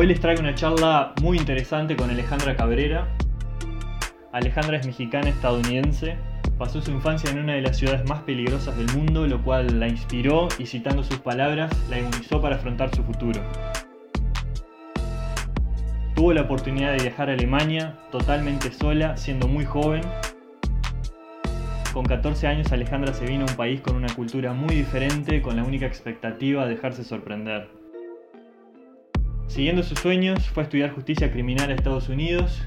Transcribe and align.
Hoy 0.00 0.06
les 0.06 0.20
traigo 0.20 0.42
una 0.42 0.54
charla 0.54 1.12
muy 1.20 1.38
interesante 1.38 1.96
con 1.96 2.08
Alejandra 2.08 2.54
Cabrera. 2.54 3.08
Alejandra 4.30 4.76
es 4.76 4.86
mexicana 4.86 5.28
estadounidense. 5.28 6.16
Pasó 6.56 6.80
su 6.80 6.92
infancia 6.92 7.32
en 7.32 7.40
una 7.40 7.54
de 7.54 7.62
las 7.62 7.78
ciudades 7.78 8.08
más 8.08 8.22
peligrosas 8.22 8.76
del 8.76 8.86
mundo, 8.96 9.26
lo 9.26 9.42
cual 9.42 9.80
la 9.80 9.88
inspiró 9.88 10.46
y 10.56 10.66
citando 10.66 11.02
sus 11.02 11.18
palabras, 11.18 11.72
la 11.90 11.98
inmunizó 11.98 12.40
para 12.40 12.54
afrontar 12.54 12.94
su 12.94 13.02
futuro. 13.02 13.40
Tuvo 16.14 16.32
la 16.32 16.42
oportunidad 16.42 16.92
de 16.92 17.02
viajar 17.02 17.28
a 17.28 17.32
Alemania 17.32 17.98
totalmente 18.12 18.70
sola, 18.70 19.16
siendo 19.16 19.48
muy 19.48 19.64
joven. 19.64 20.02
Con 21.92 22.04
14 22.04 22.46
años 22.46 22.70
Alejandra 22.70 23.12
se 23.12 23.26
vino 23.26 23.46
a 23.46 23.50
un 23.50 23.56
país 23.56 23.80
con 23.80 23.96
una 23.96 24.14
cultura 24.14 24.52
muy 24.52 24.76
diferente, 24.76 25.42
con 25.42 25.56
la 25.56 25.64
única 25.64 25.86
expectativa 25.86 26.66
de 26.66 26.76
dejarse 26.76 27.02
sorprender. 27.02 27.77
Siguiendo 29.58 29.82
sus 29.82 29.98
sueños, 29.98 30.48
fue 30.50 30.62
a 30.62 30.66
estudiar 30.66 30.92
justicia 30.92 31.32
criminal 31.32 31.70
a 31.70 31.74
Estados 31.74 32.08
Unidos, 32.08 32.62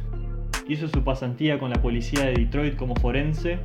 hizo 0.67 0.89
su 0.89 1.05
pasantía 1.05 1.57
con 1.57 1.69
la 1.69 1.81
policía 1.81 2.25
de 2.25 2.33
Detroit 2.33 2.75
como 2.75 2.95
forense, 2.97 3.59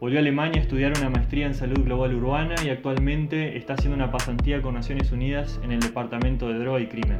volvió 0.00 0.18
a 0.18 0.20
Alemania 0.20 0.60
a 0.60 0.62
estudiar 0.62 0.92
una 0.96 1.10
maestría 1.10 1.46
en 1.46 1.54
salud 1.54 1.82
global 1.82 2.14
urbana 2.14 2.54
y 2.64 2.68
actualmente 2.68 3.56
está 3.56 3.74
haciendo 3.74 3.96
una 3.96 4.12
pasantía 4.12 4.62
con 4.62 4.74
Naciones 4.74 5.10
Unidas 5.10 5.58
en 5.64 5.72
el 5.72 5.80
Departamento 5.80 6.46
de 6.48 6.60
Droga 6.60 6.78
y 6.78 6.86
Crimen. 6.86 7.18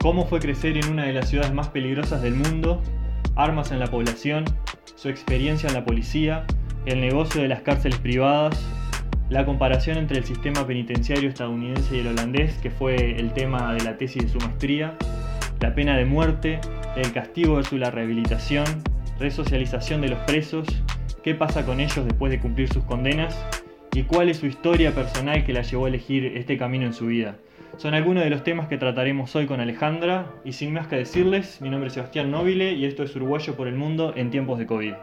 cómo 0.00 0.26
fue 0.26 0.40
crecer 0.40 0.76
en 0.78 0.90
una 0.90 1.04
de 1.04 1.12
las 1.12 1.28
ciudades 1.28 1.54
más 1.54 1.68
peligrosas 1.68 2.22
del 2.22 2.34
mundo, 2.34 2.82
armas 3.36 3.70
en 3.70 3.78
la 3.78 3.86
población, 3.86 4.46
su 4.96 5.08
experiencia 5.08 5.68
en 5.68 5.74
la 5.74 5.84
policía, 5.84 6.44
el 6.86 7.00
negocio 7.00 7.40
de 7.40 7.46
las 7.46 7.60
cárceles 7.60 8.00
privadas, 8.00 8.77
la 9.30 9.44
comparación 9.44 9.98
entre 9.98 10.18
el 10.18 10.24
sistema 10.24 10.66
penitenciario 10.66 11.28
estadounidense 11.28 11.96
y 11.96 12.00
el 12.00 12.08
holandés, 12.08 12.56
que 12.58 12.70
fue 12.70 13.18
el 13.18 13.32
tema 13.32 13.74
de 13.74 13.84
la 13.84 13.98
tesis 13.98 14.22
de 14.22 14.28
su 14.28 14.38
maestría, 14.38 14.94
la 15.60 15.74
pena 15.74 15.96
de 15.96 16.04
muerte, 16.04 16.60
el 16.96 17.12
castigo 17.12 17.56
versus 17.56 17.78
la 17.78 17.90
rehabilitación, 17.90 18.64
resocialización 19.18 20.00
de 20.00 20.08
los 20.08 20.18
presos, 20.20 20.66
qué 21.22 21.34
pasa 21.34 21.66
con 21.66 21.80
ellos 21.80 22.04
después 22.06 22.30
de 22.30 22.40
cumplir 22.40 22.72
sus 22.72 22.84
condenas 22.84 23.38
y 23.92 24.04
cuál 24.04 24.30
es 24.30 24.38
su 24.38 24.46
historia 24.46 24.94
personal 24.94 25.44
que 25.44 25.52
la 25.52 25.62
llevó 25.62 25.86
a 25.86 25.88
elegir 25.88 26.24
este 26.36 26.56
camino 26.56 26.86
en 26.86 26.94
su 26.94 27.06
vida. 27.06 27.36
Son 27.76 27.94
algunos 27.94 28.24
de 28.24 28.30
los 28.30 28.44
temas 28.44 28.68
que 28.68 28.78
trataremos 28.78 29.36
hoy 29.36 29.46
con 29.46 29.60
Alejandra 29.60 30.26
y 30.44 30.52
sin 30.52 30.72
más 30.72 30.86
que 30.86 30.96
decirles, 30.96 31.60
mi 31.60 31.68
nombre 31.68 31.88
es 31.88 31.94
Sebastián 31.94 32.30
Nobile 32.30 32.72
y 32.72 32.86
esto 32.86 33.02
es 33.02 33.14
Uruguayo 33.14 33.56
por 33.56 33.68
el 33.68 33.74
Mundo 33.74 34.14
en 34.16 34.30
tiempos 34.30 34.58
de 34.58 34.66
COVID. 34.66 34.94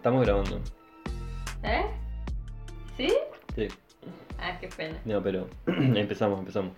Estamos 0.00 0.24
grabando. 0.24 0.58
¿Eh? 1.62 1.84
¿Sí? 2.96 3.12
Sí. 3.54 3.68
Ah, 4.38 4.56
qué 4.58 4.68
pena. 4.68 4.98
No, 5.04 5.22
pero 5.22 5.46
empezamos, 5.66 6.38
empezamos. 6.38 6.72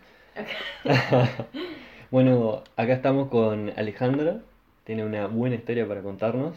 bueno, 2.11 2.65
acá 2.77 2.95
estamos 2.95 3.28
con 3.28 3.73
Alejandra, 3.77 4.41
tiene 4.83 5.05
una 5.05 5.28
buena 5.28 5.55
historia 5.55 5.87
para 5.87 6.03
contarnos. 6.03 6.56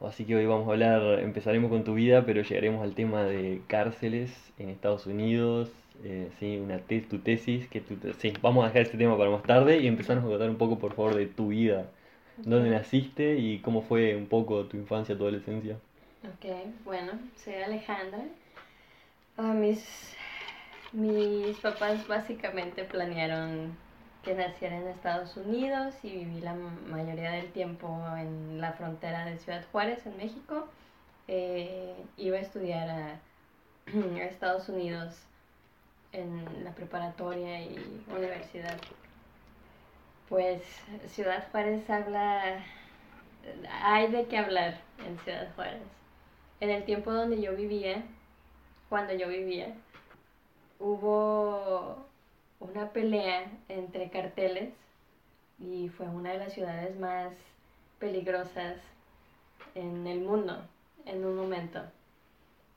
Así 0.00 0.24
que 0.24 0.36
hoy 0.36 0.46
vamos 0.46 0.68
a 0.68 0.72
hablar, 0.72 1.20
empezaremos 1.20 1.70
con 1.70 1.84
tu 1.84 1.92
vida, 1.92 2.24
pero 2.24 2.40
llegaremos 2.40 2.82
al 2.82 2.94
tema 2.94 3.24
de 3.24 3.60
cárceles 3.66 4.32
en 4.58 4.70
Estados 4.70 5.06
Unidos, 5.06 5.70
eh, 6.02 6.30
sí, 6.38 6.56
una 6.56 6.78
tu 6.78 7.18
tesis, 7.18 7.68
que 7.68 7.82
tu, 7.82 7.98
sí, 8.16 8.32
vamos 8.40 8.64
a 8.64 8.68
dejar 8.68 8.82
este 8.82 8.96
tema 8.96 9.18
para 9.18 9.28
más 9.28 9.42
tarde 9.42 9.80
y 9.80 9.86
empezarnos 9.86 10.24
a 10.24 10.28
contar 10.28 10.48
un 10.48 10.56
poco, 10.56 10.78
por 10.78 10.94
favor, 10.94 11.14
de 11.14 11.26
tu 11.26 11.48
vida. 11.48 11.90
¿Dónde 12.38 12.70
naciste 12.70 13.36
y 13.36 13.58
cómo 13.58 13.82
fue 13.82 14.16
un 14.16 14.24
poco 14.24 14.64
tu 14.64 14.78
infancia, 14.78 15.14
tu 15.14 15.24
adolescencia? 15.24 15.76
Ok, 16.22 16.44
bueno, 16.84 17.12
soy 17.42 17.54
Alejandra. 17.54 18.24
Ah, 19.38 19.54
mis, 19.54 20.14
mis 20.92 21.56
papás 21.60 22.06
básicamente 22.06 22.84
planearon 22.84 23.74
que 24.22 24.34
naciera 24.34 24.76
en 24.76 24.88
Estados 24.88 25.34
Unidos 25.38 25.94
y 26.02 26.10
viví 26.10 26.42
la 26.42 26.52
mayoría 26.52 27.30
del 27.30 27.50
tiempo 27.52 28.04
en 28.18 28.60
la 28.60 28.74
frontera 28.74 29.24
de 29.24 29.38
Ciudad 29.38 29.64
Juárez, 29.72 30.04
en 30.04 30.18
México. 30.18 30.68
Eh, 31.26 31.94
iba 32.18 32.36
a 32.36 32.40
estudiar 32.40 32.90
a, 32.90 33.20
Estados 34.20 34.68
Unidos 34.68 35.16
en 36.12 36.64
la 36.64 36.72
preparatoria 36.72 37.62
y 37.62 38.04
universidad. 38.14 38.76
Pues 40.28 40.62
Ciudad 41.06 41.48
Juárez 41.50 41.88
habla, 41.88 42.62
hay 43.82 44.08
de 44.08 44.26
qué 44.26 44.36
hablar 44.36 44.78
en 45.06 45.18
Ciudad 45.20 45.48
Juárez. 45.54 45.99
En 46.60 46.68
el 46.68 46.84
tiempo 46.84 47.10
donde 47.10 47.40
yo 47.40 47.56
vivía, 47.56 48.04
cuando 48.90 49.14
yo 49.14 49.28
vivía, 49.28 49.74
hubo 50.78 52.04
una 52.60 52.90
pelea 52.90 53.50
entre 53.68 54.10
carteles 54.10 54.74
y 55.58 55.88
fue 55.88 56.06
una 56.06 56.32
de 56.32 56.38
las 56.38 56.52
ciudades 56.52 56.98
más 56.98 57.32
peligrosas 57.98 58.76
en 59.74 60.06
el 60.06 60.20
mundo 60.20 60.62
en 61.06 61.24
un 61.24 61.36
momento. 61.36 61.80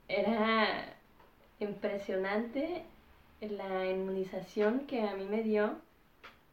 Era 0.07 0.85
impresionante 1.59 2.83
la 3.41 3.85
inmunización 3.85 4.81
que 4.81 5.01
a 5.01 5.15
mí 5.15 5.25
me 5.25 5.43
dio, 5.43 5.75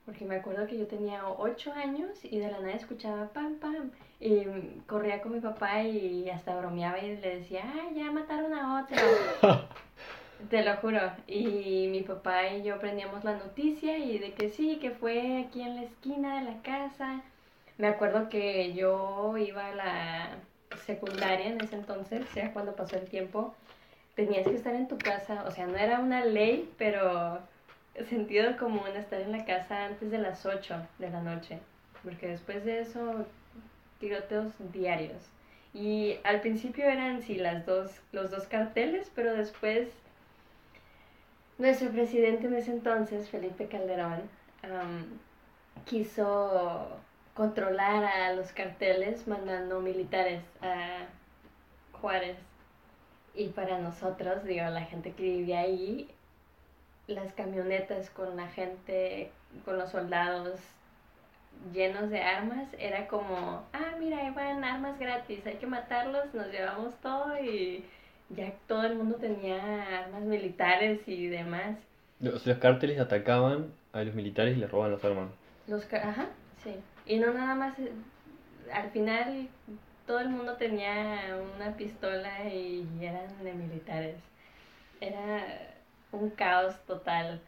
porque 0.05 0.25
me 0.25 0.37
acuerdo 0.37 0.67
que 0.67 0.79
yo 0.79 0.87
tenía 0.89 1.29
8 1.29 1.73
años 1.75 2.25
y 2.25 2.39
de 2.39 2.51
la 2.51 2.59
nada 2.59 2.73
escuchaba 2.73 3.29
pam 3.29 3.57
pam 3.61 3.93
y 4.21 4.45
corría 4.87 5.23
con 5.23 5.33
mi 5.33 5.41
papá 5.41 5.83
y 5.83 6.29
hasta 6.29 6.55
bromeaba 6.57 6.99
y 6.99 7.17
le 7.17 7.39
decía, 7.39 7.63
ah, 7.65 7.89
ya 7.95 8.13
mataron 8.13 8.53
a 8.53 8.83
otro. 8.83 8.97
Te 10.51 10.63
lo 10.63 10.77
juro. 10.77 11.01
Y 11.27 11.89
mi 11.91 12.03
papá 12.03 12.49
y 12.49 12.63
yo 12.63 12.79
prendíamos 12.79 13.25
la 13.25 13.37
noticia 13.37 13.99
y 13.99 14.19
de 14.19 14.33
que 14.33 14.51
sí, 14.51 14.79
que 14.81 14.91
fue 14.91 15.45
aquí 15.47 15.63
en 15.63 15.77
la 15.77 15.83
esquina 15.83 16.39
de 16.39 16.51
la 16.51 16.63
casa. 16.63 17.23
Me 17.79 17.89
acuerdo 17.89 18.29
que 18.29 18.75
yo 18.75 19.37
iba 19.39 19.69
a 19.69 19.75
la 19.75 20.29
secundaria 20.85 21.47
en 21.47 21.61
ese 21.61 21.77
entonces, 21.77 22.23
o 22.23 22.33
sea, 22.35 22.53
cuando 22.53 22.77
pasó 22.77 22.97
el 22.97 23.09
tiempo, 23.09 23.55
tenías 24.15 24.47
que 24.47 24.55
estar 24.55 24.75
en 24.75 24.87
tu 24.87 24.99
casa, 24.99 25.45
o 25.47 25.51
sea, 25.51 25.67
no 25.67 25.77
era 25.77 25.99
una 25.99 26.25
ley, 26.25 26.71
pero 26.77 27.39
sentido 28.09 28.57
común 28.57 28.87
estar 28.95 29.21
en 29.21 29.33
la 29.33 29.45
casa 29.45 29.87
antes 29.87 30.11
de 30.11 30.19
las 30.19 30.45
8 30.47 30.75
de 30.99 31.11
la 31.11 31.23
noche, 31.23 31.59
porque 32.03 32.29
después 32.29 32.65
de 32.65 32.81
eso, 32.81 33.27
tiroteos 34.01 34.53
diarios. 34.73 35.23
Y 35.73 36.19
al 36.25 36.41
principio 36.41 36.85
eran 36.89 37.23
sí 37.23 37.37
las 37.37 37.65
dos, 37.65 37.93
los 38.11 38.31
dos 38.33 38.49
carteles, 38.49 39.11
pero 39.15 39.33
después 39.35 39.89
nuestro 41.59 41.91
presidente 41.91 42.47
en 42.47 42.55
ese 42.55 42.73
entonces, 42.73 43.29
Felipe 43.29 43.69
Calderón, 43.69 44.23
quiso 45.85 46.89
controlar 47.35 48.05
a 48.05 48.33
los 48.33 48.53
carteles 48.53 49.29
mandando 49.29 49.81
militares 49.81 50.43
a 50.63 51.07
Juárez. 52.01 52.37
Y 53.35 53.49
para 53.49 53.79
nosotros, 53.79 54.43
digo, 54.45 54.65
la 54.71 54.85
gente 54.87 55.13
que 55.13 55.23
vivía 55.23 55.61
ahí, 55.61 56.11
las 57.07 57.33
camionetas 57.35 58.11
con 58.11 58.37
la 58.37 58.49
gente, 58.49 59.31
con 59.65 59.79
los 59.79 59.91
soldados 59.91 60.61
llenos 61.73 62.11
de 62.11 62.21
armas, 62.23 62.69
era 62.79 63.07
como, 63.07 63.65
ah, 63.73 63.95
mira, 63.99 64.19
ahí 64.19 64.31
van 64.31 64.65
armas 64.65 64.99
gratis, 64.99 65.47
hay 65.47 65.57
que 65.57 65.67
matarlos, 65.67 66.33
nos 66.35 66.47
llevamos 66.49 66.95
todo 67.01 67.39
y 67.39 67.85
ya 68.31 68.53
todo 68.67 68.85
el 68.85 68.97
mundo 68.97 69.17
tenía 69.17 70.01
armas 70.05 70.23
militares 70.23 71.01
y 71.07 71.27
demás. 71.27 71.77
Los, 72.21 72.47
los 72.47 72.59
cárteles 72.59 73.01
atacaban 73.01 73.73
a 73.93 74.03
los 74.03 74.15
militares 74.15 74.57
y 74.57 74.61
les 74.61 74.71
robaban 74.71 74.93
las 74.93 75.05
armas. 75.05 75.31
Los, 75.67 75.93
ajá, 75.93 76.29
sí. 76.63 76.75
Y 77.07 77.19
no 77.19 77.33
nada 77.33 77.55
más, 77.55 77.79
eh, 77.79 77.93
al 78.73 78.91
final 78.91 79.49
todo 80.07 80.21
el 80.21 80.29
mundo 80.29 80.55
tenía 80.55 81.39
una 81.57 81.77
pistola 81.77 82.45
y 82.49 82.87
eran 83.01 83.43
de 83.43 83.53
militares. 83.53 84.17
Era 85.01 85.45
un 86.13 86.31
caos 86.31 86.75
total. 86.87 87.41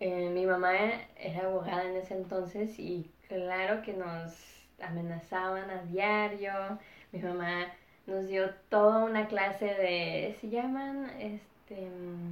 Eh, 0.00 0.30
mi 0.30 0.44
mamá 0.46 0.74
era 1.16 1.46
abogada 1.46 1.84
en 1.84 1.96
ese 1.96 2.14
entonces 2.14 2.78
y 2.78 3.10
claro 3.28 3.82
que 3.82 3.92
nos 3.92 4.32
amenazaban 4.80 5.70
a 5.70 5.82
diario. 5.84 6.78
Mi 7.12 7.20
mamá 7.20 7.66
nos 8.06 8.26
dio 8.28 8.50
toda 8.68 9.04
una 9.04 9.28
clase 9.28 9.66
de, 9.66 10.36
se 10.40 10.48
llaman, 10.50 11.10
este, 11.20 11.88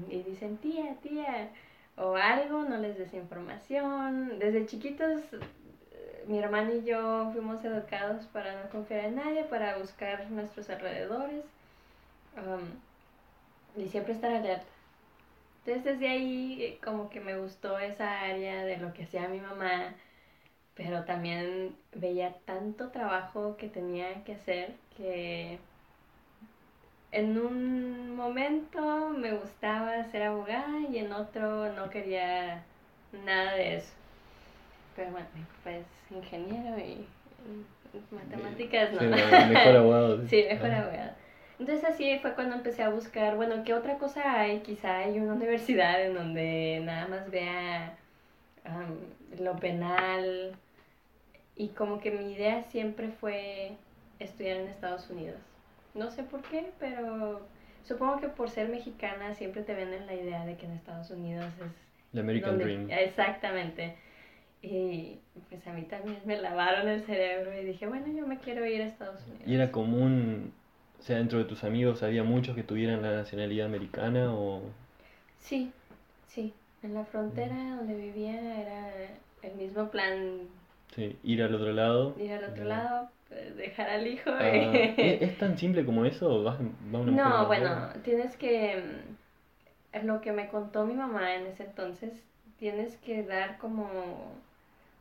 y 0.08 0.22
dicen 0.22 0.58
tía, 0.58 0.96
tía, 1.02 1.50
o 1.96 2.16
algo, 2.16 2.64
no 2.64 2.78
les 2.78 2.98
des 2.98 3.14
información. 3.14 4.38
Desde 4.38 4.66
chiquitos, 4.66 5.22
mi 6.26 6.38
hermana 6.38 6.72
y 6.74 6.84
yo 6.84 7.30
fuimos 7.32 7.64
educados 7.64 8.26
para 8.26 8.62
no 8.62 8.70
confiar 8.70 9.06
en 9.06 9.16
nadie, 9.16 9.44
para 9.44 9.78
buscar 9.78 10.30
nuestros 10.30 10.70
alrededores 10.70 11.44
um, 12.36 13.80
y 13.80 13.88
siempre 13.88 14.12
estar 14.12 14.32
alerta. 14.32 14.71
Entonces 15.64 15.84
desde 15.84 16.08
ahí 16.08 16.78
como 16.84 17.08
que 17.08 17.20
me 17.20 17.38
gustó 17.38 17.78
esa 17.78 18.20
área 18.20 18.64
de 18.64 18.78
lo 18.78 18.92
que 18.92 19.04
hacía 19.04 19.28
mi 19.28 19.38
mamá, 19.38 19.94
pero 20.74 21.04
también 21.04 21.76
veía 21.94 22.34
tanto 22.44 22.88
trabajo 22.88 23.56
que 23.56 23.68
tenía 23.68 24.24
que 24.24 24.34
hacer 24.34 24.74
que 24.96 25.58
en 27.12 27.38
un 27.38 28.16
momento 28.16 29.10
me 29.10 29.32
gustaba 29.34 30.02
ser 30.10 30.24
abogada 30.24 30.80
y 30.90 30.98
en 30.98 31.12
otro 31.12 31.72
no 31.74 31.90
quería 31.90 32.62
nada 33.24 33.54
de 33.54 33.76
eso. 33.76 33.92
Pero 34.96 35.12
bueno, 35.12 35.26
mi 35.34 35.42
papá 35.42 35.76
es 35.76 35.86
ingeniero 36.10 36.76
y 36.78 37.06
matemáticas 38.10 38.92
no. 38.92 39.00
Sí, 39.00 39.06
mejor 39.06 39.76
abogado. 39.76 40.26
sí, 40.28 40.44
mejor 40.48 40.70
abogado. 40.72 41.21
Entonces 41.62 41.88
así 41.88 42.18
fue 42.18 42.34
cuando 42.34 42.56
empecé 42.56 42.82
a 42.82 42.88
buscar, 42.88 43.36
bueno, 43.36 43.62
¿qué 43.64 43.72
otra 43.72 43.96
cosa 43.96 44.40
hay? 44.40 44.62
Quizá 44.62 44.98
hay 44.98 45.20
una 45.20 45.34
universidad 45.34 46.04
en 46.04 46.14
donde 46.14 46.82
nada 46.84 47.06
más 47.06 47.30
vea 47.30 47.96
lo 49.38 49.54
penal. 49.58 50.56
Y 51.54 51.68
como 51.68 52.00
que 52.00 52.10
mi 52.10 52.32
idea 52.32 52.64
siempre 52.64 53.10
fue 53.10 53.76
estudiar 54.18 54.56
en 54.56 54.66
Estados 54.66 55.08
Unidos. 55.08 55.38
No 55.94 56.10
sé 56.10 56.24
por 56.24 56.42
qué, 56.42 56.72
pero 56.80 57.46
supongo 57.84 58.18
que 58.18 58.26
por 58.26 58.50
ser 58.50 58.68
mexicana 58.68 59.32
siempre 59.34 59.62
te 59.62 59.72
venden 59.72 60.06
la 60.06 60.14
idea 60.14 60.44
de 60.44 60.56
que 60.56 60.66
en 60.66 60.72
Estados 60.72 61.12
Unidos 61.12 61.46
es... 61.64 61.70
The 62.12 62.18
American 62.18 62.58
Dream. 62.58 62.90
Exactamente. 62.90 63.94
Y 64.62 65.20
pues 65.48 65.64
a 65.68 65.72
mí 65.72 65.82
también 65.82 66.18
me 66.24 66.40
lavaron 66.40 66.88
el 66.88 67.04
cerebro 67.04 67.56
y 67.56 67.64
dije, 67.64 67.86
bueno, 67.86 68.08
yo 68.08 68.26
me 68.26 68.38
quiero 68.38 68.66
ir 68.66 68.82
a 68.82 68.86
Estados 68.86 69.22
Unidos. 69.28 69.46
¿Y 69.46 69.54
era 69.54 69.70
común, 69.70 70.52
o 71.02 71.04
sea, 71.04 71.16
dentro 71.16 71.40
de 71.40 71.46
tus 71.46 71.64
amigos 71.64 72.04
había 72.04 72.22
muchos 72.22 72.54
que 72.54 72.62
tuvieran 72.62 73.02
la 73.02 73.10
nacionalidad 73.10 73.66
americana 73.66 74.32
o...? 74.32 74.62
Sí, 75.40 75.72
sí. 76.28 76.54
En 76.84 76.94
la 76.94 77.04
frontera 77.04 77.54
mm. 77.54 77.76
donde 77.78 77.96
vivía 77.96 78.60
era 78.60 78.88
el 79.42 79.54
mismo 79.56 79.90
plan. 79.90 80.42
Sí, 80.94 81.18
ir 81.24 81.42
al 81.42 81.56
otro 81.56 81.72
lado. 81.72 82.14
Ir 82.20 82.32
al 82.32 82.44
otro 82.44 82.62
lado, 82.62 83.08
pues, 83.28 83.56
dejar 83.56 83.90
al 83.90 84.06
hijo. 84.06 84.30
Ah, 84.30 84.46
¿es, 84.46 85.36
tan 85.38 85.58
simple 85.58 85.84
como 85.84 86.04
eso 86.04 86.32
o 86.32 86.44
vas, 86.44 86.60
va 86.94 87.00
una 87.00 87.10
No, 87.10 87.46
bueno, 87.46 87.88
tienes 88.04 88.36
que... 88.36 88.84
Mm, 89.92 90.06
lo 90.06 90.20
que 90.20 90.30
me 90.30 90.46
contó 90.50 90.86
mi 90.86 90.94
mamá 90.94 91.34
en 91.34 91.48
ese 91.48 91.64
entonces, 91.64 92.12
tienes 92.60 92.96
que 92.98 93.24
dar 93.24 93.58
como 93.58 93.88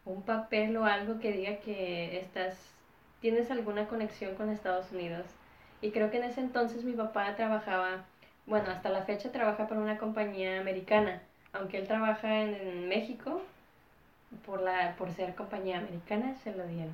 un 0.05 0.23
papel 0.23 0.75
o 0.77 0.85
algo 0.85 1.19
que 1.19 1.31
diga 1.31 1.57
que 1.57 2.17
estás, 2.17 2.57
tienes 3.19 3.51
alguna 3.51 3.87
conexión 3.87 4.33
con 4.33 4.49
Estados 4.49 4.91
Unidos. 4.91 5.27
Y 5.81 5.91
creo 5.91 6.11
que 6.11 6.17
en 6.17 6.25
ese 6.25 6.41
entonces 6.41 6.83
mi 6.83 6.93
papá 6.93 7.35
trabajaba, 7.35 8.05
bueno, 8.45 8.69
hasta 8.69 8.89
la 8.89 9.03
fecha 9.03 9.31
trabaja 9.31 9.67
para 9.67 9.81
una 9.81 9.97
compañía 9.97 10.59
americana 10.59 11.21
aunque 11.53 11.77
él 11.77 11.87
trabaja 11.87 12.43
en, 12.43 12.87
México, 12.87 13.41
por, 14.45 14.61
la, 14.61 14.95
por 14.97 15.11
ser 15.11 15.35
compañía 15.35 15.79
americana, 15.79 16.35
se 16.43 16.55
lo 16.55 16.65
dieron. 16.67 16.93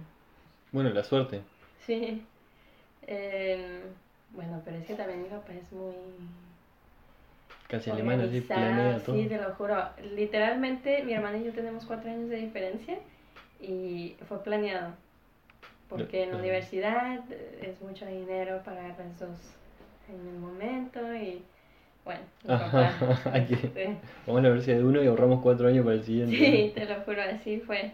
Bueno, 0.72 0.90
la 0.90 1.04
suerte. 1.04 1.42
Sí. 1.86 2.24
Em, 3.06 3.82
bueno, 4.32 4.62
pero 4.66 4.78
es 4.78 4.86
que 4.86 4.96
también 4.96 5.24
mi 5.24 5.30
papá 5.30 5.54
es 5.54 5.72
muy... 5.72 5.94
Casi 7.68 7.90
alemán, 7.90 8.22
así 8.22 8.42
planea 8.42 9.00
todo. 9.00 9.16
Sí, 9.16 9.28
te 9.28 9.38
lo 9.38 9.54
juro. 9.56 9.76
Literalmente, 10.16 11.04
mi 11.04 11.14
hermana 11.14 11.38
y 11.38 11.44
yo 11.44 11.52
tenemos 11.52 11.86
cuatro 11.86 12.10
años 12.10 12.30
de 12.30 12.38
diferencia 12.38 12.98
y 13.60 14.16
fue 14.28 14.42
planeado. 14.42 14.94
Porque 15.90 16.24
en 16.24 16.32
la 16.32 16.38
universidad 16.38 17.20
es 17.62 17.82
mucho 17.82 18.06
dinero 18.06 18.62
para 18.66 18.88
las 18.90 19.20
dos 19.20 19.38
en 20.10 20.28
el 20.28 20.40
momento 20.40 21.16
y 21.16 21.42
bueno, 22.04 22.22
Vamos 22.46 24.40
a 24.40 24.42
la 24.42 24.50
versión 24.50 24.78
de 24.78 24.84
uno 24.86 25.04
y 25.04 25.08
ahorramos 25.08 25.42
cuatro 25.42 25.68
años 25.68 25.84
para 25.84 25.98
el 25.98 26.04
siguiente. 26.06 26.38
Sí, 26.38 26.72
te 26.74 26.86
lo 26.86 27.02
juro, 27.02 27.22
así 27.22 27.60
fue. 27.60 27.92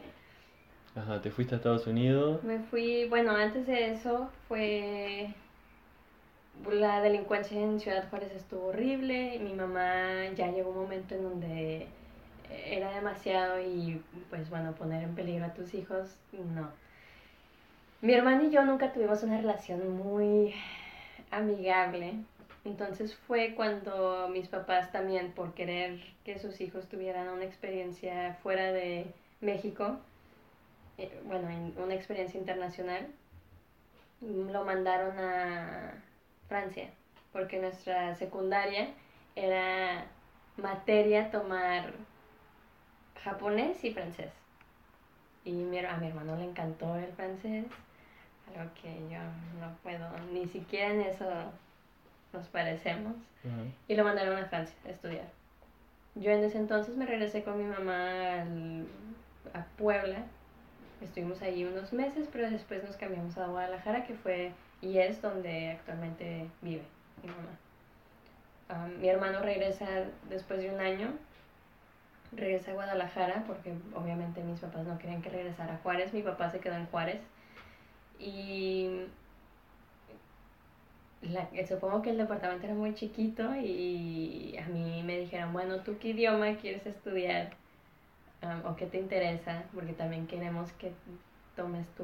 Ajá, 0.96 1.20
¿te 1.20 1.32
fuiste 1.32 1.56
a 1.56 1.58
Estados 1.58 1.88
Unidos? 1.88 2.44
Me 2.44 2.60
fui, 2.60 3.06
bueno, 3.10 3.32
antes 3.32 3.66
de 3.66 3.92
eso 3.92 4.30
fue... 4.48 5.34
La 6.72 7.02
delincuencia 7.02 7.60
en 7.60 7.80
Ciudad 7.80 8.08
Juárez 8.12 8.32
estuvo 8.36 8.68
horrible. 8.68 9.40
Mi 9.40 9.54
mamá 9.54 10.28
ya 10.36 10.52
llegó 10.52 10.70
un 10.70 10.78
momento 10.84 11.16
en 11.16 11.24
donde 11.24 11.88
era 12.68 12.94
demasiado 12.94 13.60
y 13.60 14.00
pues 14.30 14.48
bueno, 14.52 14.74
poner 14.74 15.04
en 15.04 15.16
peligro 15.16 15.46
a 15.46 15.54
tus 15.54 15.74
hijos, 15.74 16.16
no. 16.32 16.70
Mi 18.04 18.14
hermano 18.14 18.44
y 18.44 18.50
yo 18.50 18.66
nunca 18.66 18.92
tuvimos 18.92 19.24
una 19.24 19.38
relación 19.38 19.96
muy 19.96 20.54
amigable. 21.32 22.16
Entonces 22.66 23.16
fue 23.16 23.56
cuando 23.56 24.28
mis 24.28 24.50
papás 24.50 24.92
también, 24.92 25.32
por 25.32 25.54
querer 25.54 26.02
que 26.26 26.38
sus 26.38 26.60
hijos 26.60 26.90
tuvieran 26.90 27.30
una 27.30 27.46
experiencia 27.46 28.38
fuera 28.44 28.74
de 28.74 29.06
México, 29.40 30.00
eh, 30.98 31.18
bueno, 31.24 31.48
una 31.78 31.94
experiencia 31.96 32.38
internacional, 32.38 33.08
lo 34.20 34.66
mandaron 34.66 35.18
a 35.18 36.04
Francia, 36.50 36.90
porque 37.32 37.58
nuestra 37.58 38.16
secundaria 38.16 38.90
era 39.34 40.04
materia 40.58 41.32
tomar 41.32 41.94
japonés 43.24 43.82
y 43.86 43.94
francés. 43.94 44.34
Y 45.46 45.52
a 45.52 45.98
mi 45.98 46.08
hermano 46.08 46.36
le 46.36 46.44
encantó 46.44 46.98
el 46.98 47.14
francés, 47.14 47.66
algo 48.48 48.72
que 48.82 48.94
yo 49.10 49.20
no 49.60 49.76
puedo, 49.84 50.10
ni 50.32 50.48
siquiera 50.48 50.94
en 50.94 51.02
eso 51.02 51.26
nos 52.32 52.48
parecemos, 52.48 53.14
y 53.88 53.96
lo 53.96 54.04
mandaron 54.04 54.38
a 54.38 54.46
Francia 54.46 54.76
a 54.86 54.90
estudiar. 54.90 55.28
Yo 56.16 56.32
en 56.32 56.44
ese 56.44 56.58
entonces 56.58 56.96
me 56.96 57.06
regresé 57.06 57.44
con 57.44 57.58
mi 57.58 57.64
mamá 57.64 58.46
a 59.54 59.66
Puebla, 59.78 60.24
estuvimos 61.02 61.42
allí 61.42 61.66
unos 61.66 61.94
meses, 61.94 62.28
pero 62.32 62.50
después 62.50 62.84
nos 62.84 62.96
cambiamos 62.98 63.38
a 63.38 63.48
Guadalajara, 63.48 64.06
que 64.06 64.14
fue 64.14 64.52
y 64.82 64.98
es 64.98 65.22
donde 65.22 65.72
actualmente 65.72 66.48
vive 66.62 66.84
mi 67.24 67.30
mamá. 67.30 68.90
mi 69.00 69.08
hermano 69.08 69.40
regresa 69.40 69.86
después 70.30 70.60
de 70.60 70.70
un 70.72 70.80
año, 70.80 71.14
regresa 72.34 72.72
a 72.72 72.74
Guadalajara, 72.74 73.44
porque 73.48 73.74
obviamente 73.96 74.44
mis 74.44 74.60
papás 74.60 74.86
no 74.86 74.98
querían 74.98 75.22
que 75.22 75.30
regresara 75.30 75.76
a 75.76 75.78
Juárez, 75.78 76.14
mi 76.14 76.22
papá 76.22 76.50
se 76.50 76.60
quedó 76.60 76.76
en 76.76 76.88
Juárez, 76.88 77.22
y 78.20 79.06
la, 81.22 81.48
supongo 81.68 82.02
que 82.02 82.12
el 82.12 82.18
departamento 82.18 82.66
era 82.66 82.76
muy 82.76 82.94
chiquito 82.96 83.56
y 83.56 84.56
a 84.58 84.68
mí 84.68 85.04
me 85.04 85.20
dijeron, 85.20 85.54
bueno, 85.54 85.78
¿tú 85.78 85.98
qué 86.00 86.10
idioma 86.10 86.56
quieres 86.56 86.86
estudiar? 86.86 87.52
¿O 88.66 88.76
qué 88.76 88.86
te 88.88 89.00
interesa? 89.00 89.64
Porque 89.74 89.94
también 89.94 90.28
queremos 90.28 90.72
que 90.74 90.92
tomes 91.56 91.88
tu 91.96 92.04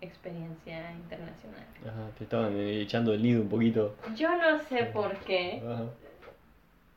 experiencia 0.00 0.92
internacional. 0.92 1.66
Ajá, 1.86 2.10
te 2.16 2.24
estaban 2.24 2.58
echando 2.58 3.12
el 3.12 3.22
nido 3.22 3.42
un 3.42 3.48
poquito. 3.48 3.94
Yo 4.16 4.34
no 4.36 4.58
sé 4.60 4.84
por 4.86 5.14
qué. 5.18 5.62
Ajá. 5.62 5.84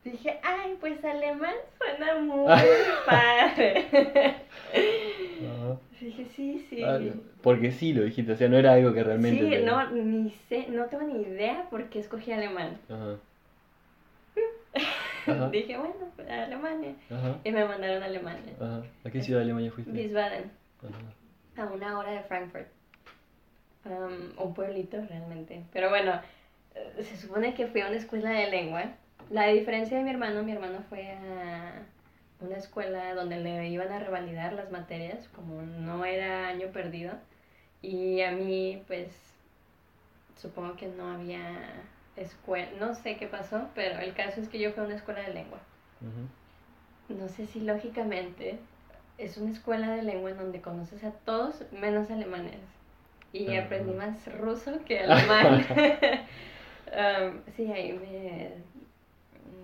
Dije, 0.04 0.38
ay, 0.42 0.76
pues 0.80 1.02
alemán 1.04 1.54
suena 1.78 2.18
muy 2.20 2.46
padre. 3.06 3.86
Sí, 6.34 6.66
sí. 6.68 6.82
Ah, 6.82 6.98
porque 7.42 7.70
sí 7.70 7.92
lo 7.92 8.02
dijiste, 8.02 8.32
o 8.32 8.36
sea, 8.36 8.48
no 8.48 8.56
era 8.56 8.72
algo 8.72 8.92
que 8.92 9.04
realmente. 9.04 9.58
Sí, 9.58 9.64
no, 9.64 9.90
ni 9.90 10.30
sé, 10.48 10.66
no 10.68 10.86
tengo 10.86 11.04
ni 11.04 11.22
idea 11.22 11.68
por 11.70 11.88
qué 11.88 12.00
escogí 12.00 12.32
alemán. 12.32 12.78
Ajá. 12.88 13.16
Dije, 15.52 15.78
bueno, 15.78 15.94
pues 16.16 16.28
a 16.28 16.44
Alemania. 16.44 16.94
Ajá. 17.10 17.38
Y 17.44 17.52
me 17.52 17.64
mandaron 17.64 18.02
a 18.02 18.06
Alemania. 18.06 18.52
Ajá. 18.60 18.82
¿A 19.04 19.10
qué 19.10 19.22
ciudad 19.22 19.40
de 19.40 19.44
Alemania 19.44 19.70
fuiste? 19.70 19.92
Wiesbaden. 19.92 20.50
A 21.56 21.64
una 21.66 21.98
hora 21.98 22.10
de 22.10 22.22
Frankfurt. 22.24 22.66
Um, 23.84 24.42
un 24.42 24.54
pueblito 24.54 25.00
realmente. 25.08 25.62
Pero 25.72 25.90
bueno, 25.90 26.20
eh, 26.74 27.02
se 27.02 27.16
supone 27.16 27.54
que 27.54 27.66
fui 27.66 27.80
a 27.80 27.88
una 27.88 27.96
escuela 27.96 28.30
de 28.30 28.50
lengua 28.50 28.90
la 29.30 29.46
diferencia 29.48 29.96
de 29.96 30.04
mi 30.04 30.10
hermano, 30.10 30.42
mi 30.42 30.52
hermano 30.52 30.80
fue 30.88 31.10
a 31.10 31.82
una 32.44 32.56
escuela 32.56 33.14
donde 33.14 33.38
le 33.38 33.68
iban 33.68 33.90
a 33.92 33.98
revalidar 33.98 34.52
las 34.52 34.70
materias, 34.70 35.28
como 35.34 35.62
no 35.62 36.04
era 36.04 36.48
año 36.48 36.68
perdido. 36.68 37.12
Y 37.82 38.22
a 38.22 38.32
mí, 38.32 38.82
pues, 38.86 39.08
supongo 40.36 40.76
que 40.76 40.86
no 40.88 41.10
había 41.10 41.42
escuela, 42.16 42.70
no 42.78 42.94
sé 42.94 43.16
qué 43.16 43.26
pasó, 43.26 43.68
pero 43.74 43.98
el 43.98 44.14
caso 44.14 44.40
es 44.40 44.48
que 44.48 44.58
yo 44.58 44.72
fui 44.72 44.82
a 44.82 44.86
una 44.86 44.96
escuela 44.96 45.22
de 45.22 45.34
lengua. 45.34 45.58
No 47.08 47.28
sé 47.28 47.46
si 47.46 47.60
lógicamente 47.60 48.58
es 49.18 49.36
una 49.36 49.50
escuela 49.50 49.90
de 49.90 50.02
lengua 50.02 50.30
en 50.30 50.38
donde 50.38 50.60
conoces 50.60 51.02
a 51.04 51.12
todos 51.12 51.62
menos 51.72 52.10
alemanes. 52.10 52.60
Y 53.32 53.56
aprendí 53.56 53.92
más 53.92 54.32
ruso 54.38 54.84
que 54.84 55.00
alemán. 55.00 55.66
Um, 56.94 57.40
sí, 57.56 57.72
ahí 57.72 57.92
me 57.92 58.52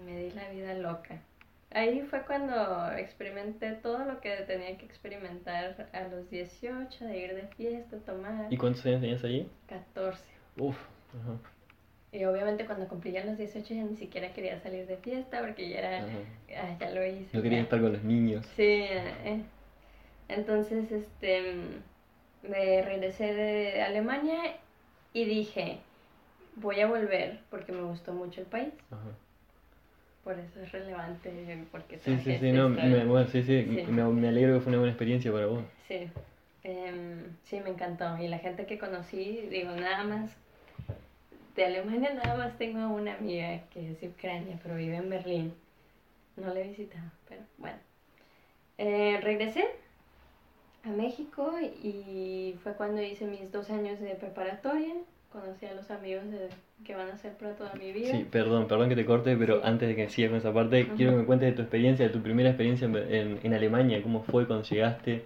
me 0.04 0.24
di 0.24 0.30
la 0.30 0.48
vida 0.50 0.74
loca. 0.74 1.20
Ahí 1.72 2.00
fue 2.02 2.22
cuando 2.22 2.90
experimenté 2.96 3.72
todo 3.74 4.04
lo 4.04 4.20
que 4.20 4.30
tenía 4.46 4.76
que 4.76 4.84
experimentar 4.84 5.88
a 5.92 6.08
los 6.08 6.28
18, 6.28 7.04
de 7.04 7.18
ir 7.18 7.34
de 7.34 7.46
fiesta, 7.56 7.96
tomar. 7.98 8.52
¿Y 8.52 8.56
cuántos 8.56 8.84
años 8.86 9.00
tenías 9.00 9.22
allí? 9.22 9.48
14. 9.68 10.20
Uf, 10.58 10.76
ajá. 11.20 11.38
Y 12.12 12.24
obviamente 12.24 12.66
cuando 12.66 12.88
cumplí 12.88 13.12
ya 13.12 13.24
los 13.24 13.38
18 13.38 13.72
ya 13.72 13.84
ni 13.84 13.96
siquiera 13.96 14.32
quería 14.32 14.58
salir 14.60 14.84
de 14.86 14.96
fiesta 14.96 15.40
porque 15.40 15.68
ya 15.68 15.78
era, 15.78 16.06
ah, 16.56 16.76
ya 16.80 16.90
lo 16.90 17.06
hice. 17.06 17.28
No 17.32 17.42
quería 17.42 17.60
estar 17.60 17.80
con 17.80 17.92
los 17.92 18.02
niños. 18.02 18.44
Sí, 18.56 18.64
eh. 18.64 19.42
Entonces, 20.26 20.90
este, 20.90 21.54
me 22.42 22.82
regresé 22.82 23.32
de 23.32 23.82
Alemania 23.82 24.56
y 25.12 25.24
dije, 25.24 25.78
voy 26.56 26.80
a 26.80 26.88
volver 26.88 27.40
porque 27.48 27.70
me 27.70 27.82
gustó 27.82 28.12
mucho 28.12 28.40
el 28.40 28.46
país. 28.48 28.72
Ajá. 28.90 29.10
Por 30.24 30.38
eso 30.38 30.60
es 30.60 30.70
relevante, 30.70 31.64
porque 31.72 31.98
Sí, 31.98 32.18
sí, 32.22 32.36
sí, 32.38 32.52
no, 32.52 32.68
me, 32.68 33.04
bueno, 33.06 33.26
sí, 33.28 33.42
sí, 33.42 33.64
Sí. 33.64 33.84
Me, 33.90 34.04
me 34.04 34.28
alegro 34.28 34.54
que 34.54 34.60
fue 34.60 34.70
una 34.70 34.78
buena 34.78 34.92
experiencia 34.92 35.32
para 35.32 35.46
vos. 35.46 35.62
Sí, 35.88 36.10
Em, 36.62 37.36
sí, 37.44 37.58
me 37.60 37.70
encantó. 37.70 38.18
Y 38.18 38.28
la 38.28 38.38
gente 38.38 38.66
que 38.66 38.78
conocí, 38.78 39.48
digo, 39.50 39.70
nada 39.72 40.04
más, 40.04 40.30
de 41.56 41.64
Alemania 41.64 42.12
nada 42.14 42.36
más 42.36 42.56
tengo 42.58 42.86
una 42.88 43.14
amiga 43.14 43.62
que 43.70 43.92
es 43.92 44.00
de 44.00 44.08
Ucrania, 44.08 44.58
pero 44.62 44.76
vive 44.76 44.96
en 44.96 45.08
Berlín. 45.08 45.54
No 46.36 46.52
la 46.52 46.60
he 46.60 46.68
visitado, 46.68 47.10
pero 47.28 47.42
bueno. 47.58 47.78
Eh, 48.78 49.18
regresé 49.22 49.66
a 50.84 50.88
México 50.88 51.52
y 51.82 52.56
fue 52.62 52.74
cuando 52.74 53.02
hice 53.02 53.26
mis 53.26 53.50
dos 53.52 53.68
años 53.70 54.00
de 54.00 54.14
preparatoria. 54.14 54.94
Conocí 55.32 55.64
a 55.66 55.74
los 55.74 55.88
amigos 55.90 56.24
de- 56.30 56.48
que 56.84 56.94
van 56.96 57.08
a 57.10 57.16
ser 57.16 57.32
para 57.34 57.52
toda 57.54 57.72
mi 57.74 57.92
vida. 57.92 58.10
Sí, 58.10 58.26
perdón, 58.30 58.66
perdón 58.66 58.88
que 58.88 58.96
te 58.96 59.04
corte, 59.04 59.36
pero 59.36 59.56
Sí. 59.56 59.60
antes 59.64 59.88
de 59.88 59.94
que 59.94 60.08
sigas 60.08 60.30
con 60.30 60.38
esa 60.38 60.52
parte, 60.52 60.88
quiero 60.96 61.12
que 61.12 61.18
me 61.18 61.24
cuentes 61.24 61.50
de 61.50 61.54
tu 61.56 61.62
experiencia, 61.62 62.06
de 62.06 62.12
tu 62.12 62.20
primera 62.20 62.48
experiencia 62.50 62.86
en, 62.86 62.96
en- 62.96 63.40
en 63.42 63.54
Alemania, 63.54 64.02
cómo 64.02 64.22
fue 64.22 64.46
cuando 64.46 64.64
llegaste, 64.64 65.24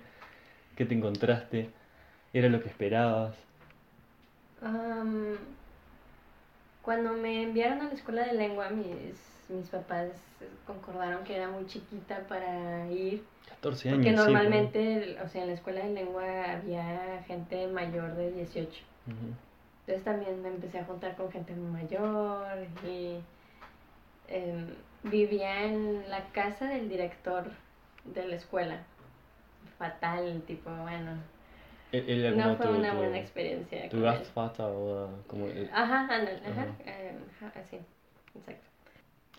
qué 0.77 0.85
te 0.85 0.95
encontraste, 0.95 1.71
era 2.35 2.49
lo 2.51 2.63
que 2.63 2.69
esperabas. 2.69 3.35
Am, 4.61 5.37
cuando 6.83 7.13
me 7.15 7.43
enviaron 7.45 7.81
a 7.81 7.85
la 7.85 7.95
escuela 7.95 8.27
de 8.27 8.35
lengua, 8.35 8.69
mis, 8.71 9.15
mis 9.49 9.69
papás 9.69 10.09
concordaron 10.67 11.25
que 11.25 11.37
era 11.37 11.49
muy 11.49 11.67
chiquita 11.67 12.21
para 12.29 12.91
ir, 12.91 13.23
14 13.49 13.89
años. 13.89 13.99
porque 14.01 14.11
sí, 14.11 14.17
normalmente, 14.17 15.17
o 15.25 15.29
sea, 15.29 15.43
en 15.43 15.49
la 15.49 15.55
escuela 15.55 15.85
de 15.85 15.95
lengua 15.95 16.25
había 16.53 17.23
gente 17.27 17.67
mayor 17.69 18.15
de 18.17 18.33
18. 18.33 18.83
¿no? 19.07 19.15
Ujú. 19.15 19.35
Entonces 19.87 20.05
también 20.05 20.41
me 20.43 20.49
empecé 20.49 20.79
a 20.79 20.85
juntar 20.85 21.15
con 21.17 21.31
gente 21.31 21.55
mayor 21.55 22.47
y 22.87 23.19
em, 24.29 24.67
vivía 25.03 25.65
en 25.65 26.09
la 26.09 26.25
casa 26.33 26.67
del 26.67 26.89
director 26.89 27.45
de 28.05 28.27
la 28.27 28.37
escuela. 28.37 28.79
Fatal, 29.79 30.43
tipo, 30.47 30.71
bueno, 30.71 31.19
era 31.93 32.31
no 32.31 32.57
fue 32.57 32.67
tu, 32.67 32.73
una 32.73 32.91
tu- 32.93 32.97
buena 32.97 33.19
experiencia. 33.19 33.89
tu. 33.89 34.01
Gastvater 34.01 34.67
o 34.67 35.11
como... 35.27 35.47
el- 35.47 35.69
Ajá, 35.73 36.05
ajá, 36.05 36.15
Ajá. 36.17 36.67
em, 36.87 37.17
ajá, 37.47 37.63
sí, 37.71 37.79
exacto. 38.39 38.65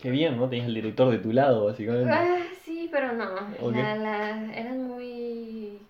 Qué 0.00 0.10
bien, 0.10 0.36
¿no? 0.36 0.48
Tenías 0.48 0.68
al 0.68 0.74
director 0.74 1.10
de 1.10 1.18
tu 1.18 1.32
lado, 1.32 1.64
básicamente. 1.66 2.12
Ah, 2.12 2.42
sí, 2.64 2.88
pero 2.92 3.12
no. 3.14 3.34
Ok. 3.60 3.72
La, 3.74 3.96
la- 3.96 4.54
eran 4.54 4.84
muy. 4.86 5.80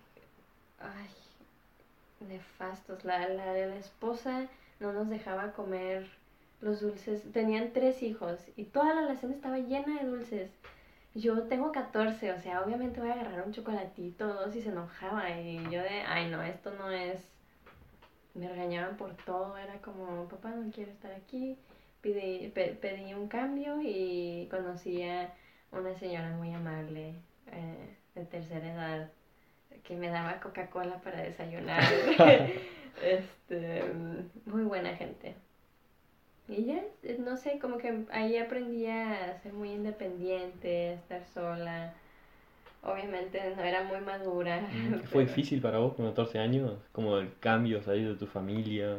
Ay, 0.78 1.08
nefastos. 2.28 3.04
La, 3.04 3.28
la 3.28 3.52
la 3.54 3.76
esposa 3.76 4.46
no 4.80 4.92
nos 4.92 5.08
dejaba 5.08 5.52
comer 5.52 6.06
los 6.60 6.80
dulces. 6.80 7.22
Tenían 7.32 7.72
tres 7.72 8.02
hijos 8.02 8.38
y 8.56 8.64
toda 8.64 8.94
la 8.94 9.00
alacena 9.02 9.34
estaba 9.34 9.58
llena 9.58 10.00
de 10.02 10.08
dulces. 10.08 10.50
Yo 11.14 11.42
tengo 11.44 11.72
14, 11.72 12.32
o 12.32 12.38
sea, 12.40 12.62
obviamente 12.62 13.00
voy 13.00 13.08
a 13.10 13.14
agarrar 13.14 13.46
un 13.46 13.52
chocolatito 13.52 14.26
dos 14.34 14.54
y 14.54 14.60
se 14.62 14.68
enojaba. 14.70 15.30
Y 15.40 15.62
yo 15.70 15.82
de, 15.82 16.02
ay, 16.06 16.30
no, 16.30 16.42
esto 16.42 16.72
no 16.78 16.90
es. 16.90 17.20
Me 18.34 18.48
regañaban 18.48 18.96
por 18.96 19.14
todo. 19.24 19.56
Era 19.56 19.78
como, 19.80 20.28
papá, 20.28 20.50
no 20.50 20.70
quiero 20.70 20.90
estar 20.92 21.12
aquí. 21.12 21.56
Pedí, 22.02 22.48
pe- 22.48 22.76
pedí 22.80 23.14
un 23.14 23.28
cambio 23.28 23.80
y 23.82 24.46
conocí 24.50 25.02
a 25.02 25.32
una 25.72 25.94
señora 25.94 26.30
muy 26.36 26.52
amable 26.54 27.14
eh, 27.50 27.96
de 28.14 28.24
tercera 28.26 28.72
edad 28.72 29.10
que 29.84 29.96
me 29.96 30.08
daba 30.08 30.40
Coca-Cola 30.40 31.00
para 31.00 31.22
desayunar. 31.22 31.82
este, 33.02 33.84
muy 34.46 34.64
buena 34.64 34.96
gente. 34.96 35.34
Y 36.48 36.64
ya, 36.64 36.80
eh, 37.02 37.16
no 37.18 37.36
sé, 37.36 37.58
como 37.58 37.78
que 37.78 38.04
ahí 38.12 38.36
aprendí 38.38 38.86
a 38.86 39.38
ser 39.42 39.52
muy 39.52 39.70
independiente, 39.72 40.90
a 40.90 40.92
estar 40.92 41.24
sola. 41.26 41.94
Obviamente 42.82 43.54
no 43.56 43.62
era 43.62 43.82
muy 43.82 44.00
madura. 44.00 44.60
Mm, 44.60 44.92
¿Fue 45.04 45.24
pero- 45.24 45.26
difícil 45.26 45.60
para 45.60 45.78
vos 45.78 45.94
con 45.94 46.06
14 46.06 46.38
años? 46.38 46.72
Como 46.92 47.18
el 47.18 47.36
cambio, 47.40 47.82
salir 47.82 48.08
de 48.08 48.14
tu 48.14 48.26
familia, 48.26 48.98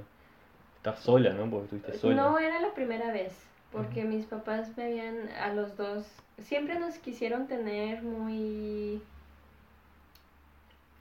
estar 0.76 0.98
sola, 0.98 1.34
¿no? 1.34 1.50
Porque 1.50 1.66
estuviste 1.66 1.94
sola. 1.98 2.16
No 2.16 2.38
era 2.38 2.60
la 2.60 2.74
primera 2.74 3.14
vez, 3.14 3.34
porque 3.72 4.04
mis 4.04 4.26
papás 4.26 4.76
me 4.76 4.84
habían, 4.84 5.30
a 5.40 5.54
los 5.54 5.78
dos, 5.78 6.06
siempre 6.40 6.78
nos 6.80 6.98
quisieron 6.98 7.48
tener 7.48 8.04
muy... 8.04 9.02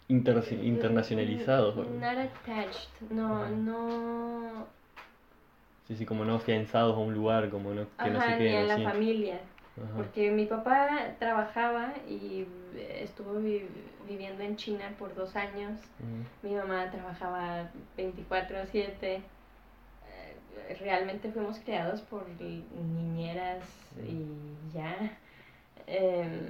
Inter- 0.09 0.45
internacionalizados. 0.63 1.77
¿no? 1.77 1.83
Not 1.85 2.19
attached, 2.19 2.89
no, 3.11 3.49
no... 3.49 4.67
Sí, 5.89 5.97
sí, 5.97 6.05
como 6.07 6.25
no 6.25 6.35
afianzados 6.37 6.97
a 6.97 6.99
un 6.99 7.15
lugar, 7.15 7.49
como 7.51 7.73
no, 7.75 7.87
que 8.03 8.11
no 8.11 8.19
Ajá, 8.19 8.31
se 8.37 8.39
ni 8.43 8.49
a 8.49 8.51
queden 8.51 8.69
la 8.69 8.75
así. 8.75 8.85
familia. 8.85 9.41
Ajá. 9.77 9.95
Porque 9.97 10.31
mi 10.31 10.47
papá 10.47 10.89
trabajaba 11.19 11.93
y 12.09 12.47
estuvo 13.01 13.35
vi- 13.35 13.67
viviendo 14.09 14.43
en 14.43 14.57
China 14.57 14.93
por 14.99 15.15
dos 15.15 15.37
años. 15.37 15.79
Mi 16.43 16.55
mamá 16.55 16.91
trabajaba 16.91 17.69
24/7. 17.97 18.93
Eh, 19.03 19.23
Realmente 20.81 21.31
fuimos 21.31 21.59
criados 21.61 22.01
por 22.01 22.25
niñeras 22.41 23.63
y 24.09 24.27
ya. 24.75 24.97
Em, 25.87 26.49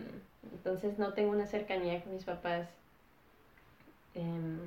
entonces 0.52 0.98
no 0.98 1.12
tengo 1.12 1.30
una 1.32 1.46
cercanía 1.46 2.00
con 2.02 2.14
mis 2.14 2.24
papás. 2.24 2.68
Em, 4.16 4.58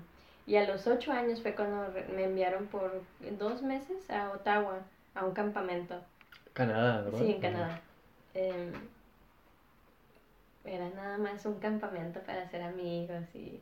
y 0.47 0.55
a 0.55 0.65
los 0.65 0.87
ocho 0.87 1.11
años 1.11 1.41
fue 1.41 1.53
cuando 1.53 1.91
me 2.15 2.23
enviaron 2.23 2.67
por 2.67 3.01
dos 3.37 3.61
meses 3.61 4.09
a 4.09 4.31
Ottawa, 4.31 4.79
a 5.15 5.25
un 5.25 5.33
campamento. 5.33 5.95
Canadá, 6.53 7.01
¿verdad? 7.01 7.19
Sí, 7.19 7.31
en. 7.31 7.41
Canadá. 7.41 7.79
Em, 8.33 8.71
era 10.65 10.89
nada 10.89 11.17
más 11.17 11.45
un 11.45 11.59
campamento 11.59 12.19
para 12.21 12.43
hacer 12.43 12.61
amigos 12.61 13.23
y 13.33 13.59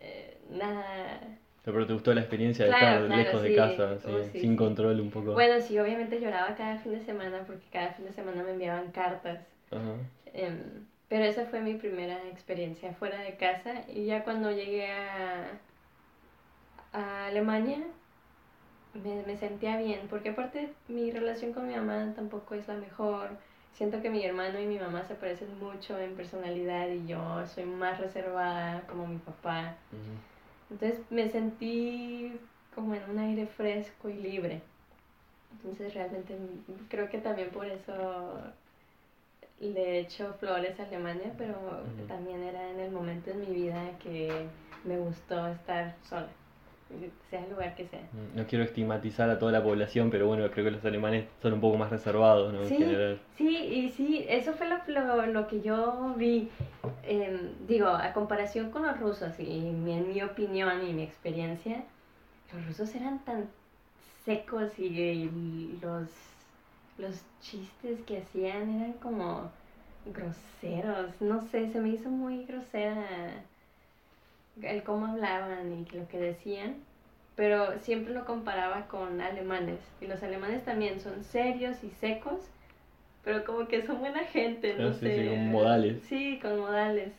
eh, 0.00 0.38
nada. 0.50 1.20
Pero 1.64 1.86
te 1.86 1.92
gustó 1.92 2.14
la 2.14 2.20
experiencia 2.20 2.64
de 2.64 2.70
Claro, 2.70 3.04
estar 3.04 3.06
claro, 3.08 3.24
lejos 3.24 3.42
sí. 3.42 3.48
de 3.48 3.54
casa, 3.54 3.98
sí, 3.98 4.10
Oh, 4.10 4.24
sí, 4.32 4.40
sin 4.40 4.56
control 4.56 5.00
un 5.00 5.10
poco. 5.10 5.32
Bueno, 5.32 5.60
sí, 5.60 5.78
obviamente 5.78 6.20
lloraba 6.20 6.54
cada 6.54 6.78
fin 6.78 6.92
de 6.92 7.04
semana 7.04 7.44
porque 7.46 7.64
cada 7.70 7.90
fin 7.90 8.06
de 8.06 8.12
semana 8.12 8.42
me 8.42 8.52
enviaban 8.52 8.90
cartas. 8.90 9.40
Ajá. 9.70 9.94
Em, 10.32 10.86
pero 11.08 11.24
esa 11.24 11.46
fue 11.46 11.60
mi 11.60 11.74
primera 11.74 12.16
experiencia 12.28 12.92
fuera 12.94 13.20
de 13.20 13.36
casa 13.36 13.82
y 13.88 14.04
ya 14.06 14.24
cuando 14.24 14.50
llegué 14.50 14.90
a, 14.92 15.60
a 16.92 17.26
Alemania 17.26 17.78
me, 18.94 19.22
me 19.26 19.36
sentía 19.36 19.76
bien 19.78 20.06
porque 20.08 20.30
aparte 20.30 20.74
mi 20.88 21.10
relación 21.10 21.52
con 21.52 21.66
mi 21.68 21.74
mamá 21.74 22.12
tampoco 22.14 22.54
es 22.54 22.66
la 22.68 22.74
mejor. 22.74 23.30
Siento 23.72 24.02
que 24.02 24.10
mi 24.10 24.24
hermano 24.24 24.58
y 24.60 24.66
mi 24.66 24.78
mamá 24.78 25.04
se 25.04 25.14
parecen 25.14 25.58
mucho 25.58 25.98
en 25.98 26.16
personalidad 26.16 26.88
y 26.88 27.06
yo 27.06 27.46
soy 27.46 27.64
más 27.64 28.00
reservada 28.00 28.82
como 28.88 29.06
mi 29.06 29.18
papá. 29.18 29.76
Entonces 30.70 31.00
me 31.10 31.28
sentí 31.30 32.32
como 32.74 32.94
en 32.94 33.08
un 33.10 33.18
aire 33.18 33.46
fresco 33.46 34.08
y 34.08 34.14
libre. 34.14 34.62
Entonces 35.52 35.94
realmente 35.94 36.36
creo 36.88 37.08
que 37.08 37.18
también 37.18 37.50
por 37.50 37.66
eso 37.66 38.52
le 39.60 40.00
echo 40.00 40.34
flores 40.38 40.78
a 40.80 40.84
Alemania, 40.84 41.32
pero 41.36 41.50
Ujú. 41.50 42.06
también 42.06 42.42
era 42.42 42.70
en 42.70 42.80
el 42.80 42.90
momento 42.90 43.30
en 43.30 43.40
mi 43.40 43.46
vida 43.46 43.90
que 44.02 44.46
me 44.84 44.98
gustó 44.98 45.46
estar 45.48 45.94
sola, 46.08 46.28
sea 47.30 47.44
el 47.44 47.50
lugar 47.50 47.74
que 47.74 47.86
sea. 47.88 48.00
Mm, 48.12 48.36
No 48.38 48.46
quiero 48.46 48.64
estigmatizar 48.64 49.28
a 49.30 49.38
toda 49.38 49.52
la 49.52 49.62
población, 49.62 50.10
pero 50.10 50.26
bueno, 50.28 50.48
creo 50.50 50.64
que 50.64 50.70
los 50.70 50.84
alemanes 50.84 51.26
son 51.42 51.54
un 51.54 51.60
poco 51.60 51.76
más 51.76 51.90
reservados, 51.90 52.52
¿no? 52.52 52.62
En 52.62 52.68
Sí, 52.68 52.78
general. 52.78 53.20
sí, 53.36 53.56
y 53.56 53.88
sí, 53.90 54.24
eso 54.28 54.52
fue 54.54 54.68
lo, 54.68 54.76
lo, 54.86 55.26
lo 55.26 55.46
que 55.48 55.60
yo 55.60 56.14
vi. 56.16 56.48
Em, 57.04 57.66
digo, 57.66 57.88
a 57.88 58.12
comparación 58.12 58.70
con 58.70 58.82
los 58.86 58.98
rusos, 59.00 59.32
y 59.40 59.44
mi- 59.60 59.94
en 59.94 60.08
mi 60.08 60.22
opinión 60.22 60.86
y 60.86 60.92
mi 60.92 61.02
experiencia, 61.02 61.82
los 62.52 62.66
rusos 62.66 62.94
eran 62.94 63.18
tan 63.24 63.48
secos 64.24 64.78
y, 64.78 64.84
y 65.00 65.78
los, 65.82 66.08
los 66.98 67.24
chistes 67.40 68.02
que 68.02 68.18
hacían 68.18 68.70
eran 68.80 68.92
como 68.94 69.52
groseros. 70.04 71.20
No 71.20 71.40
sé, 71.48 71.70
se 71.72 71.80
me 71.80 71.90
hizo 71.90 72.10
muy 72.10 72.44
grosera 72.46 73.46
el 74.62 74.82
cómo 74.82 75.06
hablaban 75.06 75.72
y 75.72 75.84
lo 75.96 76.06
que 76.08 76.18
decían 76.18 76.84
pero 77.36 77.78
siempre 77.80 78.12
lo 78.14 78.26
comparaba 78.26 78.88
con 78.88 79.20
alemanes. 79.22 79.80
Y 80.02 80.08
los 80.08 80.22
alemanes 80.24 80.64
también 80.64 81.00
son 81.00 81.24
serios 81.24 81.84
y 81.84 81.90
secos, 81.90 82.50
pero 83.24 83.44
como 83.44 83.68
que 83.68 83.82
son 83.86 84.00
buena 84.00 84.24
gente, 84.24 84.74
no 84.74 84.88
Ah, 84.88 84.92
sí, 84.94 85.00
sé. 85.00 85.14
sí, 85.14 85.28
con 85.28 85.50
modales. 85.50 86.02
Sí, 86.08 86.38
con 86.42 86.58
modales. 86.60 87.12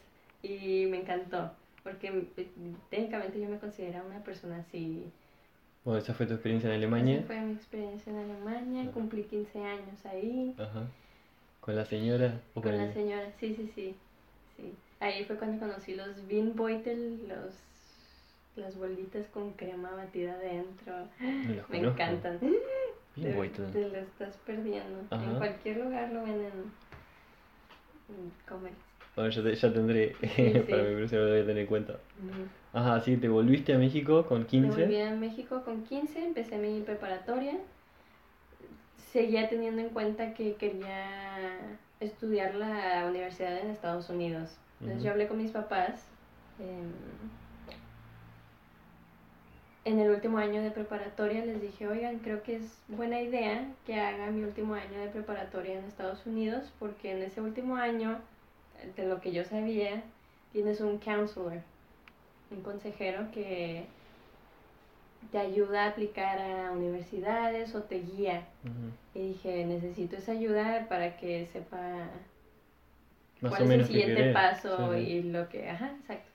Y 0.43 0.85
me 0.87 1.01
encantó, 1.01 1.51
porque 1.83 2.07
eh, 2.37 2.51
técnicamente 2.89 3.39
yo 3.41 3.49
me 3.49 3.59
considero 3.59 4.05
una 4.05 4.23
persona 4.23 4.59
así. 4.59 5.13
Bueno, 5.83 5.99
esa 5.99 6.13
fue 6.13 6.25
tu 6.25 6.33
experiencia 6.33 6.69
en 6.69 6.75
Alemania. 6.75 7.17
Esa 7.17 7.27
fue 7.27 7.39
mi 7.41 7.53
experiencia 7.53 8.11
en 8.11 8.19
Alemania, 8.19 8.81
Ajá. 8.83 8.91
cumplí 8.91 9.23
15 9.23 9.63
años 9.63 10.05
ahí. 10.05 10.55
Ajá. 10.59 10.87
¿Con 11.61 11.75
la 11.75 11.85
señora 11.85 12.41
o 12.53 12.61
con, 12.61 12.71
Con 12.71 12.77
la 12.77 12.93
señora, 12.93 13.31
sí, 13.39 13.55
sí, 13.55 13.71
sí. 13.75 13.95
sí. 14.57 14.73
ahí 14.99 15.23
fue 15.25 15.37
cuando 15.37 15.59
conocí 15.65 15.95
los 15.95 16.27
Bean 16.27 16.55
Boitel, 16.55 17.27
los, 17.27 17.53
las 18.55 18.77
bolitas 18.77 19.27
con 19.27 19.53
crema 19.53 19.91
batida 19.91 20.33
adentro. 20.33 20.93
Los 21.19 21.69
Me 21.69 21.79
conozco. 21.79 22.01
encantan. 22.01 22.39
Te, 22.39 23.33
te 23.71 23.89
lo 23.89 23.97
estás 23.97 24.37
perdiendo. 24.45 25.03
Ajá. 25.09 25.23
En 25.25 25.37
cualquier 25.37 25.77
lugar 25.77 26.11
lo 26.11 26.23
venden. 26.23 26.71
mm, 28.07 28.49
Ya, 29.27 29.43
te- 29.43 29.55
ya 29.55 29.73
tendré 29.73 30.15
Sí, 30.35 30.51
para 30.69 30.83
sí. 30.83 30.89
mi 30.89 30.95
próximo 30.97 31.21
lo 31.21 31.29
voy 31.29 31.39
a 31.39 31.45
tener 31.45 31.57
en 31.59 31.67
cuenta. 31.67 31.99
Ujú. 32.19 32.47
Ajá, 32.73 32.99
sí, 33.01 33.17
te 33.17 33.27
volviste 33.27 33.73
a 33.73 33.77
México 33.77 34.25
con 34.25 34.41
Me 34.41 34.45
15. 34.47 34.81
volví 34.83 34.99
a 35.01 35.11
México 35.15 35.63
con 35.63 35.83
15, 35.83 36.23
empecé 36.23 36.57
mi 36.57 36.81
preparatoria. 36.81 37.57
Seguía 39.11 39.49
teniendo 39.49 39.81
en 39.81 39.89
cuenta 39.89 40.33
que 40.33 40.55
quería 40.55 41.79
estudiar 41.99 42.55
la 42.55 43.05
universidad 43.09 43.57
en 43.59 43.71
Estados 43.71 44.09
Unidos. 44.09 44.49
Entonces 44.81 44.97
Ujú. 44.97 45.05
yo 45.05 45.11
hablé 45.11 45.27
con 45.27 45.37
mis 45.37 45.51
papás 45.51 46.05
em, 46.59 46.91
en 49.85 49.99
el 49.99 50.09
último 50.11 50.37
año 50.37 50.61
de 50.61 50.71
preparatoria. 50.71 51.45
Les 51.45 51.61
dije, 51.61 51.87
oigan, 51.87 52.19
creo 52.19 52.43
que 52.43 52.57
es 52.57 52.83
buena 52.87 53.21
idea 53.21 53.65
que 53.85 53.99
haga 53.99 54.27
mi 54.31 54.43
último 54.43 54.73
año 54.75 54.99
de 54.99 55.07
preparatoria 55.09 55.79
en 55.79 55.85
Estados 55.85 56.25
Unidos 56.25 56.71
porque 56.79 57.11
en 57.11 57.23
ese 57.23 57.41
último 57.41 57.75
año, 57.75 58.19
de 58.95 59.07
lo 59.07 59.21
que 59.21 59.31
yo 59.31 59.43
sabía, 59.43 60.03
tienes 60.51 60.81
un 60.81 60.97
counselor, 60.97 61.61
un 62.51 62.61
consejero 62.61 63.31
que 63.31 63.85
te 65.31 65.37
ayuda 65.37 65.85
a 65.85 65.89
aplicar 65.89 66.39
a 66.39 66.71
universidades 66.71 67.75
o 67.75 67.83
te 67.83 68.01
guía. 68.01 68.43
Y 69.13 69.29
dije, 69.29 69.65
necesito 69.65 70.15
esa 70.15 70.31
ayuda 70.31 70.87
para 70.87 71.17
que 71.17 71.45
sepa 71.47 72.09
Más 73.41 73.51
cuál 73.51 73.63
o 73.63 73.65
es 73.65 73.71
el 73.71 73.85
siguiente 73.85 74.33
paso 74.33 74.93
sí. 74.93 74.99
y 74.99 75.23
lo 75.23 75.47
que... 75.49 75.69
Ajá, 75.69 75.91
exacto. 75.99 76.29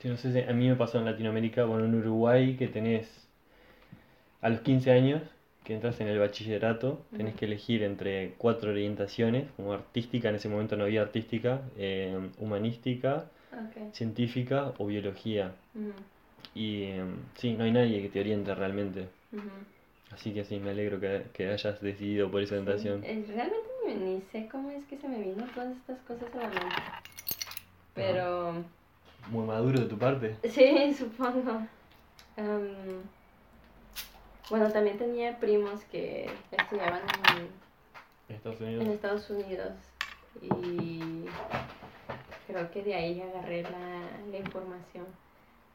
Sí, 0.00 0.08
no 0.08 0.16
sé 0.16 0.32
si 0.32 0.40
a 0.40 0.52
mí 0.52 0.68
me 0.68 0.76
pasó 0.76 0.98
en 0.98 1.06
Latinoamérica, 1.06 1.64
bueno, 1.64 1.86
en 1.86 1.94
Uruguay, 1.94 2.56
que 2.56 2.68
tenés 2.68 3.26
a 4.42 4.50
los 4.50 4.60
15 4.60 4.92
años, 4.92 5.22
que 5.66 5.74
entras 5.74 6.00
en 6.00 6.06
el 6.06 6.18
bachillerato, 6.20 7.04
tenés 7.16 7.34
que 7.34 7.44
elegir 7.46 7.82
entre 7.82 8.34
cuatro 8.38 8.70
orientaciones, 8.70 9.50
como 9.56 9.72
artística, 9.72 10.28
en 10.28 10.36
ese 10.36 10.48
momento 10.48 10.76
no 10.76 10.84
había 10.84 11.02
artística, 11.02 11.60
eh, 11.76 12.16
humanística, 12.38 13.24
científica 13.92 14.72
o 14.78 14.86
biología. 14.86 15.52
Y 16.54 16.82
eh, 16.84 17.04
sí, 17.36 17.54
no 17.54 17.64
hay 17.64 17.72
nadie 17.72 18.00
que 18.00 18.08
te 18.08 18.20
oriente 18.20 18.54
realmente. 18.54 19.08
Así 20.12 20.32
que 20.32 20.44
sí, 20.44 20.58
me 20.60 20.70
alegro 20.70 21.00
que, 21.00 21.24
que 21.32 21.48
hayas 21.48 21.80
decidido 21.82 22.30
por 22.30 22.40
esa 22.42 22.54
Sí, 22.54 22.60
orientación. 22.62 23.02
eh, 23.04 23.24
realmente 23.26 23.66
ni, 24.04 24.20
sé 24.30 24.48
cómo 24.50 24.70
es 24.70 24.84
que 24.86 24.96
se 24.98 25.08
me 25.08 25.18
vino 25.18 25.44
todas 25.52 25.76
estas 25.76 25.98
cosas 26.02 26.32
a 26.34 26.38
la 26.38 26.48
mente. 26.48 26.76
Pero 27.94 28.64
Muy 29.30 29.44
maduro 29.46 29.80
de 29.80 29.86
tu 29.86 29.98
parte. 29.98 30.36
sí, 30.48 30.94
supongo. 30.98 31.66
Am, 32.36 33.02
bueno, 34.50 34.70
también 34.70 34.98
tenía 34.98 35.38
primos 35.38 35.82
que 35.84 36.30
estudiaban 36.50 37.00
en, 38.28 38.34
Estados 38.34 38.60
en 38.60 38.66
Unidos. 38.66 38.88
Estados 38.94 39.30
Unidos 39.30 39.72
y 40.40 41.24
creo 42.46 42.70
que 42.70 42.82
de 42.82 42.94
ahí 42.94 43.20
agarré 43.20 43.62
la, 43.62 44.02
la 44.30 44.38
información. 44.38 45.06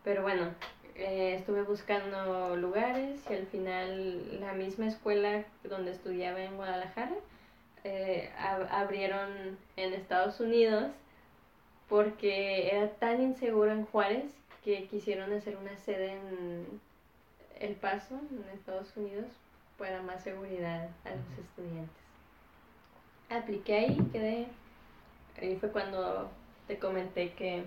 Pero 0.03 0.21
bueno, 0.23 0.53
eh, 0.95 1.35
estuve 1.37 1.63
buscando 1.63 2.55
lugares 2.55 3.19
y 3.29 3.33
al 3.33 3.45
final 3.47 4.39
la 4.39 4.53
misma 4.53 4.87
escuela 4.87 5.43
donde 5.63 5.91
estudiaba 5.91 6.41
en 6.41 6.55
Guadalajara 6.55 7.15
eh, 7.83 8.31
ab- 8.39 8.67
abrieron 8.71 9.57
en 9.77 9.93
Estados 9.93 10.39
Unidos 10.39 10.91
porque 11.89 12.69
era 12.75 12.89
tan 12.91 13.21
inseguro 13.21 13.71
en 13.71 13.85
Juárez 13.85 14.25
que 14.63 14.87
quisieron 14.87 15.33
hacer 15.33 15.57
una 15.57 15.75
sede 15.77 16.13
en 16.13 16.79
El 17.61 17.75
Paso, 17.75 18.19
en 18.31 18.57
Estados 18.57 18.95
Unidos, 18.97 19.27
para 19.77 20.01
más 20.01 20.23
seguridad 20.23 20.89
a 21.05 21.09
los 21.09 21.39
estudiantes. 21.39 22.03
Apliqué 23.29 23.75
ahí, 23.75 23.97
quedé. 24.11 24.47
Ahí 25.39 25.55
fue 25.57 25.69
cuando 25.71 26.29
te 26.67 26.77
comenté 26.77 27.33
que 27.33 27.63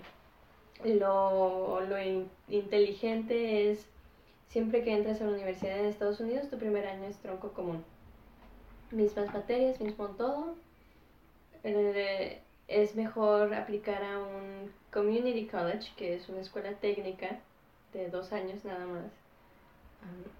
lo, 0.83 1.81
lo 1.81 2.01
in- 2.01 2.29
inteligente 2.49 3.71
es 3.71 3.85
siempre 4.49 4.83
que 4.83 4.93
entras 4.93 5.21
a 5.21 5.25
la 5.25 5.31
universidad 5.31 5.79
en 5.79 5.85
Estados 5.85 6.19
Unidos, 6.19 6.49
tu 6.49 6.57
primer 6.57 6.85
año 6.87 7.05
es 7.05 7.17
tronco 7.17 7.53
común. 7.53 7.83
Mismas 8.91 9.33
materias, 9.33 9.79
mismo 9.81 10.07
todo. 10.09 10.55
Eh, 11.63 12.41
es 12.67 12.95
mejor 12.95 13.53
aplicar 13.53 14.03
a 14.03 14.19
un 14.19 14.71
community 14.91 15.47
college, 15.47 15.91
que 15.97 16.15
es 16.15 16.29
una 16.29 16.41
escuela 16.41 16.73
técnica 16.73 17.39
de 17.93 18.09
dos 18.09 18.31
años 18.33 18.63
nada 18.65 18.85
más. 18.85 19.24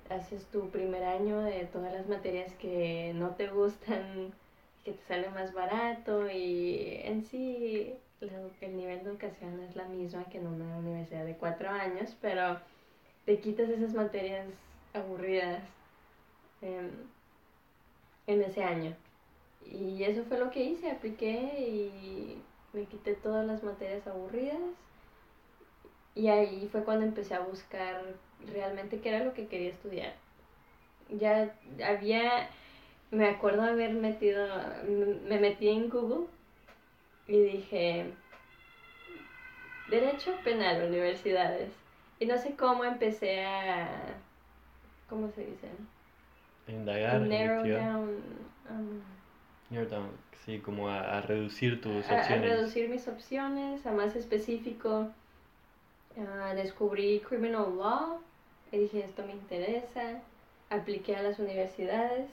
Haces 0.10 0.46
tu 0.46 0.70
primer 0.70 1.04
año 1.04 1.42
de 1.42 1.66
todas 1.66 1.92
las 1.92 2.08
materias 2.08 2.54
que 2.54 3.12
no 3.16 3.32
te 3.32 3.48
gustan, 3.48 4.34
que 4.84 4.94
te 4.94 5.04
sale 5.08 5.30
más 5.30 5.54
barato 5.54 6.30
y 6.30 7.02
en 7.04 7.26
sí 7.26 7.96
el 8.62 8.78
nivel 8.78 9.04
de 9.04 9.10
educación 9.10 9.60
es 9.62 9.76
la 9.76 9.86
misma 9.86 10.26
que 10.26 10.38
en 10.38 10.48
una 10.48 10.78
universidad 10.78 11.26
de 11.26 11.36
cuatro 11.36 11.70
años, 11.70 12.16
pero 12.22 12.60
te 13.26 13.40
quitas 13.40 13.70
esas 13.70 13.94
materias 13.94 14.48
aburridas 14.94 15.62
em, 16.62 16.92
en 18.28 18.42
ese 18.44 18.64
año. 18.64 18.96
Y 19.66 20.04
eso 20.04 20.24
fue 20.26 20.38
lo 20.38 20.52
que 20.52 20.64
hice, 20.64 20.92
apliqué 20.92 21.60
y 21.60 22.42
me 22.74 22.86
quité 22.86 23.16
todas 23.16 23.46
las 23.46 23.64
materias 23.64 24.06
aburridas. 24.08 24.60
Y 26.14 26.28
ahí 26.28 26.70
fue 26.72 26.84
cuando 26.84 27.06
empecé 27.06 27.34
a 27.34 27.40
buscar 27.40 28.02
realmente 28.52 29.00
qué 29.00 29.10
era 29.10 29.24
lo 29.24 29.34
que 29.34 29.48
quería 29.48 29.70
estudiar. 29.70 30.14
Ya 31.10 31.54
había, 31.86 32.50
me 33.12 33.28
acuerdo 33.30 33.62
haber 33.64 33.94
metido, 33.94 34.48
me 35.28 35.40
metí 35.40 35.70
en 35.70 35.90
Google 35.90 36.28
y 37.28 37.40
dije, 37.40 38.06
Derecho 39.90 40.32
Penal, 40.44 40.88
universidades. 40.88 41.72
Y 42.20 42.26
no 42.26 42.38
sé 42.38 42.56
cómo 42.56 42.84
empecé 42.84 43.44
a, 43.46 43.88
¿cómo 45.10 45.30
se 45.32 45.42
dice? 45.42 45.68
Indagar, 46.68 47.22
Narrow 47.22 47.66
down. 47.68 48.24
um, 48.70 49.02
Sí, 50.46 50.60
como 50.60 50.90
a, 50.90 51.18
a 51.18 51.22
reducir 51.22 51.82
tus 51.82 52.08
a, 52.10 52.18
a 52.18 52.20
opciones. 52.22 52.52
reducir 52.52 52.90
mis 52.90 53.08
opciones, 53.08 53.86
a 53.86 53.92
más 53.92 54.16
específico. 54.16 55.08
ah, 56.20 56.54
descubrí 56.56 57.20
criminal 57.20 57.76
law 57.76 58.20
y 58.72 58.78
dije 58.78 59.04
esto 59.06 59.26
me 59.26 59.34
interesa. 59.34 60.22
Apliqué 60.70 61.16
a 61.16 61.24
las 61.24 61.40
universidades. 61.40 62.28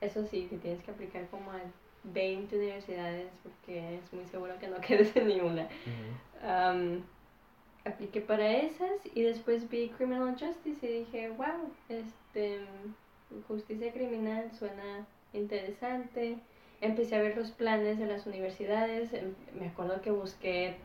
Eso 0.00 0.24
sí, 0.26 0.46
que 0.50 0.56
tienes 0.58 0.82
que 0.82 0.90
aplicar 0.90 1.26
como 1.28 1.50
a 1.52 1.60
20 2.04 2.56
universidades 2.56 3.28
porque 3.42 3.96
es 3.96 4.12
muy 4.12 4.26
seguro 4.26 4.58
que 4.58 4.68
no 4.68 4.80
quedes 4.80 5.14
en 5.16 5.28
ninguna. 5.28 5.68
Apliqué 7.84 8.22
para 8.22 8.50
esas 8.50 8.90
y 9.14 9.22
después 9.22 9.68
vi 9.68 9.90
Criminal 9.90 10.34
Justice 10.38 10.86
y 10.86 11.00
dije, 11.00 11.28
wow, 11.30 11.70
este, 11.90 12.60
justicia 13.46 13.92
criminal 13.92 14.50
suena 14.58 15.06
interesante. 15.34 16.38
Empecé 16.80 17.16
a 17.16 17.22
ver 17.22 17.36
los 17.36 17.50
planes 17.50 17.98
de 17.98 18.06
las 18.06 18.26
universidades. 18.26 19.12
em- 19.12 19.34
Me 19.58 19.68
acuerdo 19.68 20.00
que 20.00 20.10
busqué 20.10 20.76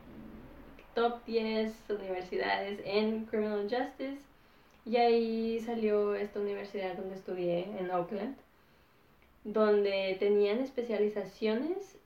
top 0.94 1.24
10 1.24 1.72
universidades 1.88 2.80
en 2.84 3.24
Criminal 3.24 3.62
Justice 3.62 4.20
y 4.84 4.96
ahí 4.96 5.60
salió 5.60 6.14
esta 6.14 6.40
universidad 6.40 6.96
donde 6.96 7.16
estudié 7.16 7.64
en 7.78 7.90
Oakland, 7.90 8.36
donde 9.44 10.16
tenían 10.18 10.58
especializaciones 10.60 11.98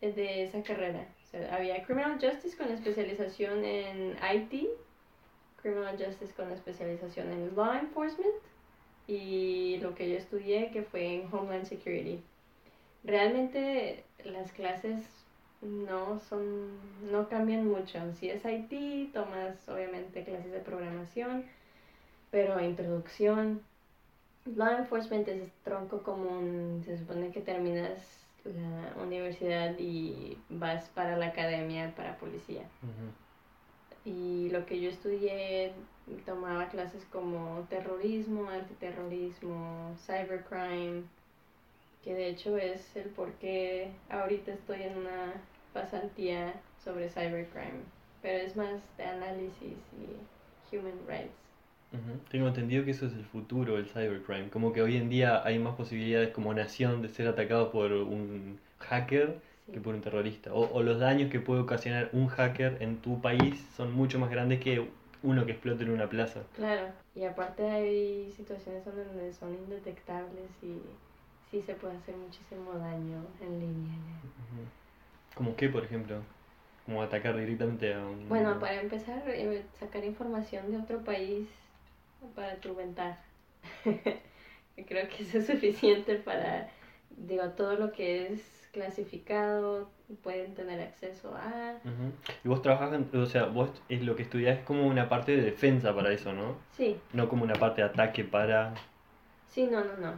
de 0.00 0.44
esa 0.44 0.62
carrera. 0.62 1.06
O 1.24 1.30
sea, 1.30 1.54
había 1.54 1.84
Criminal 1.84 2.18
Justice 2.20 2.56
con 2.56 2.70
especialización 2.70 3.64
en 3.64 4.16
IT, 4.34 4.68
Criminal 5.62 5.96
Justice 5.98 6.32
con 6.34 6.50
especialización 6.50 7.30
en 7.30 7.54
Law 7.54 7.74
Enforcement 7.74 8.34
y 9.06 9.78
lo 9.78 9.94
que 9.94 10.08
yo 10.08 10.16
estudié 10.16 10.70
que 10.70 10.82
fue 10.82 11.14
en 11.14 11.28
Homeland 11.32 11.66
Security. 11.66 12.22
Realmente 13.04 14.04
las 14.24 14.52
clases 14.52 15.04
no 15.62 16.18
son 16.18 16.78
no 17.10 17.28
cambian 17.28 17.66
mucho. 17.66 17.98
Si 18.14 18.30
es 18.30 18.42
IT, 18.44 19.12
tomas 19.12 19.68
obviamente 19.68 20.24
clases 20.24 20.52
de 20.52 20.60
programación, 20.60 21.44
pero 22.30 22.60
introducción. 22.60 23.62
Law 24.44 24.78
enforcement 24.78 25.28
es 25.28 25.50
tronco 25.64 26.02
común, 26.02 26.82
se 26.84 26.96
supone 26.96 27.30
que 27.30 27.40
terminas 27.40 28.20
la 28.44 29.02
universidad 29.02 29.78
y 29.78 30.38
vas 30.48 30.88
para 30.90 31.16
la 31.16 31.26
academia 31.26 31.94
para 31.94 32.16
policía. 32.16 32.62
Y 34.04 34.48
lo 34.50 34.64
que 34.64 34.80
yo 34.80 34.88
estudié 34.88 35.72
tomaba 36.24 36.68
clases 36.68 37.04
como 37.12 37.66
terrorismo, 37.68 38.48
antiterrorismo, 38.48 39.94
cybercrime, 40.06 41.04
que 42.02 42.14
de 42.14 42.28
hecho 42.28 42.56
es 42.56 42.96
el 42.96 43.10
por 43.10 43.32
qué 43.34 43.92
ahorita 44.08 44.52
estoy 44.52 44.82
en 44.82 44.98
una 44.98 45.34
pasantía 45.74 46.54
sobre 46.82 47.10
cybercrime, 47.10 47.82
pero 48.22 48.46
es 48.46 48.56
más 48.56 48.80
de 48.96 49.04
análisis 49.04 49.76
y 49.92 50.76
human 50.76 50.98
rights. 51.06 51.49
Tengo 52.30 52.46
entendido 52.48 52.84
que 52.84 52.92
eso 52.92 53.06
es 53.06 53.14
el 53.14 53.24
futuro 53.24 53.74
del 53.76 53.86
cybercrime, 53.86 54.48
como 54.50 54.72
que 54.72 54.82
hoy 54.82 54.96
en 54.96 55.08
día 55.08 55.44
hay 55.44 55.58
más 55.58 55.74
posibilidades 55.74 56.30
como 56.30 56.54
nación 56.54 57.02
de 57.02 57.08
ser 57.08 57.26
atacado 57.26 57.70
por 57.70 57.92
un 57.92 58.58
hacker 58.78 59.38
Sí. 59.66 59.72
que 59.72 59.80
por 59.80 59.94
un 59.94 60.00
terrorista, 60.00 60.52
o, 60.52 60.72
o 60.72 60.82
los 60.82 60.98
daños 60.98 61.30
que 61.30 61.38
puede 61.38 61.60
ocasionar 61.60 62.08
un 62.12 62.28
hacker 62.28 62.78
en 62.80 62.96
tu 62.98 63.20
país 63.20 63.64
son 63.76 63.92
mucho 63.92 64.18
más 64.18 64.30
grandes 64.30 64.60
que 64.60 64.88
uno 65.22 65.44
que 65.46 65.52
explote 65.52 65.84
en 65.84 65.90
una 65.90 66.08
plaza. 66.08 66.40
Claro, 66.56 66.88
y 67.14 67.24
aparte 67.24 67.68
hay 67.68 68.32
situaciones 68.32 68.84
donde 68.84 69.32
son 69.32 69.54
indetectables 69.54 70.48
y 70.62 70.78
sí 71.50 71.62
se 71.62 71.74
puede 71.74 71.96
hacer 71.96 72.16
muchísimo 72.16 72.72
daño 72.72 73.22
en 73.42 73.60
línea. 73.60 73.94
¿Como 75.34 75.54
qué, 75.56 75.68
por 75.68 75.84
ejemplo? 75.84 76.16
Como 76.86 77.02
atacar 77.02 77.36
directamente 77.36 77.94
a 77.94 77.98
un... 77.98 78.28
Bueno, 78.28 78.58
para 78.58 78.80
empezar, 78.80 79.22
eh, 79.28 79.62
sacar 79.78 80.04
información 80.04 80.70
de 80.70 80.78
otro 80.78 80.98
país 81.04 81.46
para 82.34 82.56
tu 82.56 82.74
ventaja. 82.74 83.18
Creo 84.86 85.08
que 85.08 85.22
eso 85.22 85.38
es 85.38 85.46
suficiente 85.46 86.16
para, 86.16 86.68
digo, 87.10 87.44
todo 87.50 87.74
lo 87.76 87.92
que 87.92 88.32
es 88.32 88.68
clasificado, 88.72 89.90
pueden 90.22 90.54
tener 90.54 90.80
acceso 90.80 91.34
a... 91.34 91.74
Ujú. 91.84 92.12
Y 92.44 92.48
vos 92.48 92.62
trabajás, 92.62 92.92
en- 92.94 93.10
o 93.20 93.26
sea, 93.26 93.44
vos 93.46 93.70
es 93.88 94.02
lo 94.02 94.16
que 94.16 94.22
estudiás 94.22 94.58
es 94.58 94.64
como 94.64 94.86
una 94.86 95.08
parte 95.08 95.36
de 95.36 95.42
defensa 95.42 95.94
para 95.94 96.12
eso, 96.12 96.32
¿no? 96.32 96.56
Sí, 96.76 96.96
No 97.12 97.28
como 97.28 97.44
una 97.44 97.54
parte 97.54 97.82
de 97.82 97.88
ataque 97.88 98.24
para... 98.24 98.74
sí, 99.48 99.64
no, 99.70 99.84
no, 99.84 99.96
no. 99.96 100.14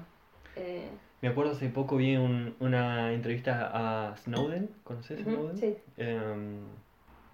Eh, 0.56 0.88
Me 1.22 1.28
acuerdo 1.28 1.52
hace 1.52 1.68
poco 1.70 1.96
vi 1.96 2.16
un- 2.16 2.54
una 2.60 3.12
entrevista 3.12 3.70
a 3.72 4.16
Snowden, 4.18 4.70
¿conoces 4.84 5.20
a 5.20 5.22
Snowden? 5.24 5.56
sí, 5.56 5.76
Em, 5.96 6.60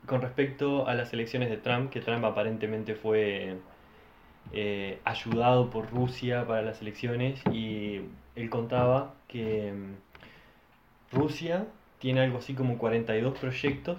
con 0.06 0.22
respecto 0.22 0.86
a 0.86 0.94
las 0.94 1.12
elecciones 1.12 1.50
de 1.50 1.56
Trump, 1.58 1.90
que 1.90 2.00
Trump 2.00 2.24
aparentemente 2.24 2.94
fue 2.94 3.56
eh, 4.52 4.98
ayudado 5.04 5.70
por 5.70 5.90
Rusia 5.90 6.46
para 6.46 6.62
las 6.62 6.80
elecciones 6.80 7.40
y 7.52 8.00
él 8.34 8.50
contaba 8.50 9.14
que 9.28 9.68
em, 9.68 9.96
Rusia 11.12 11.66
tiene 11.98 12.20
algo 12.20 12.38
así 12.38 12.54
como 12.54 12.78
42 12.78 13.38
proyectos 13.38 13.98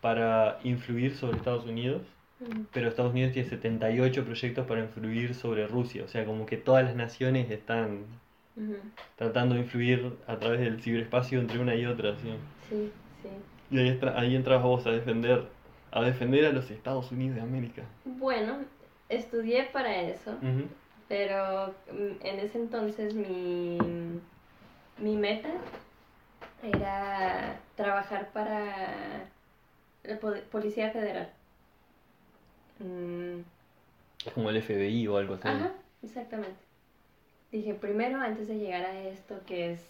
para 0.00 0.58
influir 0.64 1.16
sobre 1.16 1.38
Estados 1.38 1.64
Unidos, 1.64 2.02
mm, 2.40 2.66
pero 2.72 2.88
Estados 2.88 3.12
Unidos 3.12 3.32
tiene 3.32 3.48
78 3.48 4.24
proyectos 4.24 4.66
para 4.66 4.80
influir 4.80 5.34
sobre 5.34 5.66
Rusia, 5.66 6.04
o 6.04 6.08
sea, 6.08 6.24
como 6.24 6.46
que 6.46 6.56
todas 6.56 6.84
las 6.84 6.94
naciones 6.94 7.50
están 7.50 8.04
tratando 9.16 9.56
de 9.56 9.62
influir 9.62 10.12
a 10.28 10.36
través 10.36 10.60
del 10.60 10.80
ciberespacio 10.80 11.40
entre 11.40 11.58
una 11.58 11.74
y 11.74 11.86
otra, 11.86 12.14
¿sí? 12.18 12.28
sí, 12.68 12.92
sí. 13.22 13.28
Y 13.70 13.78
ahí, 13.78 14.00
ahí 14.14 14.36
entras 14.36 14.62
vos 14.62 14.86
a 14.86 14.92
defender, 14.92 15.46
a 15.90 16.02
defender 16.02 16.44
a 16.46 16.52
los 16.52 16.70
Estados 16.70 17.10
Unidos 17.10 17.36
de 17.36 17.40
América. 17.40 17.82
Bueno, 18.04 18.58
estudié 19.08 19.64
para 19.72 20.00
eso. 20.02 20.38
Pero 21.08 21.74
mm, 21.92 22.26
en 22.26 22.40
ese 22.40 22.58
entonces 22.58 23.14
mi, 23.14 23.78
mi 24.98 25.16
meta 25.16 25.50
era 26.62 27.60
trabajar 27.76 28.30
para 28.32 29.28
la 30.02 30.18
po- 30.18 30.34
Policía 30.50 30.90
Federal. 30.90 31.28
Mm, 32.78 33.40
como 34.34 34.50
el 34.50 34.56
FBI 34.62 35.06
o 35.08 35.16
algo 35.18 35.34
así. 35.34 35.48
Ajá, 35.48 35.72
exactamente. 36.02 36.56
Dije, 37.52 37.74
primero, 37.74 38.18
antes 38.18 38.48
de 38.48 38.58
llegar 38.58 38.84
a 38.84 39.00
esto 39.02 39.40
que 39.46 39.72
es 39.72 39.80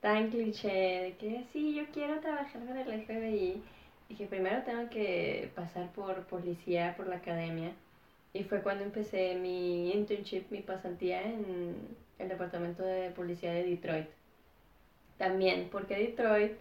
tan 0.00 0.30
cliché 0.30 0.68
de 0.68 1.16
que 1.18 1.44
sí, 1.52 1.74
yo 1.74 1.84
quiero 1.92 2.20
trabajar 2.20 2.62
para 2.62 2.82
el 2.82 3.02
FBI, 3.02 3.62
dije, 4.08 4.26
primero 4.26 4.62
tengo 4.62 4.88
que 4.90 5.50
pasar 5.54 5.90
por 5.92 6.24
policía, 6.26 6.94
por 6.96 7.06
la 7.08 7.16
academia. 7.16 7.72
Y 8.32 8.44
fue 8.44 8.62
cuando 8.62 8.84
empecé 8.84 9.34
mi 9.34 9.92
internship, 9.92 10.44
mi 10.50 10.60
pasantía 10.60 11.22
en 11.22 11.76
el 12.18 12.28
departamento 12.28 12.84
de 12.84 13.10
policía 13.10 13.52
de 13.52 13.64
Detroit. 13.64 14.08
También, 15.18 15.68
porque 15.70 15.96
Detroit, 15.96 16.52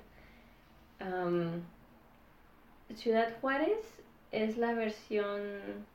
am, 0.99 1.61
Ciudad 2.95 3.29
Juárez 3.39 3.79
es 4.31 4.57
la 4.57 4.73
versión 4.73 5.85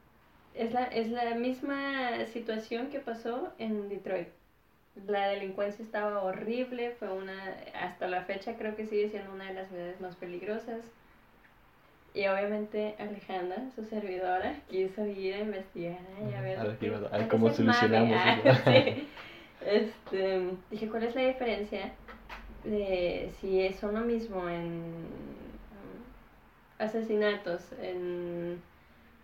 es 0.54 0.72
la, 0.72 0.84
es 0.84 1.10
la 1.10 1.34
misma 1.34 2.24
situación 2.26 2.88
que 2.88 3.00
pasó 3.00 3.52
en 3.58 3.88
Detroit. 3.88 4.28
La 5.06 5.28
delincuencia 5.28 5.84
estaba 5.84 6.22
horrible, 6.22 6.92
fue 6.92 7.12
una, 7.12 7.56
hasta 7.74 8.06
la 8.06 8.22
fecha 8.22 8.56
creo 8.56 8.76
que 8.76 8.87
sigue 8.87 9.10
siendo 9.10 9.32
una 9.32 9.46
de 9.48 9.54
las 9.54 9.68
ciudades 9.68 10.00
más 10.00 10.14
peligrosas. 10.14 10.84
Y 12.14 12.27
obviamente 12.29 12.94
Alejandra, 13.00 13.70
su 13.74 13.85
servidora, 13.85 14.61
quiso 14.70 15.05
ir 15.05 15.35
a 15.35 15.40
investigar 15.40 15.98
y 16.31 16.33
a 16.33 16.40
ver, 16.42 16.59
A 16.59 16.62
ver 16.64 16.77
qué 16.79 16.87
qué- 16.87 16.92
pasa, 16.92 17.07
a 17.07 17.09
ver 17.09 17.11
cuál 17.11 17.22
es 17.22 17.29
cómo 17.29 17.50
solucionamos 17.50 18.20
sí. 18.64 19.09
Este, 19.66 20.50
dije, 20.70 20.88
¿cuál 20.88 21.05
es 21.05 21.14
la 21.14 21.22
diferencia 21.22 21.92
de 22.64 23.33
si 23.40 23.72
son 23.72 23.94
lo 23.94 24.00
mismo 24.03 24.48
en 24.48 25.07
asesinatos 26.79 27.72
en 27.81 28.61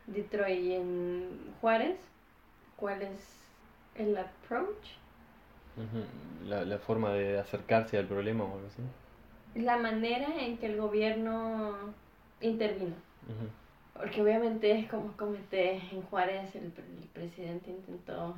Detroit 0.07 0.61
y 0.62 0.74
en 0.74 1.55
Juárez? 1.61 1.96
¿Cuál 2.76 3.03
es 3.03 3.44
el 3.96 4.16
approach? 4.16 4.96
La, 6.46 6.64
la 6.64 6.79
forma 6.79 7.12
de 7.12 7.38
acercarse 7.38 7.98
al 7.98 8.07
problema 8.07 8.44
o 8.44 8.55
algo 8.55 8.66
así. 8.66 9.62
La 9.62 9.76
manera 9.76 10.29
en 10.40 10.57
que 10.59 10.66
el 10.66 10.76
gobierno 10.79 11.92
intervino. 12.40 12.94
Porque 13.94 14.22
obviamente, 14.22 14.88
como 14.90 15.16
comenté, 15.16 15.72
en 15.92 16.03
Juárez 16.03 16.55
el, 16.55 16.70
pre- 16.70 16.85
el 16.85 17.09
presidente 17.09 17.70
intentó 17.70 18.35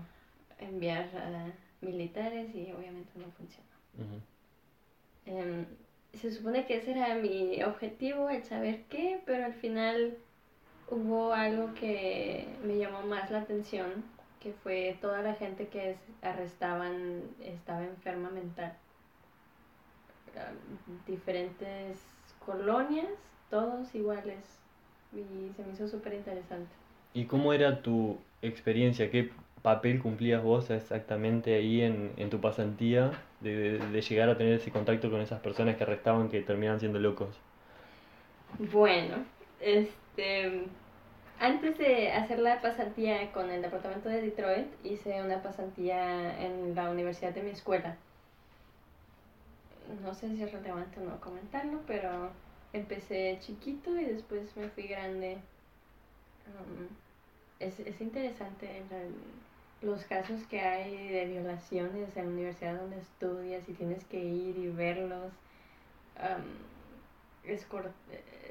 enviar 0.58 1.04
a 1.16 1.52
militares 1.80 2.54
y 2.54 2.72
obviamente 2.72 3.10
no 3.18 3.30
funcionó. 3.32 3.68
Em, 5.26 5.66
se 6.14 6.32
supone 6.32 6.66
que 6.66 6.76
ese 6.76 6.92
era 6.92 7.14
mi 7.14 7.62
objetivo, 7.62 8.28
el 8.28 8.42
saber 8.44 8.82
qué, 8.88 9.20
pero 9.24 9.44
al 9.46 9.54
final 9.54 10.16
hubo 10.88 11.32
algo 11.32 11.74
que 11.74 12.46
me 12.64 12.76
llamó 12.76 13.02
más 13.02 13.30
la 13.30 13.40
atención, 13.40 14.04
que 14.40 14.52
fue 14.52 14.98
toda 15.00 15.22
la 15.22 15.34
gente 15.34 15.68
que 15.68 15.90
es- 15.92 15.98
arrestaban 16.22 17.22
estaba 17.40 17.84
enferma 17.84 18.30
mental. 18.30 18.74
Diferentes 21.06 21.98
colonias, 22.44 23.06
todos 23.52 23.94
iguales, 23.94 24.44
y 25.12 25.52
se 25.56 25.64
me 25.64 25.74
hizo 25.74 25.88
súper 25.88 26.14
interesante. 26.14 26.74
¿Y 27.14 27.26
cómo 27.26 27.52
era 27.54 27.82
tu 27.82 28.18
experiencia? 28.42 29.10
¿Qué 29.10 29.30
papel 29.62 30.00
cumplías 30.02 30.42
vos 30.42 30.70
exactamente 30.70 31.54
ahí 31.54 31.80
en, 31.82 32.12
en 32.16 32.30
tu 32.30 32.40
pasantía 32.40 33.12
de, 33.40 33.56
de- 33.56 33.88
de 33.90 34.00
llegar 34.02 34.28
a 34.28 34.36
tener 34.36 34.54
ese 34.54 34.70
contacto 34.72 35.10
con 35.10 35.20
esas 35.20 35.40
personas 35.40 35.76
que 35.76 35.84
arrestaban 35.84 36.28
que 36.28 36.42
terminaban 36.42 36.80
siendo 36.80 36.98
locos? 36.98 37.42
Bueno, 38.72 39.16
este, 39.60 40.64
antes 41.40 41.78
de 41.78 42.12
hacer 42.12 42.38
la 42.38 42.60
pasantía 42.62 43.32
con 43.32 43.50
el 43.50 43.62
departamento 43.62 44.08
de 44.08 44.22
Detroit, 44.22 44.68
hice 44.84 45.22
una 45.22 45.42
pasantía 45.42 46.40
en 46.44 46.74
la 46.74 46.90
universidad 46.90 47.32
de 47.34 47.42
mi 47.42 47.50
escuela. 47.50 47.96
No 50.02 50.14
sé 50.14 50.28
si 50.34 50.42
es 50.42 50.50
relevante 50.52 50.98
o 51.00 51.04
no 51.04 51.20
comentarlo, 51.20 51.80
pero 51.86 52.30
empecé 52.72 53.38
chiquito 53.40 53.96
y 53.98 54.04
después 54.04 54.56
me 54.56 54.68
fui 54.68 54.84
grande. 54.84 55.38
Um, 56.46 56.88
es, 57.60 57.78
es 57.80 58.00
interesante 58.00 58.82
la- 58.90 59.86
los 59.88 60.04
casos 60.04 60.40
que 60.48 60.60
hay 60.60 61.08
de 61.08 61.26
violaciones 61.26 62.16
en 62.16 62.26
la 62.26 62.30
universidad 62.30 62.76
donde 62.80 62.98
estudias 62.98 63.68
y 63.68 63.72
tienes 63.72 64.04
que 64.04 64.18
ir 64.22 64.56
y 64.58 64.68
verlos. 64.68 65.32
Um, 66.16 67.50
escort, 67.50 67.92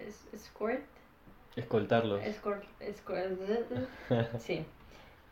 es- 0.07 0.27
escort, 0.33 0.81
Escoltarlos. 1.55 2.23
escort, 2.23 2.63
escort, 2.79 3.39
sí. 4.39 4.65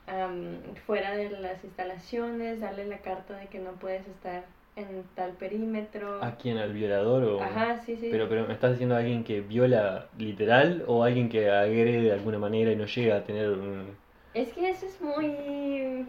Am, 0.07 0.75
fuera 0.85 1.15
de 1.15 1.29
las 1.29 1.63
instalaciones, 1.63 2.59
darle 2.61 2.85
la 2.85 2.99
carta 2.99 3.37
de 3.37 3.47
que 3.47 3.59
no 3.59 3.73
puedes 3.73 4.07
estar 4.07 4.45
en 4.79 5.03
tal 5.15 5.31
perímetro. 5.33 6.23
¿A 6.23 6.35
quién? 6.35 6.57
¿Al 6.57 6.73
violador 6.73 7.23
o...? 7.23 7.41
Ajá, 7.41 7.79
sí, 7.85 7.95
sí. 7.97 8.07
Pero, 8.11 8.29
pero 8.29 8.47
¿me 8.47 8.53
estás 8.53 8.71
diciendo 8.71 8.95
a 8.95 8.99
alguien 8.99 9.23
que 9.23 9.41
viola 9.41 10.07
literal 10.17 10.83
o 10.87 11.03
alguien 11.03 11.29
que 11.29 11.49
agrede 11.49 12.01
de 12.01 12.13
alguna 12.13 12.39
manera 12.39 12.71
y 12.71 12.75
no 12.75 12.85
llega 12.85 13.17
a 13.17 13.23
tener 13.23 13.49
un... 13.49 13.95
Es 14.33 14.53
que 14.53 14.69
eso 14.69 14.85
es 14.85 15.01
muy, 15.01 16.05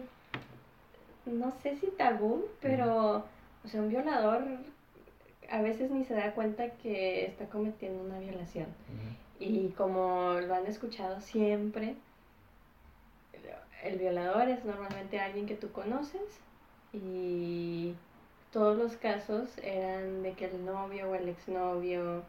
no 1.25 1.51
sé 1.51 1.75
si 1.77 1.87
tabú, 1.87 2.45
pero, 2.61 3.25
o 3.63 3.67
sea, 3.67 3.81
un 3.81 3.89
violador 3.89 4.43
a 5.49 5.61
veces 5.61 5.91
ni 5.91 6.05
se 6.05 6.13
da 6.13 6.31
cuenta 6.33 6.69
que 6.69 7.25
está 7.25 7.45
cometiendo 7.45 8.03
una 8.03 8.19
violación. 8.19 8.67
Y 9.39 9.69
como 9.69 10.33
lo 10.39 10.53
han 10.53 10.67
escuchado 10.67 11.19
siempre, 11.19 11.95
el 13.83 13.97
violador 13.97 14.47
es 14.49 14.63
normalmente 14.63 15.19
alguien 15.19 15.45
que 15.47 15.55
tú 15.55 15.71
conoces 15.71 16.39
y 16.93 17.93
todos 18.51 18.77
los 18.77 18.97
casos 18.97 19.57
eran 19.63 20.23
de 20.23 20.33
que 20.33 20.45
el 20.45 20.65
novio 20.65 21.09
o 21.09 21.15
el 21.15 21.29
exnovio 21.29 22.23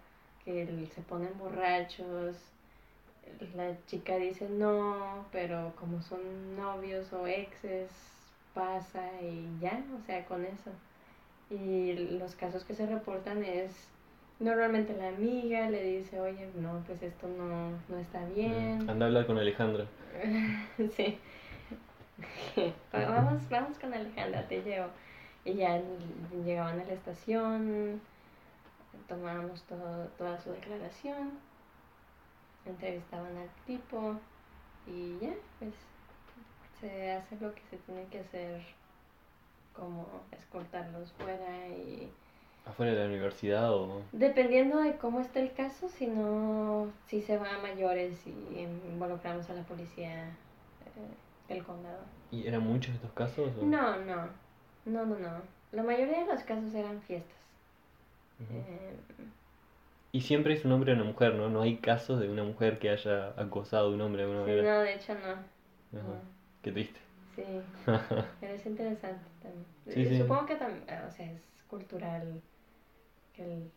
que 0.44 0.62
el- 0.62 0.88
se 0.88 1.02
ponen 1.02 1.30
borrachos, 1.38 2.37
la 3.54 3.76
chica 3.87 4.16
dice 4.16 4.48
no, 4.48 5.26
pero 5.32 5.72
como 5.78 6.00
son 6.02 6.56
novios 6.56 7.12
o 7.12 7.26
exes, 7.26 7.90
pasa 8.54 9.08
y 9.22 9.46
ya, 9.61 9.82
o 9.96 10.04
sea, 10.06 10.24
con 10.24 10.44
eso. 10.44 10.70
Y 11.50 11.92
los 12.18 12.35
casos 12.35 12.64
que 12.64 12.74
se 12.74 12.87
reportan 12.87 13.44
es, 13.44 13.88
normalmente 14.40 14.94
la 14.96 15.08
amiga 15.08 15.68
le 15.70 15.82
dice, 15.85 16.20
oye, 16.20 16.48
no, 16.56 16.82
pues 16.87 17.02
esto 17.02 17.28
no, 17.28 17.70
no 17.88 17.98
está 17.98 18.24
bien. 18.26 18.88
Anda 18.88 19.06
a 19.06 19.08
hablar 19.08 19.26
con 19.26 19.38
Alejandra. 19.38 19.87
Sí. 20.96 21.18
Pues 22.90 23.08
vamos, 23.08 23.48
vamos 23.48 23.78
con 23.78 23.92
Alejandra, 23.94 24.46
te 24.46 24.62
llevo. 24.62 24.88
Y 25.44 25.55
ya 25.55 25.81
llegaban 26.44 26.81
a 26.81 26.85
la 26.85 26.92
estación, 26.92 28.00
tomábamos 29.09 29.62
todo, 29.64 30.07
toda 30.18 30.40
su 30.40 30.50
declaración, 30.50 31.33
entrevistaban 32.64 33.37
al 33.37 33.48
tipo 33.66 34.14
y 34.87 35.18
ya, 35.20 35.35
pues 35.59 35.74
se 36.81 37.12
hace 37.12 37.37
lo 37.40 37.55
que 37.55 37.62
se 37.70 37.76
tiene 37.78 38.05
que 38.07 38.20
hacer, 38.20 38.62
como 39.72 40.07
escoltarlos 40.33 41.12
fuera 41.12 41.68
y 41.68 42.11
¿Afuera 42.64 42.92
de 42.92 42.98
la 43.00 43.07
universidad 43.07 43.74
o...? 43.74 44.02
Dependiendo 44.12 44.78
de 44.78 44.96
cómo 44.96 45.18
está 45.18 45.40
el 45.40 45.52
caso, 45.52 45.88
si 45.88 46.07
no, 46.07 46.92
si 47.07 47.20
se 47.20 47.37
va 47.37 47.57
a 47.57 47.59
mayores 47.59 48.24
y 48.24 48.61
involucramos 48.88 49.50
a 49.50 49.55
la 49.55 49.62
policía 49.62 50.26
eh, 50.26 51.48
del 51.48 51.64
condado. 51.64 52.05
¿Y 52.31 52.46
eran 52.46 52.62
muchos 52.62 52.94
estos 52.94 53.11
casos? 53.12 53.50
o? 53.61 53.64
No, 53.64 53.96
no, 54.05 54.28
no, 54.85 55.05
no, 55.07 55.18
no. 55.18 55.42
La 55.73 55.83
mayoría 55.83 56.21
de 56.21 56.27
los 56.35 56.42
casos 56.45 56.75
eran 56.75 57.01
fiestas. 57.03 57.37
Eh, 58.40 58.97
Y 60.12 60.21
siempre 60.21 60.55
es 60.55 60.64
un 60.64 60.73
hombre 60.73 60.92
o 60.92 60.95
una 60.95 61.05
mujer, 61.05 61.35
¿no? 61.35 61.49
No 61.49 61.62
hay 61.62 61.77
casos 61.79 62.21
de 62.21 62.29
una 62.29 62.45
mujer 62.45 62.79
que 62.79 62.90
haya 62.90 63.29
acosado 63.40 63.88
a 63.88 63.95
un 63.95 64.01
hombre 64.01 64.23
de 64.25 64.31
alguna 64.31 64.45
sí, 64.47 64.51
manera. 64.51 64.75
no, 64.75 64.81
de 64.83 64.95
hecho 64.95 65.14
no. 65.14 65.29
Ajá. 65.31 65.42
no. 65.92 66.21
Qué 66.62 66.73
triste. 66.73 67.01
Sí, 67.35 67.42
pero 68.40 68.53
es 68.55 68.66
interesante 68.66 69.25
también. 69.42 69.64
Sí, 69.88 70.07
sí. 70.07 70.18
Supongo 70.18 70.47
que 70.47 70.57
también, 70.57 70.85
o 71.07 71.11
sea, 71.11 71.27
es 71.33 71.40
cultural. 71.68 72.40
Que 73.35 73.45
el- 73.45 73.71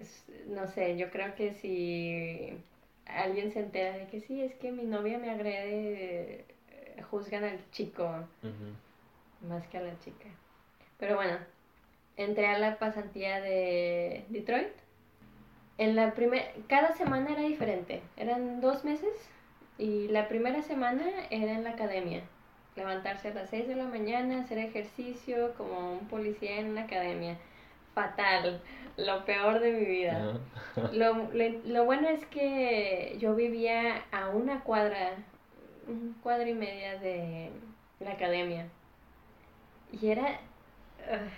es- 0.00 0.24
no 0.48 0.66
sé, 0.68 0.96
yo 0.96 1.10
creo 1.10 1.34
que 1.34 1.52
si 1.54 2.50
alguien 3.06 3.52
se 3.52 3.60
entera 3.60 3.96
de 3.96 4.06
que 4.08 4.20
sí, 4.20 4.42
es 4.42 4.54
que 4.56 4.72
mi 4.72 4.84
novia 4.84 5.18
me 5.18 5.30
agrede, 5.30 6.44
eh, 6.70 7.02
juzgan 7.10 7.44
al 7.44 7.58
chico. 7.70 8.26
Más 9.42 9.66
que 9.68 9.78
a 9.78 9.82
la 9.82 9.98
chica. 10.00 10.26
Pero 10.98 11.16
bueno, 11.16 11.38
entré 12.16 12.48
a 12.48 12.58
la 12.58 12.78
pasantía 12.78 13.40
de 13.40 14.24
Detroit. 14.28 14.68
En 15.78 15.94
la 15.94 16.12
primera, 16.14 16.44
cada 16.68 16.92
semana 16.92 17.30
era 17.32 17.42
diferente. 17.42 18.02
Eran 18.16 18.60
dos 18.60 18.84
meses 18.84 19.12
y 19.78 20.08
la 20.08 20.28
primera 20.28 20.62
semana 20.62 21.04
era 21.30 21.52
en 21.52 21.64
la 21.64 21.70
academia. 21.70 22.22
Levantarse 22.76 23.28
a 23.28 23.34
las 23.34 23.50
6 23.50 23.68
de 23.68 23.76
la 23.76 23.84
mañana, 23.84 24.40
hacer 24.40 24.58
ejercicio 24.58 25.54
como 25.56 25.92
un 25.94 26.08
policía 26.08 26.58
en 26.58 26.70
una 26.70 26.82
academia. 26.82 27.36
Fatal, 27.94 28.60
lo 28.96 29.24
peor 29.24 29.60
de 29.60 29.72
mi 29.72 29.84
vida. 29.84 30.28
Lo, 30.92 31.14
lo- 31.32 31.58
lo 31.64 31.84
bueno 31.84 32.08
es 32.08 32.24
que 32.26 33.16
yo 33.18 33.34
vivía 33.34 34.04
a 34.12 34.28
una 34.30 34.60
cuadra, 34.62 35.12
un 35.88 36.14
cuadra 36.22 36.48
y 36.48 36.54
media 36.54 36.98
de 36.98 37.50
la 38.00 38.12
academia. 38.12 38.68
Y 39.92 40.08
era... 40.08 40.40
ay, 41.10 41.30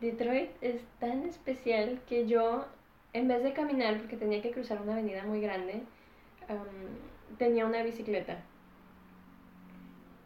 Detroit 0.00 0.50
es 0.60 0.82
tan 0.98 1.24
especial 1.24 2.00
que 2.08 2.26
yo, 2.26 2.64
en 3.12 3.28
vez 3.28 3.42
de 3.42 3.52
caminar, 3.52 3.98
porque 3.98 4.16
tenía 4.16 4.40
que 4.40 4.50
cruzar 4.50 4.80
una 4.80 4.94
avenida 4.94 5.24
muy 5.24 5.40
grande, 5.40 5.82
am, 6.48 7.36
tenía 7.38 7.66
una 7.66 7.82
bicicleta. 7.82 8.38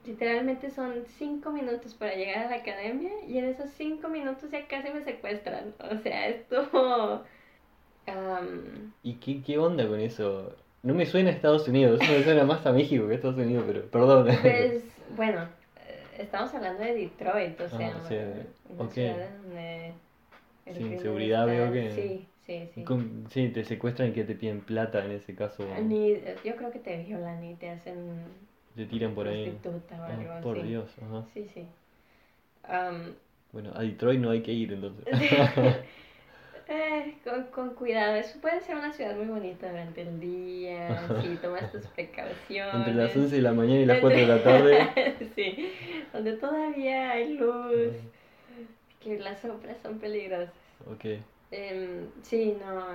Literalmente 0.06 0.70
son 0.70 1.04
cinco 1.06 1.50
minutos 1.50 1.94
para 1.94 2.14
llegar 2.14 2.46
a 2.46 2.50
la 2.50 2.56
academia 2.56 3.10
y 3.26 3.38
en 3.38 3.46
esos 3.46 3.70
cinco 3.70 4.08
minutos 4.08 4.50
ya 4.50 4.66
casi 4.68 4.90
me 4.90 5.02
secuestran. 5.02 5.74
O 5.90 5.96
sea, 5.98 6.28
esto... 6.28 7.24
¿Y 9.02 9.14
qué, 9.14 9.42
qué 9.42 9.58
onda 9.58 9.88
con 9.88 9.98
eso? 9.98 10.54
No 10.82 10.92
me 10.92 11.06
suena 11.06 11.30
a 11.30 11.32
Estados 11.32 11.66
Unidos, 11.66 11.98
eso 12.02 12.12
me 12.12 12.22
suena 12.22 12.44
más 12.44 12.66
a 12.66 12.72
México 12.72 13.06
que 13.06 13.12
a 13.12 13.16
Estados 13.16 13.38
Unidos, 13.38 13.64
pero 13.66 13.90
perdón. 13.90 14.28
Pues, 14.42 14.84
bueno, 15.16 15.48
estamos 16.18 16.54
hablando 16.54 16.82
de 16.82 16.94
Detroit, 16.94 17.60
o 17.60 17.68
sea, 17.68 17.88
Ah, 17.88 18.00
sí, 18.08 18.14
una 18.68 18.84
ok. 18.84 18.92
ciudad 18.92 19.30
donde 19.42 19.92
el 20.66 20.74
Sin 20.76 20.98
seguridad 20.98 21.46
veo 21.46 21.72
que- 21.72 21.90
Sí, 21.90 22.26
sí, 22.46 22.68
sí. 22.74 22.84
con- 22.84 23.26
sí, 23.30 23.48
te 23.48 23.64
secuestran 23.64 24.10
y 24.10 24.12
que 24.12 24.24
te 24.24 24.34
piden 24.34 24.60
plata 24.60 25.04
en 25.04 25.12
ese 25.12 25.34
caso. 25.34 25.64
Ni, 25.82 26.14
yo 26.44 26.56
creo 26.56 26.70
que 26.70 26.78
te 26.78 27.02
violan 27.04 27.44
y 27.44 27.54
te 27.54 27.70
hacen 27.70 28.24
Te 28.74 28.86
tiran 28.86 29.14
por 29.14 29.28
ahí. 29.28 29.44
prostituta 29.44 30.00
o 30.00 30.04
Ah, 30.04 30.16
algo 30.18 30.40
por 30.42 30.58
así. 30.58 30.68
Dios, 30.68 30.90
ajá. 31.02 31.24
Sí, 31.34 31.48
sí. 31.52 31.66
Am, 32.64 33.14
Bueno, 33.52 33.70
a 33.74 33.82
Detroit 33.82 34.20
no 34.20 34.30
hay 34.30 34.42
que 34.42 34.52
ir 34.52 34.72
entonces. 34.72 35.04
eh, 36.68 37.14
con, 37.24 37.44
con 37.44 37.74
cuidado, 37.74 38.16
eso 38.16 38.40
puede 38.40 38.60
ser 38.60 38.76
una 38.76 38.92
ciudad 38.92 39.16
muy 39.16 39.26
bonita 39.26 39.68
durante 39.68 40.02
el 40.02 40.20
día, 40.20 41.00
si 41.22 41.36
tomas 41.36 41.70
tus 41.70 41.86
precauciones. 41.88 42.74
Entre 42.74 42.94
las 42.94 43.16
11 43.16 43.36
de 43.36 43.42
la 43.42 43.52
mañana 43.52 43.80
y 43.80 43.86
las 43.86 44.00
4 44.00 44.18
de 44.18 44.26
la 44.26 44.42
tarde. 44.42 45.16
sí, 45.34 45.72
donde 46.12 46.32
todavía 46.36 47.12
hay 47.12 47.34
luz, 47.34 47.92
que 49.00 49.18
las 49.18 49.40
sombras 49.40 49.76
son 49.82 49.98
peligrosas. 49.98 50.54
Ok. 50.90 51.04
Em, 51.50 52.08
sí, 52.22 52.56
no, 52.60 52.86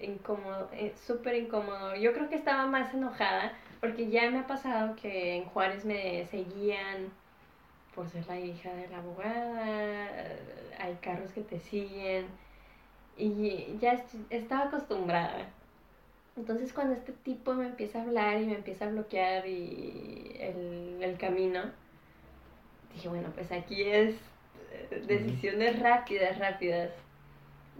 incómodo, 0.00 0.68
eh, 0.72 0.92
súper 1.06 1.36
incómodo. 1.36 1.96
Yo 1.96 2.12
creo 2.12 2.28
que 2.28 2.36
estaba 2.36 2.66
más 2.66 2.92
enojada 2.94 3.52
porque 3.80 4.10
ya 4.10 4.30
me 4.30 4.40
ha 4.40 4.46
pasado 4.46 4.94
que 4.96 5.36
en 5.36 5.44
Juárez 5.46 5.84
me 5.84 6.26
seguían 6.26 7.10
por 7.94 8.08
ser 8.08 8.26
la 8.26 8.38
hija 8.38 8.72
de 8.74 8.88
la 8.88 8.98
abogada, 8.98 9.66
eh, 9.66 10.38
hay 10.78 10.94
carros 11.00 11.32
que 11.32 11.40
te 11.40 11.58
siguen 11.58 12.26
y 13.20 13.78
ya 13.80 13.92
est- 13.94 14.14
estaba 14.30 14.64
acostumbrada. 14.64 15.46
Entonces 16.36 16.72
cuando 16.72 16.94
este 16.94 17.12
tipo 17.12 17.54
me 17.54 17.66
empieza 17.66 17.98
a 18.00 18.02
hablar 18.02 18.40
y 18.40 18.46
me 18.46 18.54
empieza 18.54 18.86
a 18.86 18.90
bloquear 18.90 19.46
y 19.46 20.36
el, 20.40 20.98
el 21.02 21.18
camino, 21.18 21.62
dije, 22.94 23.08
bueno, 23.08 23.28
pues 23.34 23.50
aquí 23.52 23.82
es 23.82 24.14
eh, 24.72 25.02
decisiones 25.06 25.78
rápidas, 25.80 26.38
rápidas. 26.38 26.90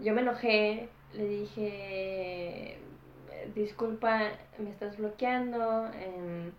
Yo 0.03 0.13
me 0.13 0.21
enojé, 0.21 0.89
le 1.13 1.25
dije, 1.27 2.77
disculpa, 3.55 4.31
me 4.57 4.69
estás 4.69 4.97
bloqueando, 4.97 5.87
em, 5.93 6.51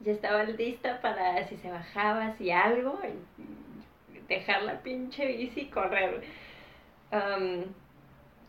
ya 0.00 0.12
estaba 0.12 0.44
lista 0.44 1.00
para 1.00 1.46
si 1.48 1.56
se 1.56 1.70
bajaba, 1.70 2.32
si 2.36 2.50
algo, 2.50 2.98
dejar 4.28 4.62
la 4.62 4.80
pinche 4.82 5.26
bici 5.26 5.60
y 5.62 5.66
correr. 5.70 6.22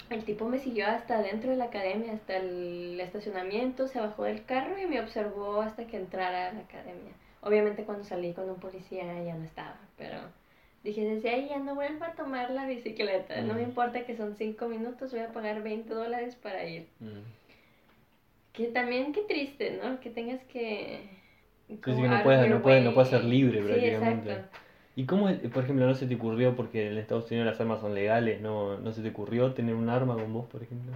El 0.10 0.24
tipo 0.24 0.46
me 0.48 0.60
siguió 0.60 0.88
hasta 0.88 1.22
dentro 1.22 1.52
de 1.52 1.58
la 1.58 1.66
academia, 1.66 2.14
hasta 2.14 2.38
el 2.38 3.00
estacionamiento, 3.00 3.88
se 3.88 4.00
bajó 4.00 4.24
del 4.24 4.44
carro 4.46 4.78
y 4.82 4.86
me 4.88 5.00
observó 5.00 5.62
hasta 5.62 5.86
que 5.86 5.98
entrara 5.98 6.50
a 6.50 6.54
la 6.54 6.62
academia. 6.62 7.12
Obviamente 7.42 7.84
cuando 7.84 8.04
salí 8.04 8.34
con 8.34 8.50
un 8.50 8.60
policía 8.60 9.04
ya 9.24 9.36
no 9.36 9.44
estaba, 9.46 9.78
pero 9.98 10.18
dije, 10.84 11.06
desde 11.06 11.30
ahí 11.30 11.48
ya 11.50 11.60
no 11.60 11.76
vuelvo 11.76 12.06
a 12.06 12.14
tomar 12.14 12.50
la 12.52 12.66
bicicleta. 12.66 13.40
No 13.42 13.54
me 13.54 13.62
Mm. 13.62 13.70
importa 13.70 14.06
que 14.06 14.16
son 14.18 14.36
5 14.36 14.68
minutos, 14.68 15.12
voy 15.12 15.22
a 15.22 15.32
pagar 15.32 15.62
20 15.62 15.94
dólares 15.94 16.36
para 16.36 16.66
ir. 16.66 16.88
Mm. 17.00 17.20
Que 18.54 18.66
también 18.68 19.14
qué 19.14 19.22
triste, 19.22 19.80
¿no? 19.82 20.00
Que 20.00 20.10
tengas 20.10 20.44
que... 20.46 21.02
Sí, 21.68 21.76
no 21.76 22.24
puedes- 22.24 22.50
no 22.50 22.62
puedes- 22.64 22.84
no 22.84 22.94
puedes 22.94 23.10
ser 23.10 23.24
libre 23.24 23.60
Sí, 23.62 23.66
prácticamente. 23.68 24.32
exacto. 24.32 24.58
¿Y 24.96 25.06
cómo, 25.06 25.28
por 25.54 25.64
ejemplo, 25.64 25.86
no 25.88 25.96
se 25.96 26.08
te 26.08 26.16
ocurrió, 26.16 26.56
porque 26.56 26.88
en 26.88 26.98
Estados 26.98 27.30
Unidos 27.32 27.48
las 27.48 27.60
armas 27.62 27.82
son 27.82 27.94
legales, 27.96 28.42
no, 28.42 28.78
no 28.80 28.92
se 28.92 29.02
te 29.02 29.10
ocurrió 29.10 29.54
tener 29.54 29.76
un 29.76 29.90
arma 29.90 30.16
con 30.16 30.34
vos, 30.34 30.48
por 30.48 30.62
ejemplo? 30.64 30.94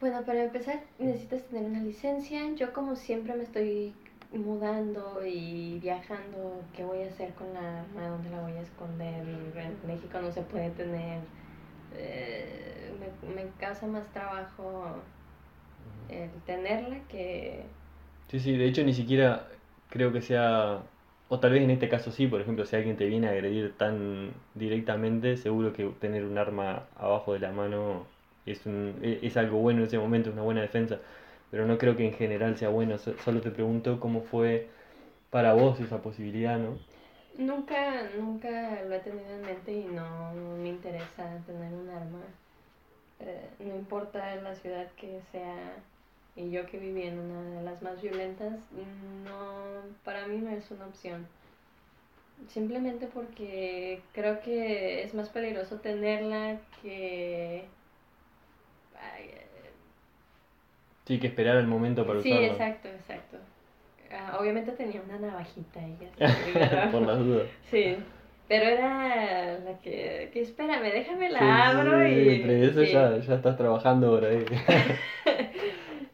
Bueno, 0.00 0.22
para 0.24 0.44
empezar 0.44 0.80
necesitas 0.98 1.42
tener 1.44 1.64
una 1.64 1.82
licencia. 1.82 2.40
Yo 2.54 2.72
como 2.72 2.94
siempre 2.96 3.34
me 3.34 3.42
estoy 3.42 3.92
mudando 4.32 5.20
y 5.26 5.78
viajando, 5.80 6.62
¿qué 6.74 6.84
voy 6.84 7.02
a 7.02 7.08
hacer 7.08 7.34
con 7.34 7.52
la 7.54 7.80
arma? 7.80 8.08
¿Dónde 8.08 8.30
la 8.30 8.40
voy 8.40 8.52
a 8.52 8.60
esconder? 8.60 9.26
En 9.56 9.86
México 9.86 10.20
no 10.20 10.30
se 10.30 10.42
puede 10.42 10.70
tener. 10.70 11.20
Eh, 11.96 12.92
me, 13.00 13.34
me 13.34 13.50
causa 13.58 13.86
más 13.86 14.06
trabajo 14.12 14.84
el 16.08 16.30
tenerla 16.46 16.98
que... 17.08 17.64
Sí, 18.30 18.40
sí, 18.40 18.56
de 18.56 18.66
hecho 18.66 18.84
ni 18.84 18.92
siquiera 18.94 19.48
creo 19.88 20.12
que 20.12 20.20
sea, 20.20 20.82
o 21.28 21.40
tal 21.40 21.52
vez 21.52 21.62
en 21.62 21.70
este 21.70 21.88
caso 21.88 22.10
sí, 22.12 22.26
por 22.26 22.40
ejemplo, 22.40 22.64
si 22.66 22.76
alguien 22.76 22.96
te 22.96 23.06
viene 23.06 23.28
a 23.28 23.32
agredir 23.32 23.76
tan 23.76 24.32
directamente, 24.54 25.36
seguro 25.36 25.72
que 25.72 25.84
tener 26.00 26.24
un 26.24 26.38
arma 26.38 26.84
abajo 26.96 27.32
de 27.34 27.40
la 27.40 27.52
mano 27.52 28.06
es, 28.46 28.64
un, 28.66 28.96
e- 29.02 29.20
es 29.22 29.36
algo 29.36 29.58
bueno 29.58 29.80
en 29.80 29.86
ese 29.86 29.98
momento, 29.98 30.30
es 30.30 30.34
una 30.34 30.42
buena 30.44 30.62
defensa, 30.62 30.98
pero 31.50 31.66
no 31.66 31.78
creo 31.78 31.96
que 31.96 32.06
en 32.06 32.14
general 32.14 32.56
sea 32.56 32.68
bueno, 32.70 32.98
so- 32.98 33.16
solo 33.24 33.40
te 33.40 33.50
pregunto 33.50 34.00
cómo 34.00 34.22
fue 34.22 34.68
para 35.30 35.52
vos 35.54 35.80
esa 35.80 36.02
posibilidad, 36.02 36.58
¿no? 36.58 36.78
Nunca, 37.38 38.02
nunca 38.18 38.82
lo 38.82 38.94
he 38.96 38.98
tenido 38.98 39.30
en 39.30 39.42
mente 39.42 39.72
y 39.72 39.84
no 39.84 40.32
me 40.62 40.70
interesa 40.70 41.38
tener 41.46 41.72
un 41.72 41.88
arma. 41.90 42.20
eh, 43.20 43.48
no 43.60 43.74
importa 43.76 44.34
la 44.36 44.54
ciudad 44.54 44.86
que 44.96 45.20
sea, 45.32 45.56
y 46.38 46.50
yo 46.52 46.64
que 46.66 46.78
viví 46.78 47.02
en 47.02 47.18
una 47.18 47.42
de 47.58 47.62
las 47.64 47.82
más 47.82 48.00
violentas, 48.00 48.54
no, 49.24 49.82
para 50.04 50.26
mí 50.28 50.38
no 50.38 50.50
es 50.50 50.70
una 50.70 50.86
opción. 50.86 51.26
Simplemente 52.46 53.08
porque 53.12 54.00
creo 54.12 54.40
que 54.40 55.02
es 55.02 55.12
más 55.14 55.28
peligroso 55.30 55.80
tenerla 55.80 56.58
que... 56.80 57.64
ay, 58.94 59.24
eh, 59.24 59.70
Sí, 61.06 61.18
que 61.18 61.26
esperar 61.26 61.56
el 61.56 61.66
momento 61.66 62.06
para 62.06 62.22
sí, 62.22 62.30
usarlo. 62.30 62.46
exacto, 62.52 62.88
exacto. 62.88 63.38
Ah, 64.12 64.38
obviamente 64.40 64.70
tenía 64.72 65.02
una 65.02 65.18
navajita 65.18 65.80
ella. 65.84 66.08
sí. 66.44 66.52
Por 66.92 67.02
las 67.02 67.18
dudas. 67.18 67.48
Sí, 67.70 67.96
pero 68.46 68.64
era 68.66 69.58
la 69.58 69.78
que, 69.80 70.30
que 70.32 70.40
espérame, 70.42 70.84
déjame 70.92 71.30
la 71.30 71.38
Sí, 71.40 71.44
sí, 71.44 71.50
abro 71.50 72.02
sí, 72.06 72.14
y... 72.14 72.28
Entre 72.28 72.64
eso 72.66 72.84
sí. 72.84 72.92
ya, 72.92 73.18
ya 73.18 73.34
estás 73.34 73.56
trabajando 73.56 74.06
ahora 74.08 74.28
ahí. 74.28 74.44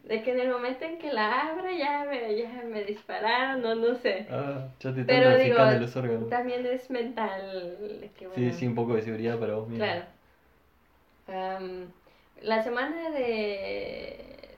De 0.07 0.21
que 0.21 0.31
en 0.31 0.39
el 0.39 0.49
momento 0.51 0.85
en 0.85 0.99
que 0.99 1.11
la 1.11 1.49
abra 1.49 1.71
ya 1.75 2.05
me, 2.07 2.35
ya 2.37 2.63
me 2.63 2.83
dispararon, 2.83 3.61
no, 3.61 3.73
no 3.73 3.95
sé. 3.95 4.27
ah, 4.29 4.67
ya 4.79 4.93
te 4.93 5.03
Pero 5.03 5.35
digo, 5.37 5.57
los 5.57 5.95
órganos. 5.95 6.29
también 6.29 6.65
es 6.65 6.89
mental. 6.91 7.77
de 8.01 8.11
que, 8.15 8.25
Sí, 8.35 8.41
bueno, 8.41 8.53
sí, 8.53 8.67
un 8.67 8.75
poco 8.75 8.93
de 8.95 9.01
seguridad 9.01 9.39
para 9.39 9.55
vos 9.55 9.67
mismo. 9.67 9.83
Claro. 9.83 10.05
La 12.41 12.63
semana 12.63 13.09
de... 13.11 14.55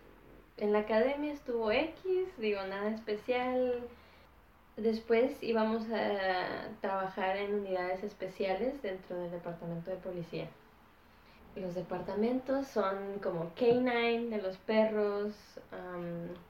En 0.57 0.73
la 0.73 0.79
academia 0.79 1.31
estuvo 1.33 1.71
X, 1.71 2.27
digo, 2.39 2.61
nada 2.63 2.89
especial. 2.89 3.87
Después 4.75 5.41
íbamos 5.43 5.83
a 5.91 6.69
trabajar 6.81 7.37
en 7.37 7.53
unidades 7.53 8.03
especiales 8.03 8.81
dentro 8.81 9.17
del 9.17 9.31
departamento 9.31 9.91
de 9.91 9.97
policía. 9.97 10.47
Los 11.61 11.75
departamentos 11.75 12.67
son 12.67 13.19
como 13.21 13.53
K9 13.55 14.29
de 14.29 14.41
los 14.41 14.57
perros, 14.57 15.33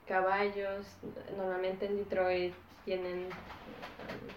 caballos. 0.05 0.85
Normalmente 1.37 1.85
en 1.85 1.97
Detroit 1.97 2.53
tienen 2.85 3.27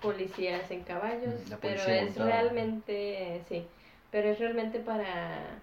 policías 0.03 0.71
en 0.71 0.83
caballos, 0.83 1.35
pero 1.61 1.81
es 1.83 2.17
montada. 2.17 2.43
realmente, 2.43 3.43
sí, 3.49 3.67
pero 4.11 4.29
es 4.29 4.39
realmente 4.39 4.81
para 4.81 5.61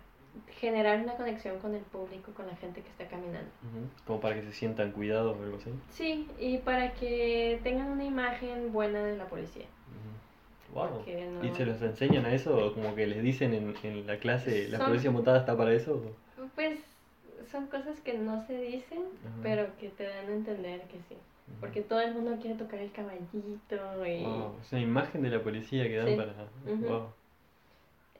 generar 0.59 1.01
una 1.01 1.15
conexión 1.15 1.59
con 1.59 1.73
el 1.75 1.81
público, 1.83 2.31
con 2.33 2.47
la 2.47 2.55
gente 2.55 2.81
que 2.81 2.89
está 2.89 3.07
caminando. 3.07 3.49
Ujú, 3.63 3.87
Como 4.05 4.19
para 4.19 4.35
que 4.35 4.43
se 4.43 4.53
sientan 4.53 4.91
cuidados 4.91 5.37
o 5.37 5.43
algo 5.43 5.57
así. 5.57 5.71
Sí, 5.91 6.29
y 6.39 6.59
para 6.59 6.93
que 6.93 7.59
tengan 7.63 7.89
una 7.89 8.03
imagen 8.05 8.71
buena 8.71 9.03
de 9.03 9.17
la 9.17 9.25
policía. 9.25 9.65
Wow. 10.77 11.03
No- 11.31 11.43
¿Y 11.45 11.53
se 11.55 11.65
los 11.65 11.81
enseñan 11.81 12.25
a 12.25 12.33
eso? 12.33 12.55
¿O 12.67 12.73
como 12.73 12.93
que 12.93 13.07
les 13.07 13.23
dicen 13.23 13.53
en, 13.53 13.75
en 13.83 14.05
la 14.05 14.19
clase, 14.19 14.67
la 14.69 14.85
policía 14.85 15.09
montada 15.11 15.39
está 15.39 15.57
para 15.57 15.73
eso? 15.73 15.95
o? 16.37 16.47
Pues 16.55 16.79
son 17.51 17.65
cosas 17.67 17.99
que 18.01 18.13
no 18.17 18.45
se 18.45 18.59
dicen, 18.59 18.99
Ajá. 19.25 19.35
pero 19.41 19.77
que 19.79 19.89
te 19.89 20.03
dan 20.03 20.27
a 20.29 20.33
entender 20.33 20.81
que 20.81 20.97
sí. 21.09 21.15
Porque 21.59 21.81
todo 21.81 22.01
el 22.01 22.13
mundo 22.13 22.37
quiere 22.41 22.57
tocar 22.57 22.79
el 22.79 22.91
caballito 22.91 24.05
y 24.05 24.23
Wow, 24.23 24.55
es 24.61 24.71
una 24.71 24.81
imagen 24.81 25.23
de 25.23 25.29
la 25.29 25.41
policía 25.41 25.83
que 25.87 25.97
dan 25.97 26.07
Sí. 26.09 26.15
para... 26.15 26.33
Wow. 26.89 27.07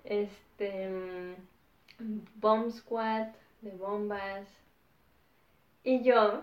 este 0.06 0.90
mm, 0.90 2.20
bomb 2.40 2.72
squad 2.72 3.28
de 3.62 3.72
bombas. 3.72 4.48
Y 5.84 6.04
yo, 6.04 6.42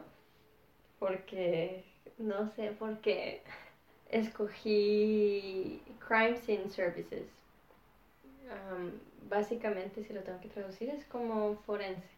porque 0.99 1.85
no 2.19 2.51
sé 2.55 2.69
por 2.79 2.99
qué, 2.99 3.43
escogí 4.15 5.83
Crime 6.07 6.37
Scene 6.37 6.71
Services. 6.71 7.27
Um, 8.45 8.93
básicamente, 9.29 10.05
si 10.05 10.13
lo 10.13 10.21
tengo 10.23 10.41
que 10.41 10.49
traducir, 10.49 10.91
es 10.91 11.05
como 11.07 11.57
forense. 11.67 12.09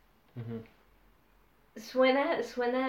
Suena, 1.77 2.43
suena 2.43 2.89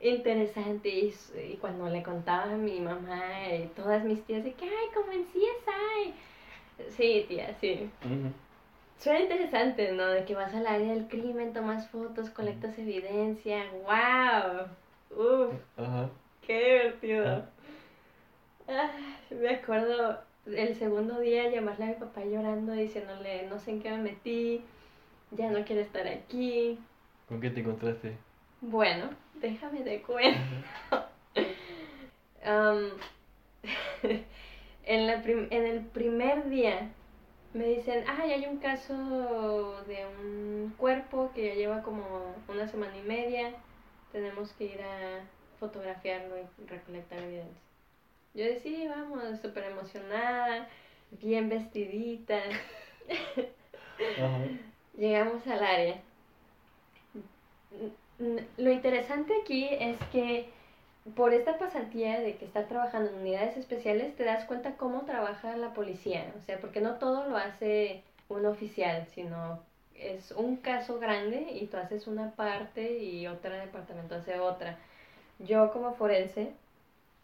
interesante 0.00 0.88
y, 0.88 1.56
cuando 1.60 1.88
le 1.88 2.02
contaba 2.02 2.52
a 2.52 2.56
mi 2.56 2.80
mamá 2.80 3.54
y 3.54 3.66
todas 3.68 4.04
mis 4.04 4.22
tías 4.24 4.44
de 4.44 4.52
que, 4.52 4.66
ay, 4.66 4.88
como 4.94 5.12
en 5.12 5.24
CSI. 5.24 6.14
Sí, 6.90 7.24
tía, 7.28 7.54
sí. 7.60 7.88
Suena 8.98 9.20
interesante, 9.20 9.92
¿no? 9.92 10.06
De 10.06 10.24
que 10.24 10.34
vas 10.34 10.54
al 10.54 10.66
área 10.66 10.92
del 10.92 11.08
crimen, 11.08 11.52
tomas 11.52 11.88
fotos, 11.88 12.30
colectas 12.30 12.78
evidencia. 12.78 13.64
¡Wow! 13.72 14.66
¡Uf! 15.16 15.54
¡Qué 16.46 16.94
divertido! 17.00 17.46
Me 19.30 19.48
acuerdo 19.50 20.18
el 20.46 20.74
segundo 20.76 21.20
día 21.20 21.48
llamarle 21.50 21.84
a 21.84 21.88
mi 21.88 21.94
papá 21.94 22.24
llorando, 22.24 22.72
diciéndole, 22.72 23.46
no 23.48 23.58
sé 23.58 23.72
en 23.72 23.82
qué 23.82 23.90
me 23.90 23.98
metí, 23.98 24.62
ya 25.30 25.50
no 25.50 25.64
quiero 25.64 25.82
estar 25.82 26.06
aquí. 26.06 26.78
¿Con 27.28 27.40
qué 27.40 27.50
te 27.50 27.60
encontraste? 27.60 28.16
Bueno, 28.60 29.10
déjame 29.40 29.82
de 29.82 30.02
cuento. 30.02 30.38
Am, 32.44 32.90
en, 34.84 35.06
la 35.06 35.22
prim- 35.22 35.48
en 35.50 35.66
el 35.66 35.80
primer 35.86 36.48
día 36.48 36.88
me 37.54 37.64
dicen, 37.68 38.04
ay, 38.08 38.32
hay 38.32 38.46
un 38.46 38.58
caso 38.58 39.82
de 39.86 40.06
un 40.06 40.72
cuerpo 40.76 41.30
que 41.34 41.48
ya 41.48 41.54
lleva 41.54 41.82
como 41.82 42.34
una 42.48 42.66
semana 42.68 42.96
y 42.96 43.02
media, 43.02 43.50
tenemos 44.12 44.52
que 44.54 44.64
ir 44.64 44.82
a 44.82 45.20
fotografiarlo 45.60 46.36
y 46.38 46.66
recolectar 46.66 47.18
evidencia. 47.20 47.71
Yo 48.34 48.44
decía, 48.44 48.88
vamos, 48.88 49.40
súper 49.40 49.64
emocionada, 49.64 50.68
bien 51.10 51.48
vestidita. 51.48 52.38
Ajá. 52.38 54.38
Llegamos 54.96 55.46
al 55.46 55.62
área. 55.62 56.00
Lo 58.56 58.70
interesante 58.70 59.34
aquí 59.42 59.68
es 59.70 59.98
que 60.10 60.48
por 61.14 61.34
esta 61.34 61.58
pasantía 61.58 62.20
de 62.20 62.36
que 62.36 62.44
estar 62.44 62.68
trabajando 62.68 63.10
en 63.10 63.18
unidades 63.18 63.56
especiales 63.56 64.16
te 64.16 64.24
das 64.24 64.44
cuenta 64.44 64.76
cómo 64.76 65.02
trabaja 65.02 65.56
la 65.56 65.74
policía. 65.74 66.32
O 66.38 66.42
sea, 66.42 66.58
porque 66.58 66.80
no 66.80 66.94
todo 66.94 67.28
lo 67.28 67.36
hace 67.36 68.02
un 68.28 68.46
oficial, 68.46 69.06
sino 69.14 69.60
es 69.94 70.32
un 70.32 70.56
caso 70.56 70.98
grande 70.98 71.48
y 71.52 71.66
tú 71.66 71.76
haces 71.76 72.06
una 72.06 72.30
parte 72.32 72.98
y 72.98 73.26
otro 73.26 73.52
departamento 73.52 74.14
hace 74.14 74.38
otra. 74.38 74.78
Yo 75.38 75.72
como 75.72 75.94
forense 75.94 76.52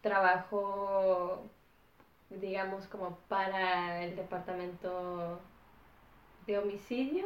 trabajo, 0.01 1.49
digamos, 2.29 2.87
como 2.87 3.17
para 3.29 4.03
el 4.03 4.15
departamento 4.15 5.39
de 6.45 6.57
homicidio 6.57 7.25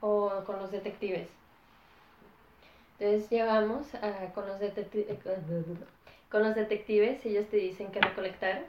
o 0.00 0.42
con 0.46 0.58
los 0.58 0.70
detectives. 0.70 1.28
Entonces 2.98 3.28
llegamos 3.30 3.94
a- 3.96 4.32
con, 4.32 4.46
los 4.46 4.60
eh, 4.62 5.18
con 6.30 6.42
los 6.42 6.54
detectives, 6.54 7.24
ellos 7.26 7.48
te 7.50 7.56
dicen 7.58 7.90
que 7.90 8.00
recolectar. 8.00 8.64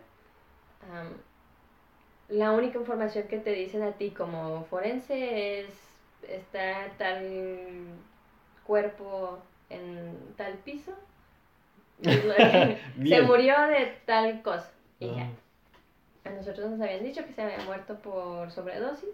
La 2.27 2.51
única 2.51 2.77
información 2.79 3.29
que 3.29 3.37
te 3.39 3.51
dicen 3.51 3.81
a 3.83 3.93
ti 3.97 4.11
como 4.11 4.65
forense 4.65 5.61
es 5.61 5.69
está 6.27 6.91
tal 6.97 8.03
cuerpo 8.63 9.39
en 9.69 10.17
tal 10.37 10.53
piso. 10.59 10.93
Se 12.03 13.21
murió 13.21 13.55
de 13.67 13.93
tal 14.05 14.41
cosa. 14.41 14.71
Y 14.99 15.07
ya. 15.07 15.29
Ah, 16.25 16.29
A 16.29 16.31
nosotros 16.31 16.71
nos 16.71 16.81
habían 16.81 17.03
dicho 17.03 17.25
que 17.25 17.33
se 17.33 17.41
había 17.41 17.63
muerto 17.65 17.95
por 17.95 18.49
sobredosis 18.51 19.09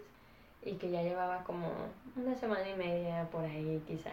y 0.64 0.72
que 0.74 0.90
ya 0.90 1.02
llevaba 1.02 1.42
como 1.44 1.68
una 2.16 2.34
semana 2.36 2.68
y 2.68 2.74
media 2.76 3.26
por 3.30 3.44
ahí 3.44 3.82
quizá. 3.86 4.10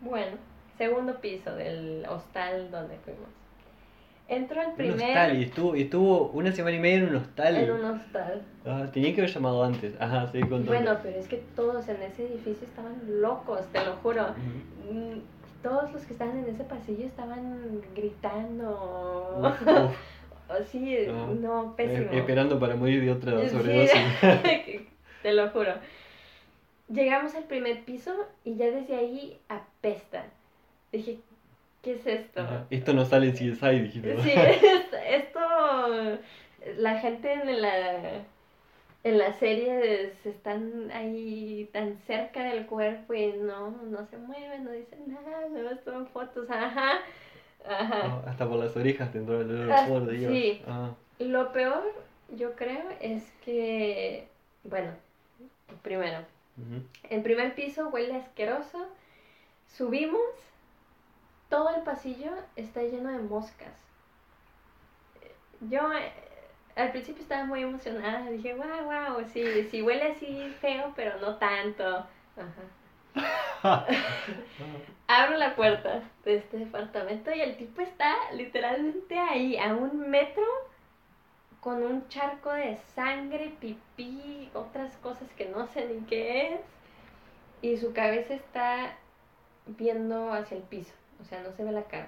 Bueno, 0.00 0.36
segundo 0.76 1.20
piso 1.20 1.54
del 1.54 2.06
hostal 2.08 2.70
donde 2.70 2.96
fuimos. 2.98 3.28
Entró 4.28 4.60
el 4.60 4.68
Un 4.68 4.74
primer 4.76 5.08
hostal, 5.08 5.38
y 5.38 5.44
estuvo, 5.44 5.74
y 5.74 5.82
estuvo 5.82 6.28
una 6.28 6.52
semana 6.52 6.76
y 6.76 6.80
media 6.80 6.98
en 6.98 7.08
un 7.08 7.16
hostal. 7.16 7.56
en 7.56 7.70
un 7.70 7.84
hostal. 7.84 8.42
Ah, 8.66 8.86
tenía 8.92 9.14
que 9.14 9.22
haber 9.22 9.32
llamado 9.32 9.64
antes. 9.64 9.94
Ajá, 9.98 10.30
contando. 10.30 10.66
Bueno, 10.66 10.98
pero 11.02 11.18
es 11.18 11.26
que 11.28 11.38
todos 11.56 11.88
en 11.88 12.02
ese 12.02 12.26
edificio 12.26 12.66
estaban 12.66 12.94
locos, 13.22 13.66
te 13.72 13.82
lo 13.84 13.94
juro. 13.96 14.26
Todos 15.62 15.92
los 15.92 16.02
que 16.04 16.12
estaban 16.12 16.38
en 16.38 16.48
ese 16.54 16.64
pasillo 16.64 17.06
estaban 17.06 17.80
gritando. 17.94 19.38
Uf, 19.40 19.62
uf. 19.66 19.96
O 20.50 20.64
sí, 20.64 20.96
Ah, 21.08 21.26
no, 21.38 21.74
Eh, 21.76 21.84
pésimo. 21.88 22.12
esperando 22.12 22.58
para 22.58 22.74
morir 22.76 23.04
de 23.04 23.10
otra 23.12 23.38
Sí. 23.42 23.50
sobredosis. 23.50 24.00
Te 25.22 25.32
lo 25.32 25.48
juro. 25.50 25.72
Llegamos 26.88 27.34
al 27.34 27.44
primer 27.44 27.84
piso 27.84 28.14
y 28.44 28.56
ya 28.56 28.66
desde 28.70 28.96
ahí 28.96 29.38
apesta. 29.48 30.24
Dije, 30.90 31.18
¿qué 31.82 31.94
es 31.94 32.06
esto? 32.06 32.40
Ajá. 32.40 32.64
Esto 32.70 32.94
no 32.94 33.04
sale 33.04 33.26
en 33.26 33.32
CSI, 33.34 33.78
dijiste. 33.80 34.22
Sí, 34.22 34.30
esto, 34.34 34.96
esto, 35.06 36.18
la 36.78 36.98
gente 36.98 37.30
en 37.30 37.60
la, 37.60 38.22
en 39.04 39.18
la 39.18 39.32
serie 39.34 40.12
se 40.22 40.30
están 40.30 40.90
ahí 40.92 41.68
tan 41.72 41.96
cerca 42.06 42.42
del 42.44 42.66
cuerpo 42.66 43.14
y 43.14 43.32
no, 43.32 43.70
no 43.70 44.06
se 44.06 44.16
mueven, 44.18 44.64
no 44.64 44.72
dicen 44.72 45.04
nada, 45.06 45.48
no 45.48 45.76
toman 45.78 46.06
fotos, 46.08 46.50
ajá, 46.50 46.98
ajá. 47.64 48.22
Hasta 48.26 48.48
por 48.48 48.58
las 48.58 48.76
orejas 48.76 49.10
te 49.12 49.18
entró 49.18 49.40
el 49.40 49.50
olor, 49.50 49.72
Ah, 49.72 49.86
por 49.88 50.10
Dios. 50.10 50.32
sí. 50.32 50.62
Ah, 50.66 50.90
Lo 51.20 51.52
peor, 51.52 51.82
yo 52.36 52.54
creo, 52.56 52.84
es 53.00 53.24
que, 53.44 54.28
bueno, 54.64 54.90
primero. 55.82 56.18
En 57.08 57.22
primer 57.22 57.54
piso 57.54 57.88
huele 57.88 58.16
asqueroso. 58.16 58.88
Subimos, 59.76 60.20
todo 61.48 61.68
el 61.76 61.82
pasillo 61.82 62.32
está 62.56 62.82
lleno 62.82 63.10
de 63.12 63.18
moscas. 63.18 63.72
Yo 65.60 65.80
al 66.78 66.92
principio 66.92 67.22
estaba 67.22 67.44
muy 67.44 67.62
emocionada, 67.62 68.30
dije, 68.30 68.54
wow, 68.54 68.84
wow, 68.84 69.24
sí, 69.32 69.64
sí 69.68 69.82
huele 69.82 70.12
así 70.12 70.54
feo, 70.60 70.92
pero 70.94 71.18
no 71.20 71.36
tanto. 71.36 72.06
Ajá. 72.36 72.64
Abro 75.08 75.36
la 75.38 75.56
puerta 75.56 76.02
de 76.24 76.36
este 76.36 76.58
departamento 76.58 77.34
y 77.34 77.40
el 77.40 77.56
tipo 77.56 77.80
está 77.80 78.14
literalmente 78.32 79.18
ahí, 79.18 79.58
a 79.58 79.74
un 79.74 80.08
metro, 80.08 80.44
con 81.60 81.82
un 81.82 82.06
charco 82.08 82.52
de 82.52 82.76
sangre, 82.94 83.52
pipí, 83.60 84.48
otras 84.54 84.96
cosas 84.98 85.28
que 85.36 85.46
no 85.46 85.66
sé 85.66 85.86
ni 85.86 86.06
qué 86.06 86.54
es. 86.54 86.60
Y 87.60 87.76
su 87.78 87.92
cabeza 87.92 88.34
está 88.34 88.96
viendo 89.66 90.32
hacia 90.32 90.56
el 90.56 90.62
piso, 90.62 90.94
o 91.20 91.24
sea, 91.24 91.42
no 91.42 91.50
se 91.50 91.64
ve 91.64 91.72
la 91.72 91.82
cara. 91.82 92.06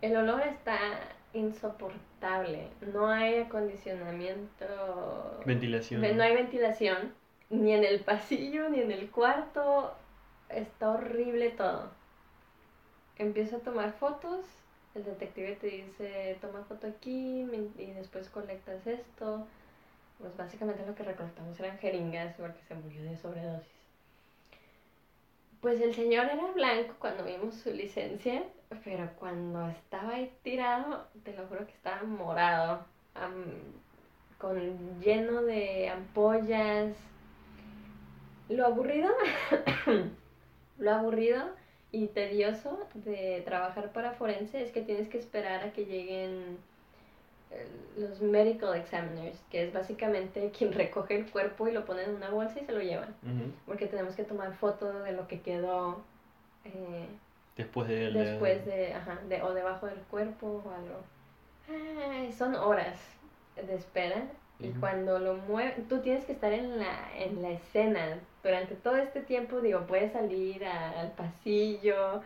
El 0.00 0.16
olor 0.16 0.40
está 0.40 0.78
insoportable, 1.34 2.68
no 2.92 3.08
hay 3.08 3.40
acondicionamiento. 3.40 4.64
Ventilación. 5.44 6.00
No 6.00 6.22
hay 6.22 6.34
ventilación, 6.34 7.12
ni 7.50 7.72
en 7.72 7.84
el 7.84 8.00
pasillo, 8.00 8.70
ni 8.70 8.80
en 8.80 8.92
el 8.92 9.10
cuarto. 9.10 9.94
Está 10.48 10.90
horrible 10.90 11.50
todo. 11.50 11.90
Empiezo 13.18 13.56
a 13.56 13.60
tomar 13.60 13.92
fotos. 13.92 14.46
El 14.94 15.04
detective 15.04 15.56
te 15.56 15.66
dice, 15.66 16.38
toma 16.40 16.64
foto 16.64 16.86
aquí 16.86 17.46
y 17.78 17.86
después 17.92 18.28
colectas 18.30 18.86
esto. 18.86 19.46
Pues 20.18 20.36
básicamente 20.36 20.86
lo 20.86 20.94
que 20.94 21.02
recolectamos 21.02 21.58
eran 21.58 21.78
jeringas 21.78 22.34
porque 22.36 22.62
se 22.68 22.76
murió 22.76 23.02
de 23.02 23.16
sobredosis. 23.16 23.72
Pues 25.60 25.80
el 25.80 25.94
señor 25.94 26.26
era 26.26 26.52
blanco 26.52 26.94
cuando 26.98 27.24
vimos 27.24 27.54
su 27.54 27.70
licencia, 27.72 28.44
pero 28.84 29.10
cuando 29.18 29.68
estaba 29.68 30.14
ahí 30.14 30.32
tirado, 30.42 31.06
te 31.24 31.34
lo 31.34 31.46
juro 31.46 31.66
que 31.66 31.72
estaba 31.72 32.02
morado, 32.04 32.84
am- 33.14 33.72
con 34.38 35.00
lleno 35.00 35.42
de 35.42 35.88
ampollas. 35.88 36.96
Lo 38.48 38.66
aburrido, 38.66 39.10
lo 40.78 40.90
aburrido 40.92 41.44
y 41.92 42.08
tedioso 42.08 42.78
de 42.94 43.42
trabajar 43.44 43.92
para 43.92 44.12
forense 44.12 44.62
es 44.62 44.72
que 44.72 44.82
tienes 44.82 45.08
que 45.08 45.18
esperar 45.18 45.62
a 45.64 45.72
que 45.72 45.86
lleguen 45.86 46.58
eh, 47.50 47.66
los 47.96 48.20
medical 48.20 48.74
examiners, 48.76 49.38
que 49.50 49.64
es 49.64 49.72
básicamente 49.72 50.50
quien 50.56 50.72
recoge 50.72 51.16
el 51.16 51.30
cuerpo 51.30 51.68
y 51.68 51.72
lo 51.72 51.84
pone 51.84 52.02
en 52.02 52.14
una 52.14 52.30
bolsa 52.30 52.60
y 52.60 52.66
se 52.66 52.72
lo 52.72 52.80
llevan 52.80 53.14
porque 53.66 53.86
tenemos 53.86 54.14
que 54.14 54.24
tomar 54.24 54.54
foto 54.56 55.02
de 55.04 55.12
lo 55.12 55.26
que 55.26 55.40
quedó 55.40 56.02
eh, 56.64 57.06
Después 57.56 57.88
de 57.88 58.10
la- 58.10 58.20
después 58.22 58.66
de, 58.66 58.94
ajá, 58.94 59.18
de, 59.28 59.42
o 59.42 59.52
debajo 59.54 59.86
del 59.86 60.00
cuerpo 60.10 60.62
o 60.64 60.70
algo. 60.70 61.02
Ay, 62.10 62.32
son 62.32 62.54
horas 62.56 62.98
de 63.56 63.74
espera 63.74 64.22
y 64.60 64.70
cuando 64.80 65.18
lo 65.18 65.34
mueven, 65.34 65.88
tú 65.88 65.98
tienes 66.00 66.24
que 66.24 66.32
estar 66.32 66.52
en 66.52 66.78
la, 66.78 67.10
en 67.16 67.42
la 67.42 67.50
escena. 67.50 68.18
Durante 68.42 68.74
todo 68.76 68.96
este 68.96 69.20
tiempo, 69.20 69.60
digo, 69.60 69.80
puedes 69.86 70.12
salir 70.12 70.64
a- 70.64 71.00
al 71.00 71.12
pasillo. 71.12 72.22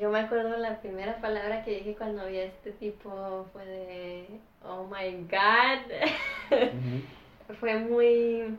Yo 0.00 0.10
me 0.10 0.20
acuerdo 0.20 0.56
la 0.58 0.80
primera 0.80 1.20
palabra 1.20 1.64
que 1.64 1.70
dije 1.76 1.94
cuando 1.96 2.26
vi 2.26 2.38
a 2.38 2.44
este 2.44 2.72
tipo 2.72 3.46
fue 3.52 3.64
de, 3.64 4.26
oh 4.62 4.84
my 4.84 5.26
god. 5.30 6.50
Fue 7.60 7.76
muy 7.78 8.58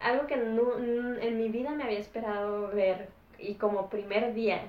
algo 0.00 0.26
que 0.28 0.36
no- 0.36 0.78
en 0.78 1.36
mi 1.38 1.48
vida 1.48 1.70
me 1.72 1.82
había 1.84 1.98
esperado 1.98 2.68
ver 2.68 3.08
y 3.38 3.54
como 3.54 3.88
primer 3.90 4.34
día 4.34 4.62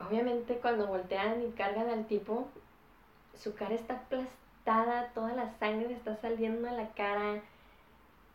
obviamente 0.00 0.54
cuando 0.58 0.86
voltean 0.86 1.42
y 1.42 1.50
cargan 1.52 1.88
al 1.90 2.06
tipo 2.06 2.48
su 3.34 3.54
cara 3.54 3.74
está 3.74 3.94
aplastada 3.94 5.08
toda 5.14 5.32
la 5.34 5.50
sangre 5.58 5.92
está 5.94 6.16
saliendo 6.16 6.68
de 6.68 6.76
la 6.76 6.88
cara. 6.90 7.40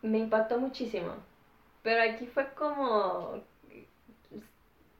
Me 0.02 0.18
impactó 0.20 0.60
muchísimo 0.60 1.14
pero 1.82 2.02
aquí 2.12 2.26
fue 2.28 2.48
como 2.54 3.42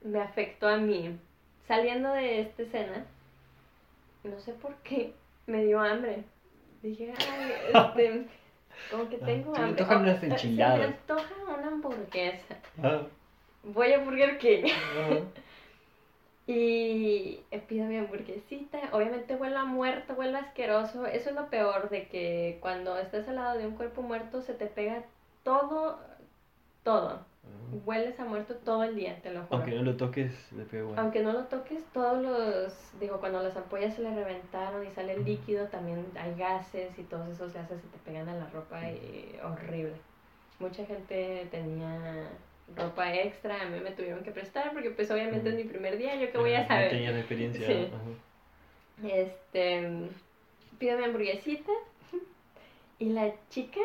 me 0.02 0.20
afectó 0.20 0.68
a 0.68 0.76
mí. 0.76 1.18
Saliendo 1.66 2.10
de 2.12 2.40
esta 2.42 2.62
escena 2.62 3.04
no 4.22 4.38
sé 4.40 4.52
por 4.54 4.74
qué 4.76 5.14
me 5.46 5.64
dio 5.64 5.80
hambre. 5.80 6.24
Dije 6.82 7.12
ay 7.18 7.52
este 7.74 8.28
como 8.90 9.08
que 9.08 9.16
Ah, 9.22 9.26
tengo 9.26 9.54
se 9.54 9.60
me 9.60 9.66
hambre 9.66 9.82
antojan 9.82 9.98
Oh, 9.98 10.02
unas 10.02 10.22
enchiladas. 10.22 10.74
se 10.80 10.86
me 10.86 10.94
antoja 10.94 11.34
una 11.58 11.66
hamburguesa. 11.68 12.56
Ah, 12.82 13.02
voy 13.64 13.92
a 13.92 13.98
Burger 13.98 14.38
King 14.38 14.64
y 16.46 17.40
pido 17.68 17.86
mi 17.86 17.96
hamburguesita. 17.96 18.78
Obviamente 18.92 19.36
huele 19.36 19.56
a 19.56 19.64
muerto, 19.64 20.14
huele 20.14 20.36
a 20.36 20.40
asqueroso. 20.42 21.06
Eso 21.06 21.30
es 21.30 21.34
lo 21.34 21.48
peor 21.48 21.88
de 21.88 22.08
que 22.08 22.58
cuando 22.60 22.98
estás 22.98 23.28
al 23.28 23.36
lado 23.36 23.58
de 23.58 23.66
un 23.66 23.74
cuerpo 23.74 24.02
muerto 24.02 24.42
se 24.42 24.54
te 24.54 24.66
pega 24.66 25.02
todo, 25.42 25.98
todo. 26.82 27.20
Hueles 27.84 28.18
a 28.20 28.24
muerto 28.24 28.54
todo 28.54 28.84
el 28.84 28.94
día, 28.94 29.20
te 29.20 29.32
lo 29.32 29.42
juro. 29.44 29.56
Aunque 29.56 29.74
no 29.74 29.82
lo 29.82 29.96
toques, 29.96 30.32
le 30.52 30.78
igual. 30.78 30.98
Aunque 30.98 31.22
no 31.22 31.32
lo 31.32 31.44
toques, 31.44 31.82
todos 31.92 32.22
los, 32.22 32.72
digo, 33.00 33.20
cuando 33.20 33.42
las 33.42 33.56
ampollas 33.56 33.94
se 33.94 34.02
le 34.02 34.14
reventaron 34.14 34.86
y 34.86 34.90
sale 34.92 35.14
el 35.14 35.24
líquido, 35.24 35.66
también 35.66 36.06
hay 36.18 36.34
gases 36.36 36.98
y 36.98 37.02
todos 37.02 37.28
esos 37.28 37.52
gases 37.52 37.80
se 37.80 37.88
te 37.88 37.98
pegan 37.98 38.28
a 38.28 38.34
la 38.34 38.46
ropa 38.46 38.80
y 38.88 39.38
horrible. 39.42 39.94
Mucha 40.58 40.86
gente 40.86 41.48
tenía 41.50 42.28
ropa 42.76 43.14
extra, 43.14 43.60
a 43.62 43.66
mí 43.66 43.78
me 43.80 43.90
tuvieron 43.90 44.22
que 44.24 44.30
prestar 44.30 44.72
porque 44.72 44.90
pues 44.90 45.10
obviamente 45.10 45.48
es 45.50 45.54
mi 45.54 45.64
primer 45.64 45.98
día, 45.98 46.14
yo 46.16 46.30
qué 46.32 46.38
voy 46.38 46.54
a 46.54 46.62
No 46.62 46.68
saber. 46.68 46.90
tenías 46.90 47.12
la 47.12 47.18
experiencia. 47.20 47.66
Sí. 47.66 47.88
Este, 49.02 50.08
pido 50.78 50.98
mi 50.98 51.04
hamburguesita 51.04 51.72
y 52.98 53.10
la 53.10 53.32
chica 53.50 53.80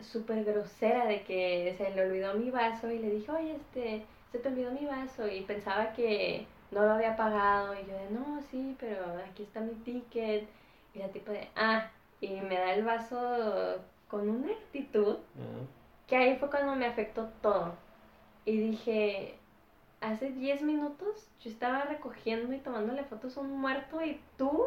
súper 0.00 0.44
grosera 0.44 1.06
de 1.06 1.22
que 1.22 1.74
se 1.76 1.90
le 1.90 2.06
olvidó 2.06 2.34
mi 2.34 2.50
vaso 2.50 2.90
y 2.90 2.98
le 2.98 3.10
dije, 3.10 3.30
oye, 3.30 3.56
este, 3.56 4.02
se 4.32 4.38
te 4.38 4.48
olvidó 4.48 4.70
mi 4.70 4.86
vaso 4.86 5.26
y 5.28 5.40
pensaba 5.42 5.92
que 5.92 6.46
no 6.70 6.84
lo 6.84 6.92
había 6.92 7.16
pagado 7.16 7.74
y 7.74 7.78
yo 7.86 7.94
de, 7.96 8.10
no, 8.10 8.40
sí, 8.50 8.76
pero 8.78 8.96
aquí 9.28 9.42
está 9.42 9.60
mi 9.60 9.74
ticket 9.74 10.46
y 10.94 10.98
la 10.98 11.08
tipo 11.08 11.32
de, 11.32 11.48
ah, 11.56 11.90
y 12.20 12.28
me 12.40 12.54
da 12.54 12.74
el 12.74 12.84
vaso 12.84 13.78
con 14.08 14.28
una 14.28 14.52
actitud 14.52 15.16
Ah. 15.36 15.64
que 16.06 16.16
ahí 16.16 16.36
fue 16.36 16.48
cuando 16.50 16.74
me 16.76 16.86
afectó 16.86 17.28
todo. 17.42 17.74
Y 18.44 18.56
dije, 18.56 19.34
hace 20.00 20.30
10 20.30 20.62
minutos 20.62 21.28
yo 21.42 21.50
estaba 21.50 21.84
recogiendo 21.84 22.52
y 22.54 22.58
tomándole 22.58 23.04
fotos 23.04 23.36
a 23.36 23.40
un 23.40 23.60
muerto 23.60 24.02
y 24.04 24.20
tú 24.36 24.62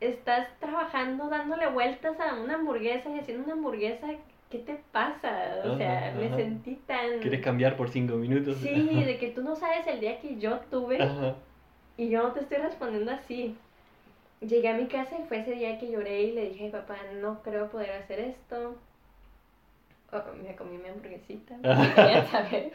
estás 0.00 0.48
trabajando 0.58 1.28
dándole 1.28 1.68
vueltas 1.68 2.18
a 2.20 2.34
una 2.34 2.54
hamburguesa 2.54 3.10
y 3.10 3.18
haciendo 3.18 3.44
una 3.44 3.54
hamburguesa. 3.54 4.08
¿Qué 4.50 4.58
te 4.58 4.82
pasa? 4.92 5.62
O 5.64 5.76
sea, 5.78 6.08
Ajá, 6.08 6.18
me 6.18 6.26
ajá. 6.26 6.36
sentí 6.36 6.74
tan... 6.86 7.20
¿Quieres 7.20 7.40
cambiar 7.40 7.76
por 7.76 7.88
cinco 7.88 8.16
minutos? 8.16 8.58
Sí, 8.58 9.02
de 9.04 9.16
que 9.18 9.28
tú 9.30 9.42
no 9.42 9.56
sabes 9.56 9.86
el 9.86 10.00
día 10.00 10.20
que 10.20 10.38
yo 10.38 10.58
tuve 10.70 11.00
Ajá. 11.02 11.36
y 11.96 12.10
yo 12.10 12.22
no 12.22 12.32
te 12.32 12.40
estoy 12.40 12.58
respondiendo 12.58 13.12
así. 13.12 13.56
Llegué 14.40 14.68
a 14.68 14.74
mi 14.76 14.86
casa 14.88 15.16
y 15.18 15.26
fue 15.26 15.38
ese 15.38 15.52
día 15.52 15.78
que 15.78 15.90
lloré 15.90 16.22
y 16.24 16.32
le 16.32 16.50
dije, 16.50 16.68
papá, 16.68 16.96
no 17.20 17.42
creo 17.42 17.70
poder 17.70 17.92
hacer 17.92 18.20
esto. 18.20 18.76
Me 20.42 20.54
comí 20.56 20.76
mi 20.76 20.88
hamburguesita, 20.88 21.56
no 21.62 22.26
saber. 22.26 22.72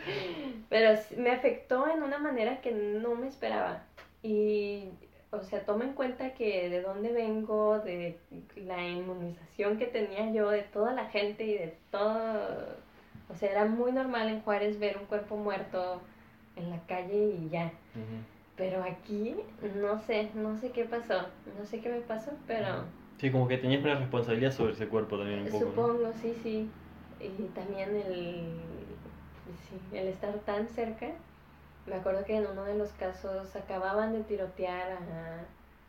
Pero 0.70 1.00
me 1.18 1.32
afectó 1.32 1.88
en 1.88 2.02
una 2.02 2.18
manera 2.18 2.62
que 2.62 2.72
no 2.72 3.16
me 3.16 3.28
esperaba. 3.28 3.84
Y, 4.24 4.90
o 5.30 5.42
sea, 5.42 5.64
toma 5.64 5.86
en 5.86 5.94
cuenta 5.94 6.34
que 6.34 6.70
de 6.70 6.82
dónde 6.82 7.12
vengo, 7.14 7.80
de 7.80 8.18
la 8.56 8.88
inmunización 8.88 9.78
que 9.78 9.86
tenía 9.86 10.32
yo, 10.32 10.50
de 10.50 10.64
toda 10.64 10.94
la 10.94 11.06
gente 11.06 11.44
y 11.44 11.54
de 11.54 11.78
todo. 11.92 12.76
O 13.30 13.36
sea, 13.36 13.52
era 13.52 13.66
muy 13.66 13.92
normal 13.92 14.30
en 14.30 14.42
Juárez 14.42 14.80
ver 14.80 14.98
un 14.98 15.06
cuerpo 15.06 15.38
muerto 15.38 16.02
en 16.56 16.72
la 16.72 16.80
calle 16.88 17.36
y 17.40 17.50
ya. 17.50 17.66
Ujú. 17.94 18.24
Pero 18.56 18.84
aquí, 18.84 19.36
no 19.76 20.00
sé, 20.00 20.32
no 20.34 20.58
sé 20.58 20.72
qué 20.72 20.86
pasó, 20.86 21.28
no 21.58 21.66
sé 21.66 21.80
qué 21.82 21.90
me 21.90 22.02
pasó, 22.02 22.32
pero 22.48 22.86
Sí, 23.20 23.32
como 23.32 23.48
que 23.48 23.58
tenías 23.58 23.84
una 23.84 23.96
responsabilidad 23.96 24.52
sobre 24.52 24.74
ese 24.74 24.88
cuerpo 24.88 25.18
también 25.18 25.42
un 25.42 25.50
poco. 25.50 25.66
¿no? 25.66 25.72
supongo, 25.72 26.14
sí, 26.14 26.36
sí. 26.42 26.70
Y 27.20 27.44
también 27.56 27.96
el, 27.96 28.62
sí, 29.70 29.80
el 29.98 30.08
estar 30.08 30.34
tan 30.40 30.68
cerca. 30.70 31.08
Me 31.86 31.96
acuerdo 31.96 32.26
que 32.26 32.36
en 32.36 32.48
uno 32.48 32.64
de 32.66 32.76
los 32.76 32.92
casos 32.94 33.56
acababan 33.56 34.14
de 34.14 34.24
tirotear 34.24 34.92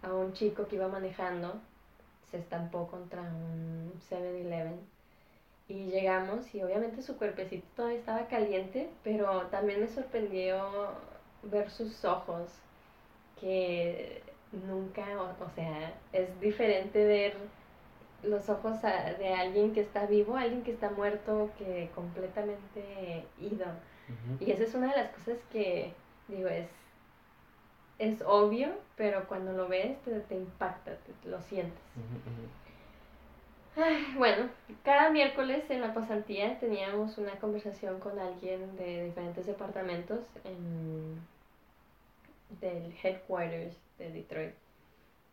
a, 0.02 0.08
a 0.08 0.14
un 0.14 0.32
chico 0.32 0.66
que 0.68 0.76
iba 0.76 0.88
manejando, 0.88 1.60
se 2.30 2.38
estampó 2.38 2.88
contra 2.88 3.22
un 3.22 3.92
7-Eleven. 4.08 4.80
Y 5.68 5.86
llegamos 5.90 6.54
y 6.54 6.62
obviamente 6.62 7.02
su 7.02 7.16
cuerpecito 7.18 7.66
todavía 7.76 7.98
estaba 7.98 8.26
caliente, 8.28 8.90
pero 9.04 9.42
también 9.48 9.80
me 9.80 9.88
sorprendió 9.88 10.58
ver 11.42 11.70
sus 11.70 12.04
ojos, 12.04 12.50
que 13.40 14.22
nunca, 14.52 15.04
o, 15.22 15.44
o 15.44 15.50
sea, 15.54 15.94
es 16.12 16.40
diferente 16.40 17.04
ver 17.04 17.36
los 18.22 18.48
ojos 18.48 18.82
de 18.82 19.34
alguien 19.34 19.72
que 19.72 19.80
está 19.80 20.06
vivo, 20.06 20.36
alguien 20.36 20.62
que 20.62 20.72
está 20.72 20.90
muerto, 20.90 21.50
que 21.58 21.90
completamente 21.94 23.24
ido. 23.38 23.66
Y 24.40 24.50
esa 24.52 24.64
es 24.64 24.74
una 24.74 24.90
de 24.92 24.96
las 25.02 25.10
cosas 25.12 25.38
que, 25.52 25.92
digo, 26.28 26.48
es, 26.48 26.68
es 27.98 28.22
obvio, 28.22 28.68
pero 28.96 29.26
cuando 29.28 29.52
lo 29.52 29.68
ves 29.68 30.00
te, 30.02 30.20
te 30.20 30.36
impacta, 30.36 30.92
te- 30.96 31.28
lo 31.28 31.40
sientes. 31.42 31.78
Ay, 33.76 34.04
bueno, 34.16 34.48
cada 34.84 35.10
miércoles 35.10 35.70
en 35.70 35.80
la 35.80 35.94
pasantía 35.94 36.58
teníamos 36.58 37.16
una 37.18 37.38
conversación 37.38 38.00
con 38.00 38.18
alguien 38.18 38.76
de 38.76 39.04
diferentes 39.04 39.46
departamentos 39.46 40.20
en, 40.44 41.20
del 42.60 42.94
headquarters 43.02 43.76
de 43.98 44.10
Detroit. 44.10 44.54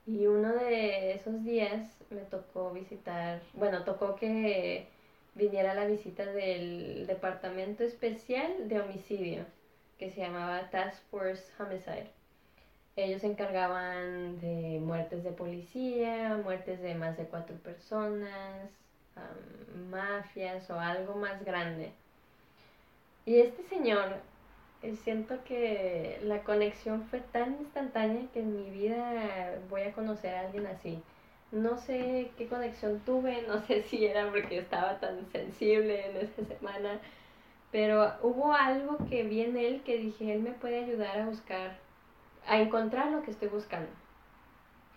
Y 0.08 0.28
uno 0.28 0.54
de 0.54 1.14
esos 1.14 1.44
días 1.44 1.98
me 2.12 2.22
tocó 2.22 2.72
visitar, 2.72 3.42
bueno, 3.54 3.84
tocó 3.84 4.16
que 4.16 4.88
viniera 5.34 5.74
la 5.74 5.86
visita 5.86 6.26
del 6.26 7.08
Departamento 7.08 7.84
Especial 7.84 8.70
de 8.70 8.82
Homicidio, 8.82 9.46
que 9.98 10.12
se 10.12 10.22
llamaba 10.22 10.70
Task 10.70 11.02
Force 11.10 11.52
Homicide. 11.60 12.10
Ellos 12.96 13.22
se 13.22 13.28
encargaban 13.28 14.40
de 14.40 14.80
muertes 14.80 15.24
de 15.24 15.32
policía, 15.32 16.40
muertes 16.44 16.82
de 16.82 16.96
más 16.96 17.18
de 17.18 17.26
cuatro 17.26 17.56
personas, 17.58 18.70
am, 19.16 19.90
mafias 19.90 20.70
o 20.70 20.80
algo 20.80 21.16
más 21.16 21.44
grande. 21.44 21.92
Y 23.26 23.40
este 23.40 23.64
señor, 23.64 24.18
siento 24.94 25.44
que 25.46 26.20
la 26.24 26.44
conexión 26.44 27.04
fue 27.10 27.20
tan 27.20 27.58
instantánea 27.60 28.28
que 28.34 28.40
en 28.40 28.56
mi 28.56 28.70
vida 28.70 29.60
voy 29.70 29.82
a 29.82 29.94
conocer 29.94 30.36
a 30.36 30.42
alguien 30.42 30.68
así. 30.68 31.02
No 31.52 31.78
sé 31.78 32.32
qué 32.38 32.48
conexión 32.48 33.00
tuve, 33.06 33.42
no 33.48 33.62
sé 33.62 33.84
si 33.84 34.06
era 34.06 34.30
porque 34.30 34.60
estaba 34.60 35.00
tan 35.00 35.26
sensible 35.32 36.10
en 36.10 36.18
esa 36.18 36.46
semana, 36.46 37.00
pero 37.72 38.14
hubo 38.22 38.54
algo 38.54 38.98
que 39.10 39.24
vi 39.24 39.42
en 39.42 39.58
él 39.58 39.82
que 39.84 39.98
dije, 39.98 40.34
él 40.34 40.42
me 40.42 40.52
puede 40.52 40.84
ayudar 40.84 41.20
a 41.20 41.26
buscar 41.26 41.78
a 42.48 42.60
encontrar 42.60 43.12
lo 43.12 43.24
que 43.24 43.32
estoy 43.32 43.48
buscando. 43.48 43.90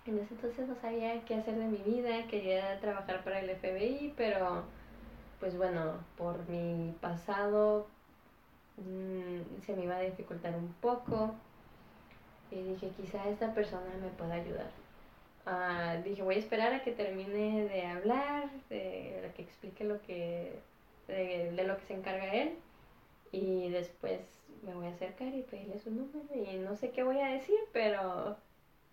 En 0.06 0.18
ese 0.18 0.34
entonces 0.34 0.68
no 0.68 0.74
sabía 0.76 1.24
qué 1.24 1.34
hacer 1.34 1.54
de 1.56 1.66
mi 1.66 1.78
vida, 1.78 2.26
quería 2.28 2.78
trabajar 2.80 3.24
para 3.24 3.40
el 3.40 3.50
FBI, 3.50 4.14
pero 4.16 4.64
pues 5.40 5.56
bueno, 5.56 5.98
por 6.16 6.48
mi 6.48 6.94
pasado 7.00 7.86
mm, 8.78 9.62
se 9.66 9.74
me 9.76 9.84
iba 9.84 9.96
a 9.96 10.00
dificultar 10.00 10.54
un 10.56 10.72
poco 10.80 11.34
y 12.50 12.62
dije 12.62 12.90
quizá 12.96 13.28
esta 13.28 13.54
persona 13.54 13.90
me 14.00 14.08
pueda 14.10 14.34
ayudar. 14.34 14.70
Ah, 15.46 15.96
dije 16.04 16.22
voy 16.22 16.36
a 16.36 16.38
esperar 16.38 16.72
a 16.74 16.82
que 16.82 16.92
termine 16.92 17.64
de 17.64 17.86
hablar, 17.86 18.50
de, 18.70 19.20
de 19.22 19.32
que 19.34 19.42
explique 19.42 19.84
lo 19.84 20.00
que 20.02 20.62
de, 21.08 21.52
de 21.52 21.64
lo 21.64 21.76
que 21.78 21.84
se 21.86 21.94
encarga 21.94 22.34
él 22.34 22.58
y 23.32 23.70
después 23.70 24.20
me 24.62 24.74
voy 24.74 24.86
a 24.86 24.90
acercar 24.90 25.34
y 25.34 25.42
pedirle 25.42 25.78
su 25.78 25.90
número 25.90 26.34
y 26.34 26.56
no 26.58 26.76
sé 26.76 26.90
qué 26.90 27.02
voy 27.02 27.18
a 27.20 27.28
decir, 27.28 27.58
pero 27.72 28.36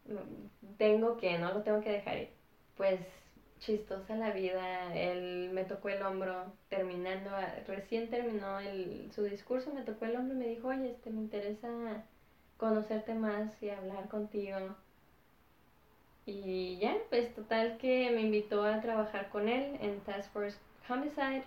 mm, 0.06 0.76
tengo 0.78 1.18
que, 1.18 1.38
no 1.38 1.54
lo 1.54 1.62
tengo 1.64 1.82
que 1.82 1.92
dejar 1.92 2.18
ir. 2.18 2.30
Pues 2.78 3.00
chistosa 3.60 4.16
la 4.16 4.32
vida, 4.32 4.94
él 4.96 5.50
me 5.54 5.64
tocó 5.66 5.90
el 5.90 6.02
hombro 6.04 6.54
terminando, 6.70 7.32
recién 7.68 8.10
terminó 8.10 8.60
el, 8.60 9.12
su 9.14 9.24
discurso, 9.24 9.74
me 9.74 9.84
tocó 9.84 10.06
el 10.06 10.16
hombro 10.16 10.36
y 10.36 10.40
me 10.40 10.48
dijo, 10.48 10.68
oye, 10.70 10.92
este, 10.92 11.10
me 11.10 11.22
interesa 11.22 12.06
conocerte 12.58 13.14
más 13.16 13.62
y 13.62 13.70
hablar 13.70 14.08
contigo. 14.10 14.76
Y 16.26 16.78
ya, 16.80 16.98
pues 17.10 17.34
total 17.36 17.78
que 17.78 18.12
me 18.12 18.22
invitó 18.22 18.64
a 18.64 18.82
trabajar 18.82 19.30
con 19.30 19.48
él 19.48 19.78
en 19.80 20.04
Task 20.04 20.32
Force 20.32 20.58
Homicide. 20.90 21.44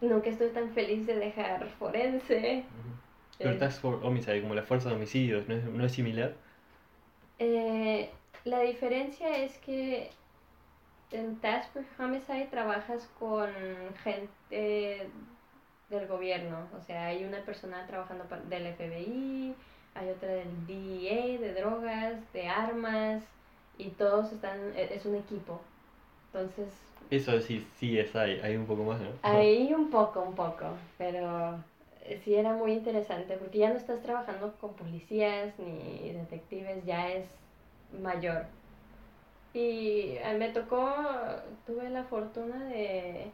Nunca 0.00 0.30
estoy 0.30 0.50
tan 0.52 0.70
feliz 0.74 1.06
de 1.06 1.16
dejar 1.16 1.68
forense. 1.78 2.70
Pero 3.40 3.54
Eh, 3.54 3.58
Task 3.58 3.80
Force 3.80 4.06
Homicide, 4.06 4.42
como 4.42 4.54
la 4.54 4.62
fuerza 4.64 4.88
de 4.90 4.96
homicidios, 4.96 5.48
¿no 5.48 5.54
es, 5.54 5.64
no 5.64 5.84
es 5.84 5.92
similar? 5.92 6.36
Eh, 7.38 8.10
la 8.44 8.60
diferencia 8.60 9.38
es 9.38 9.58
que 9.58 10.18
en 11.10 11.40
Task 11.40 11.72
Force 11.72 11.88
Homicide 12.02 12.46
trabajas 12.50 13.08
con 13.18 13.48
gente 14.04 15.10
del 15.90 16.06
gobierno, 16.06 16.68
o 16.76 16.82
sea, 16.82 17.06
hay 17.06 17.24
una 17.24 17.40
persona 17.44 17.86
trabajando 17.86 18.24
del 18.48 18.66
FBI, 18.66 19.54
hay 19.94 20.10
otra 20.10 20.28
del 20.28 20.66
DEA, 20.66 21.38
de 21.40 21.54
drogas, 21.54 22.32
de 22.32 22.46
armas, 22.48 23.22
y 23.78 23.90
todos 23.90 24.32
están, 24.32 24.58
e- 24.76 24.94
es 24.94 25.06
un 25.06 25.16
equipo. 25.16 25.60
Entonces, 26.32 26.68
Eso 27.10 27.40
sí, 27.40 27.66
sí 27.78 27.98
es 27.98 28.14
ahí, 28.16 28.38
hay 28.42 28.56
un 28.56 28.66
poco 28.66 28.84
más, 28.84 29.00
¿no? 29.00 29.08
ahí 29.22 29.72
un 29.74 29.90
poco, 29.90 30.20
un 30.22 30.34
poco, 30.34 30.66
pero 30.98 31.64
eh, 32.02 32.20
sí 32.24 32.34
era 32.34 32.52
muy 32.54 32.72
interesante, 32.72 33.36
porque 33.36 33.58
ya 33.58 33.70
no 33.70 33.76
estás 33.76 34.02
trabajando 34.02 34.54
con 34.60 34.74
policías 34.74 35.58
ni 35.58 36.12
detectives, 36.12 36.84
ya 36.84 37.08
es 37.10 37.26
mayor. 38.02 38.46
Y 39.60 40.16
eh, 40.18 40.36
me 40.38 40.50
tocó, 40.50 40.94
tuve 41.66 41.90
la 41.90 42.04
fortuna 42.04 42.66
de 42.68 43.32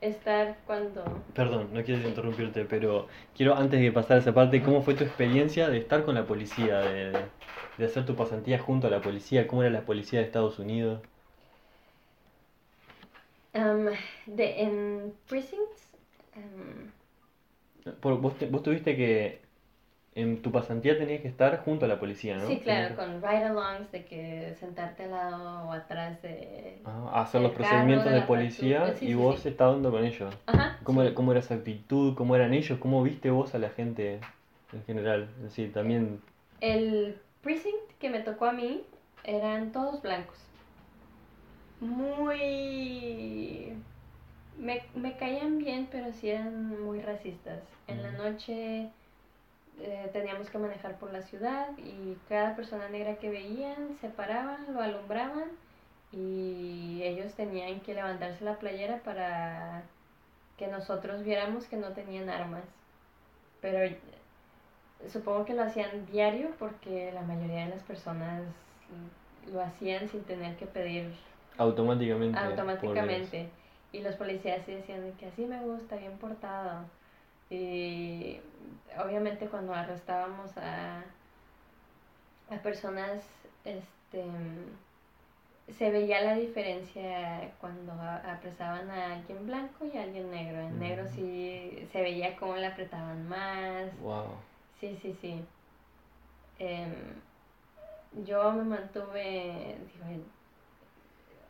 estar 0.00 0.62
cuando... 0.64 1.24
Perdón, 1.34 1.72
no 1.72 1.84
quiero 1.84 2.06
interrumpirte, 2.06 2.64
pero 2.64 3.08
quiero 3.34 3.54
antes 3.56 3.80
de 3.80 3.92
pasar 3.92 4.16
a 4.18 4.20
esa 4.20 4.34
parte, 4.34 4.62
¿cómo 4.62 4.82
fue 4.82 4.94
tu 4.94 5.04
experiencia 5.04 5.68
de 5.68 5.78
estar 5.78 6.04
con 6.04 6.14
la 6.14 6.26
policía, 6.26 6.80
de, 6.80 7.30
de- 7.76 7.84
hacer 7.84 8.06
tu 8.06 8.16
pasantía 8.16 8.58
junto 8.58 8.86
a 8.86 8.90
la 8.90 9.02
policía? 9.02 9.46
¿Cómo 9.46 9.62
era 9.62 9.70
la 9.72 9.84
policía 9.84 10.18
de 10.20 10.24
Estados 10.26 10.58
Unidos? 10.58 11.02
am, 13.54 13.88
de, 14.26 14.46
en 14.62 15.14
precincts, 15.28 15.88
am, 16.34 16.92
Por- 18.00 18.20
vos, 18.20 18.36
te- 18.38 18.46
vos 18.48 18.62
tuviste 18.62 18.96
que, 18.96 19.45
en 20.16 20.40
tu 20.40 20.50
pasantía 20.50 20.96
tenías 20.96 21.20
que 21.20 21.28
estar 21.28 21.58
junto 21.58 21.84
a 21.84 21.88
la 21.88 22.00
policía, 22.00 22.38
¿no? 22.38 22.46
sí, 22.46 22.58
claro, 22.58 22.96
con 22.96 23.20
ride-alongs, 23.20 23.92
de 23.92 24.04
que 24.06 24.54
sentarte 24.58 25.04
al 25.04 25.10
lado 25.10 25.68
o 25.68 25.72
atrás 25.72 26.22
de... 26.22 26.78
Ah, 26.86 27.20
hacer 27.20 27.42
los 27.42 27.52
procedimientos 27.52 28.10
de 28.10 28.22
policía 28.22 28.94
sí, 28.94 29.04
y 29.04 29.08
sí, 29.08 29.14
vos 29.14 29.40
sí. 29.40 29.50
estando 29.50 29.90
con 29.90 30.04
ellos. 30.04 30.34
Ajá, 30.46 30.78
¿Cómo, 30.84 31.02
era, 31.02 31.14
¿Cómo 31.14 31.32
era 31.32 31.40
esa 31.40 31.54
actitud? 31.54 32.14
¿Cómo 32.14 32.34
eran 32.34 32.54
ellos? 32.54 32.78
¿Cómo 32.78 33.02
viste 33.02 33.28
vos 33.28 33.54
a 33.54 33.58
la 33.58 33.68
gente 33.68 34.18
en 34.72 34.84
general? 34.86 35.28
Es 35.36 35.42
decir, 35.42 35.72
también... 35.74 36.20
El 36.62 37.18
precinct 37.42 37.92
que 38.00 38.08
me 38.08 38.20
tocó 38.20 38.46
a 38.46 38.52
mí 38.52 38.84
eran 39.22 39.70
todos 39.70 40.00
blancos. 40.00 40.38
Muy... 41.80 43.72
Me, 44.58 44.82
me 44.94 45.12
caían 45.18 45.58
bien, 45.58 45.88
pero 45.92 46.10
sí 46.14 46.30
eran 46.30 46.82
muy 46.82 47.00
racistas. 47.00 47.60
En 47.86 48.02
la 48.02 48.12
Mm. 48.12 48.16
noche 48.16 48.88
eh, 49.80 50.08
teníamos 50.12 50.48
que 50.48 50.58
manejar 50.58 50.98
por 50.98 51.12
la 51.12 51.22
ciudad 51.22 51.68
y 51.78 52.16
cada 52.28 52.56
persona 52.56 52.88
negra 52.88 53.16
que 53.16 53.30
veían 53.30 53.96
se 54.00 54.08
paraban, 54.08 54.72
lo 54.72 54.80
alumbraban 54.80 55.50
y 56.12 57.00
ellos 57.02 57.34
tenían 57.34 57.80
que 57.80 57.94
levantarse 57.94 58.44
la 58.44 58.58
playera 58.58 59.00
para 59.04 59.82
que 60.56 60.66
nosotros 60.68 61.22
viéramos 61.24 61.66
que 61.66 61.76
no 61.76 61.88
tenían 61.92 62.30
armas. 62.30 62.64
Pero 63.60 63.94
supongo 65.08 65.44
que 65.44 65.54
lo 65.54 65.62
hacían 65.62 66.06
diario 66.06 66.50
porque 66.58 67.12
la 67.12 67.22
mayoría 67.22 67.64
de 67.64 67.70
las 67.70 67.82
personas 67.82 68.42
lo 69.52 69.60
hacían 69.60 70.08
sin 70.08 70.24
tener 70.24 70.56
que 70.56 70.66
pedir 70.66 71.12
Automáticamente. 71.58 72.38
automáticamente. 72.38 73.48
Y 73.92 74.00
los 74.00 74.14
policías 74.16 74.64
sí 74.64 74.72
decían 74.72 75.02
de 75.02 75.12
que 75.12 75.26
así 75.26 75.44
me 75.44 75.60
gusta, 75.60 75.96
bien 75.96 76.16
portado. 76.18 76.84
Y 77.50 78.40
obviamente 79.02 79.46
cuando 79.48 79.72
arrestábamos 79.74 80.56
a, 80.58 80.98
a 82.50 82.56
personas, 82.62 83.24
este 83.64 84.24
se 85.78 85.90
veía 85.90 86.20
la 86.22 86.34
diferencia 86.36 87.50
cuando 87.60 87.92
apresaban 87.92 88.88
a 88.88 89.14
alguien 89.16 89.46
blanco 89.46 89.84
y 89.84 89.96
a 89.96 90.02
alguien 90.04 90.30
negro. 90.30 90.60
En 90.60 90.78
negro 90.78 91.04
Mm. 91.04 91.08
sí 91.08 91.88
se 91.92 92.02
veía 92.02 92.36
cómo 92.36 92.56
le 92.56 92.66
apretaban 92.66 93.28
más. 93.28 93.96
Wow. 94.00 94.26
Sí, 94.80 94.96
sí, 95.02 95.16
sí. 95.20 95.44
Em, 96.58 96.94
yo 98.24 98.52
me 98.52 98.62
mantuve, 98.64 99.76
digo, 99.92 100.24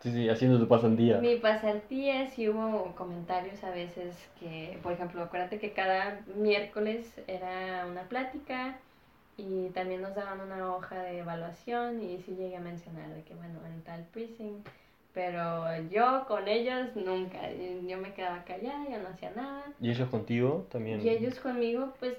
Sí, 0.00 0.12
sí, 0.12 0.28
haciendo 0.28 0.58
tu 0.58 0.68
pasantía. 0.68 1.18
mi 1.18 1.36
pasantía 1.36 2.28
sí 2.30 2.48
hubo 2.48 2.94
comentarios 2.94 3.62
a 3.64 3.70
veces 3.70 4.14
que, 4.38 4.78
por 4.82 4.92
ejemplo, 4.92 5.22
acuérdate 5.22 5.58
que 5.58 5.72
cada 5.72 6.20
miércoles 6.36 7.12
era 7.26 7.86
una 7.90 8.02
plática 8.02 8.78
y 9.36 9.68
también 9.70 10.02
nos 10.02 10.14
daban 10.14 10.40
una 10.40 10.74
hoja 10.74 11.02
de 11.02 11.18
evaluación 11.18 12.02
y 12.02 12.18
sí 12.22 12.36
llegué 12.36 12.56
a 12.56 12.60
mencionar 12.60 13.08
de 13.14 13.22
que, 13.22 13.34
bueno, 13.34 13.58
en 13.66 13.82
tal 13.82 14.04
precinct 14.12 14.68
Pero 15.16 15.64
yo 15.88 16.26
con 16.28 16.46
ellos 16.46 16.94
nunca. 16.94 17.38
Yo 17.50 17.96
me 17.96 18.12
quedaba 18.12 18.44
callada, 18.44 18.84
yo 18.84 18.98
no 18.98 19.08
hacía 19.08 19.30
nada. 19.30 19.64
¿Y 19.80 19.90
ellos 19.90 20.10
contigo 20.10 20.66
también? 20.70 21.00
Y 21.00 21.08
ellos 21.08 21.40
conmigo, 21.40 21.94
pues 21.98 22.18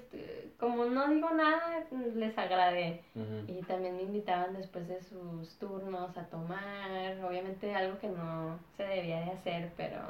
como 0.58 0.84
no 0.86 1.06
digo 1.06 1.30
nada, 1.30 1.86
les 2.16 2.36
agradé. 2.36 3.04
Y 3.46 3.62
también 3.68 3.96
me 3.96 4.02
invitaban 4.02 4.52
después 4.52 4.88
de 4.88 5.00
sus 5.04 5.56
turnos 5.60 6.18
a 6.18 6.24
tomar. 6.24 6.90
Obviamente 7.24 7.72
algo 7.72 8.00
que 8.00 8.08
no 8.08 8.58
se 8.76 8.82
debía 8.82 9.20
de 9.20 9.30
hacer, 9.30 9.70
pero 9.76 10.00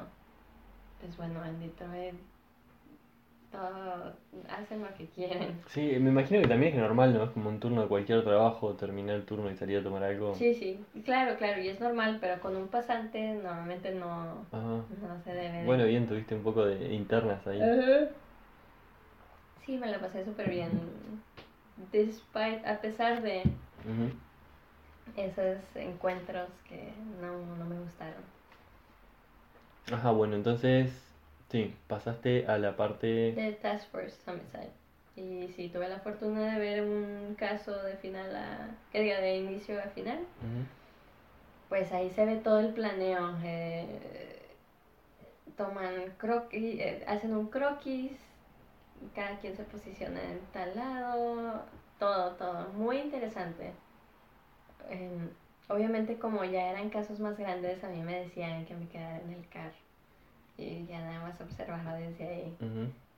pues 0.99 1.15
bueno, 1.15 1.45
en 1.45 1.59
Detroit 1.59 2.15
todo 3.51 4.13
hacen 4.49 4.81
lo 4.81 4.93
que 4.95 5.05
quieren. 5.07 5.59
Sí, 5.67 5.97
me 5.99 6.09
imagino 6.09 6.41
que 6.41 6.47
también 6.47 6.73
es 6.73 6.79
normal, 6.79 7.13
¿no? 7.13 7.23
Es 7.23 7.29
como 7.31 7.49
un 7.49 7.59
turno 7.59 7.81
de 7.81 7.87
cualquier 7.87 8.23
trabajo, 8.23 8.73
terminar 8.73 9.15
el 9.15 9.25
turno 9.25 9.49
y 9.49 9.55
salir 9.55 9.79
a 9.79 9.83
tomar 9.83 10.03
algo. 10.03 10.33
Sí, 10.35 10.53
sí, 10.55 10.79
claro, 11.05 11.37
claro, 11.37 11.61
y 11.61 11.69
es 11.69 11.79
normal, 11.79 12.17
pero 12.21 12.39
con 12.39 12.55
un 12.55 12.67
pasante 12.67 13.33
normalmente 13.33 13.91
no, 13.91 14.45
Ajá. 14.51 14.83
no 15.01 15.21
se 15.23 15.33
debe 15.33 15.59
de... 15.59 15.65
Bueno, 15.65 15.85
bien, 15.85 16.07
tuviste 16.07 16.35
un 16.35 16.43
poco 16.43 16.65
de 16.65 16.93
internas 16.93 17.45
ahí. 17.47 17.61
Ajá. 17.61 18.09
Sí, 19.65 19.77
me 19.77 19.87
la 19.87 19.99
pasé 19.99 20.25
súper 20.25 20.49
bien. 20.49 20.69
Despite, 21.91 22.67
a 22.67 22.81
pesar 22.81 23.21
de 23.21 23.43
Ujú. 23.85 24.11
esos 25.15 25.57
encuentros 25.75 26.49
que 26.67 26.91
no, 27.21 27.55
no 27.55 27.65
me 27.65 27.79
gustaron. 27.79 28.23
Ajá, 29.91 30.11
bueno, 30.11 30.35
entonces, 30.35 31.08
sí, 31.49 31.75
pasaste 31.87 32.45
a 32.47 32.57
la 32.57 32.75
parte... 32.75 33.33
De 33.33 33.53
Task 33.61 33.89
Force 33.91 34.17
Homicide. 34.29 34.71
Y 35.15 35.49
sí, 35.49 35.69
tuve 35.69 35.89
la 35.89 35.99
fortuna 35.99 36.53
de 36.53 36.59
ver 36.59 36.83
un 36.83 37.35
caso 37.37 37.75
de 37.83 37.97
final 37.97 38.35
a... 38.35 38.69
que 38.91 39.01
diga, 39.01 39.19
de 39.19 39.37
inicio 39.37 39.79
a 39.79 39.87
final. 39.89 40.19
Pues 41.67 41.91
ahí 41.91 42.09
se 42.11 42.25
ve 42.25 42.37
todo 42.37 42.59
el 42.59 42.73
planeo. 42.73 43.37
eh, 43.43 44.19
toman 45.59 46.13
croquis, 46.17 46.79
eh, 46.79 47.03
hacen 47.05 47.35
un 47.35 47.47
croquis, 47.47 48.13
cada 49.13 49.37
quien 49.39 49.55
se 49.57 49.63
posiciona 49.65 50.21
en 50.23 50.39
tal 50.53 50.73
lado, 50.73 51.65
todo, 51.99 52.31
todo. 52.35 52.69
Muy 52.69 52.97
interesante. 52.99 53.73
Em, 54.89 55.29
obviamente 55.67 56.17
como 56.17 56.45
ya 56.45 56.69
eran 56.69 56.89
casos 56.89 57.19
más 57.19 57.37
grandes, 57.37 57.83
a 57.83 57.89
mí 57.89 58.01
me 58.01 58.21
decían 58.21 58.65
que 58.65 58.73
me 58.75 58.87
quedara 58.87 59.19
en 59.19 59.33
el 59.33 59.47
carro. 59.49 59.88
Y 60.59 60.85
ya 60.87 60.99
nada 60.99 61.21
más 61.21 61.39
observaba 61.39 61.95
desde 61.95 62.27
ahí. 62.27 62.57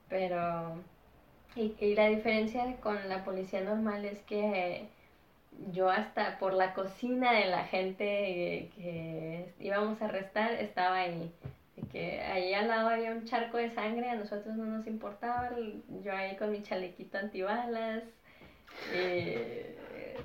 Pero, 0.10 0.76
y, 1.56 1.74
y 1.80 1.96
la 1.96 2.08
diferencia 2.08 2.76
con 2.78 3.10
la 3.10 3.24
policía 3.24 3.62
normal 3.62 4.06
es 4.06 4.20
que 4.24 4.88
yo 5.74 5.89
hasta 5.89 6.38
por 6.39 6.54
la 6.54 6.74
cocina 6.74 7.34
de 7.34 7.46
la 7.46 7.66
gente 7.66 8.70
que 8.76 9.54
íbamos 9.60 10.02
a 10.02 10.06
arrestar 10.06 10.54
estaba 10.54 10.98
ahí. 10.98 11.32
De 11.76 11.88
que 11.88 12.22
ahí 12.22 12.54
al 12.54 12.68
lado 12.68 12.89
había 12.89 13.12
un 13.12 13.26
charco 13.26 13.58
de 13.58 13.72
sangre, 13.72 14.10
a 14.10 14.16
nosotros 14.16 14.56
no 14.56 14.66
nos 14.66 14.88
importaba, 14.88 15.52
yo 16.04 16.14
ahí 16.14 16.36
con 16.36 16.52
mi 16.52 16.62
chalequito 16.64 17.18
antibalas, 17.18 18.04
eh, 18.94 19.78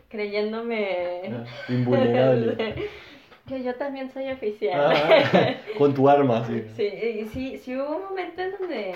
creyéndome... 0.09 1.31
Ah, 1.33 1.45
invulnerable. 1.69 2.57
que 3.47 3.63
yo 3.63 3.75
también 3.77 4.11
soy 4.11 4.31
oficial. 4.31 4.93
Ah, 4.95 5.55
con 5.79 5.95
tu 5.95 6.09
arma, 6.09 6.45
sí. 6.47 6.65
Sí, 6.77 7.29
sí, 7.33 7.59
sí 7.59 7.77
hubo 7.77 7.97
un 7.97 8.03
momento 8.05 8.43
en 8.43 8.53
donde 8.53 8.95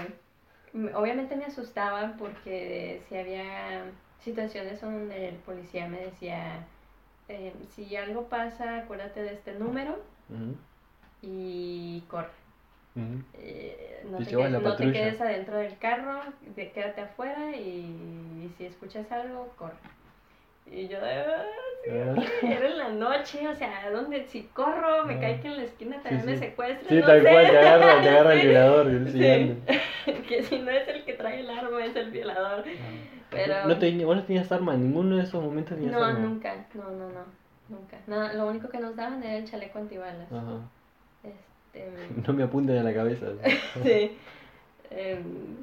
obviamente 0.94 1.36
me 1.36 1.44
asustaba 1.44 2.14
porque 2.18 3.03
si 3.09 3.16
había 3.16 3.84
situaciones 4.20 4.80
donde 4.80 5.28
el 5.28 5.36
policía 5.36 5.88
me 5.88 6.01
decía, 6.01 6.66
eh, 7.28 7.53
si 7.74 7.96
algo 7.96 8.28
pasa, 8.28 8.78
acuérdate 8.78 9.22
de 9.22 9.34
este 9.34 9.55
número 9.55 9.98
y 11.22 12.03
corre. 12.09 12.28
Eh, 13.34 14.07
no, 14.11 14.20
Y 14.20 14.24
te 14.24 14.30
quedes, 14.30 14.53
la 14.53 14.59
no 14.59 14.64
te 14.64 14.70
patrulla. 14.70 14.92
quedes 14.92 15.20
adentro 15.20 15.57
del 15.57 15.78
carro, 15.78 16.20
quédate 16.55 17.01
afuera 17.01 17.57
y, 17.57 18.53
si 18.57 18.66
escuchas 18.66 19.11
algo, 19.11 19.53
corre. 19.57 19.74
Y 20.71 20.87
yo, 20.89 20.99
"Ah, 21.03 21.43
sí, 21.85 21.91
Ah. 21.91 22.14
ok". 22.16 22.43
era 22.45 22.66
en 22.68 22.79
la 22.79 22.89
noche, 22.91 23.47
o 23.49 23.55
sea, 23.55 23.91
donde 23.91 24.25
si 24.27 24.43
corro, 24.53 25.05
me 25.05 25.14
Ah. 25.14 25.21
cae 25.21 25.41
que 25.41 25.49
en 25.49 25.57
la 25.57 25.62
esquina 25.64 26.01
también 26.03 26.27
me 26.27 26.37
secuestran. 26.39 26.89
Sí, 26.89 26.95
no 27.01 27.07
tal 27.07 27.23
sé. 27.23 27.29
cual, 27.31 27.47
te 27.51 27.59
agarra, 27.59 28.03
te 28.03 28.09
agarra 28.09 28.35
el 28.35 28.41
violador 28.49 28.87
y 28.87 28.95
el 28.97 29.09
siguiente. 29.12 29.81
que 30.29 30.43
si 30.45 30.59
no 30.61 30.71
es 30.71 30.87
el 30.89 31.05
que 31.05 31.12
trae 31.14 31.41
el 31.41 31.51
arma, 31.51 31.85
es 31.85 31.97
el 31.97 32.11
violador. 32.11 32.64
Pero- 33.31 33.66
¿No 33.68 33.79
te, 33.79 34.05
¿Vos 34.05 34.16
no 34.16 34.23
tenías 34.25 34.51
arma? 34.53 34.75
¿En 34.75 34.83
ninguno 34.89 35.16
de 35.16 35.23
esos 35.25 35.43
momentos 35.43 35.77
tenías 35.77 35.93
No, 35.93 36.05
arma? 36.05 36.18
nunca, 36.21 36.55
no, 36.75 36.85
no, 36.91 37.09
no, 37.11 37.25
nunca. 37.68 37.99
Nada, 38.07 38.33
lo 38.35 38.47
único 38.49 38.68
que 38.68 38.79
nos 38.79 38.95
daban 38.97 39.23
era 39.23 39.37
el 39.39 39.45
chaleco 39.45 39.79
antibalas. 39.79 40.31
Ajá. 40.33 40.59
Este, 41.25 41.89
No 42.27 42.33
me 42.33 42.43
apunten 42.45 42.79
a 42.79 42.83
la 42.83 42.95
cabeza. 42.95 43.27
sí. 43.83 44.16
Em, 44.91 45.57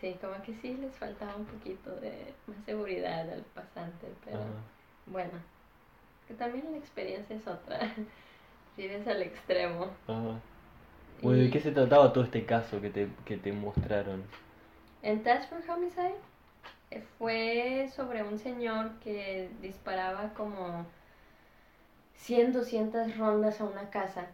sí, 0.00 0.16
como 0.20 0.40
que 0.42 0.54
sí 0.54 0.74
les 0.74 0.94
faltaba 0.96 1.36
un 1.36 1.44
poquito 1.44 1.90
de 1.96 2.34
más 2.46 2.64
seguridad 2.64 3.28
al 3.30 3.42
pasante, 3.54 4.08
pero 4.24 4.38
Ajá. 4.38 4.46
bueno, 5.06 5.32
que 6.28 6.34
también 6.34 6.70
la 6.70 6.78
experiencia 6.78 7.36
es 7.36 7.46
otra. 7.46 7.78
Vives 8.76 9.06
al 9.06 9.22
extremo. 9.22 9.84
Ajá. 10.06 10.40
Bueno, 11.22 11.42
¿de 11.42 11.50
qué 11.50 11.60
se 11.60 11.70
trataba 11.70 12.12
todo 12.12 12.24
este 12.24 12.44
caso 12.44 12.80
que 12.80 12.90
te, 12.90 13.08
que 13.24 13.36
te 13.36 13.52
mostraron? 13.52 14.24
En 15.02 15.22
Task 15.22 15.48
for 15.48 15.62
Homicide 15.68 16.14
eh, 16.90 17.02
fue 17.18 17.88
sobre 17.94 18.22
un 18.22 18.38
señor 18.38 18.98
que 19.00 19.50
disparaba 19.60 20.30
como 20.34 20.84
100, 22.16 22.52
200 22.52 23.16
rondas 23.16 23.60
a 23.60 23.64
una 23.64 23.90
casa 23.90 24.26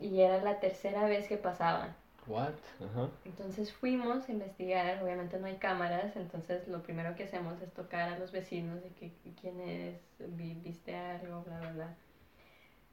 y 0.00 0.20
era 0.20 0.42
la 0.42 0.60
tercera 0.60 1.04
vez 1.04 1.28
que 1.28 1.36
pasaba. 1.36 1.94
What? 2.26 2.54
Ajá. 2.80 3.08
Entonces 3.24 3.72
fuimos 3.72 4.28
a 4.28 4.32
investigar, 4.32 5.02
obviamente 5.02 5.38
no 5.38 5.46
hay 5.46 5.56
cámaras, 5.56 6.14
entonces 6.16 6.66
lo 6.68 6.82
primero 6.82 7.14
que 7.16 7.24
hacemos 7.24 7.60
es 7.62 7.72
tocar 7.72 8.08
a 8.12 8.18
los 8.18 8.32
vecinos 8.32 8.82
de 8.82 8.90
que 8.90 9.12
quién 9.40 9.60
es, 9.60 9.96
vi- 10.36 10.54
viste 10.54 10.94
algo, 10.94 11.42
bla, 11.42 11.58
bla, 11.60 11.72
bla. 11.72 11.94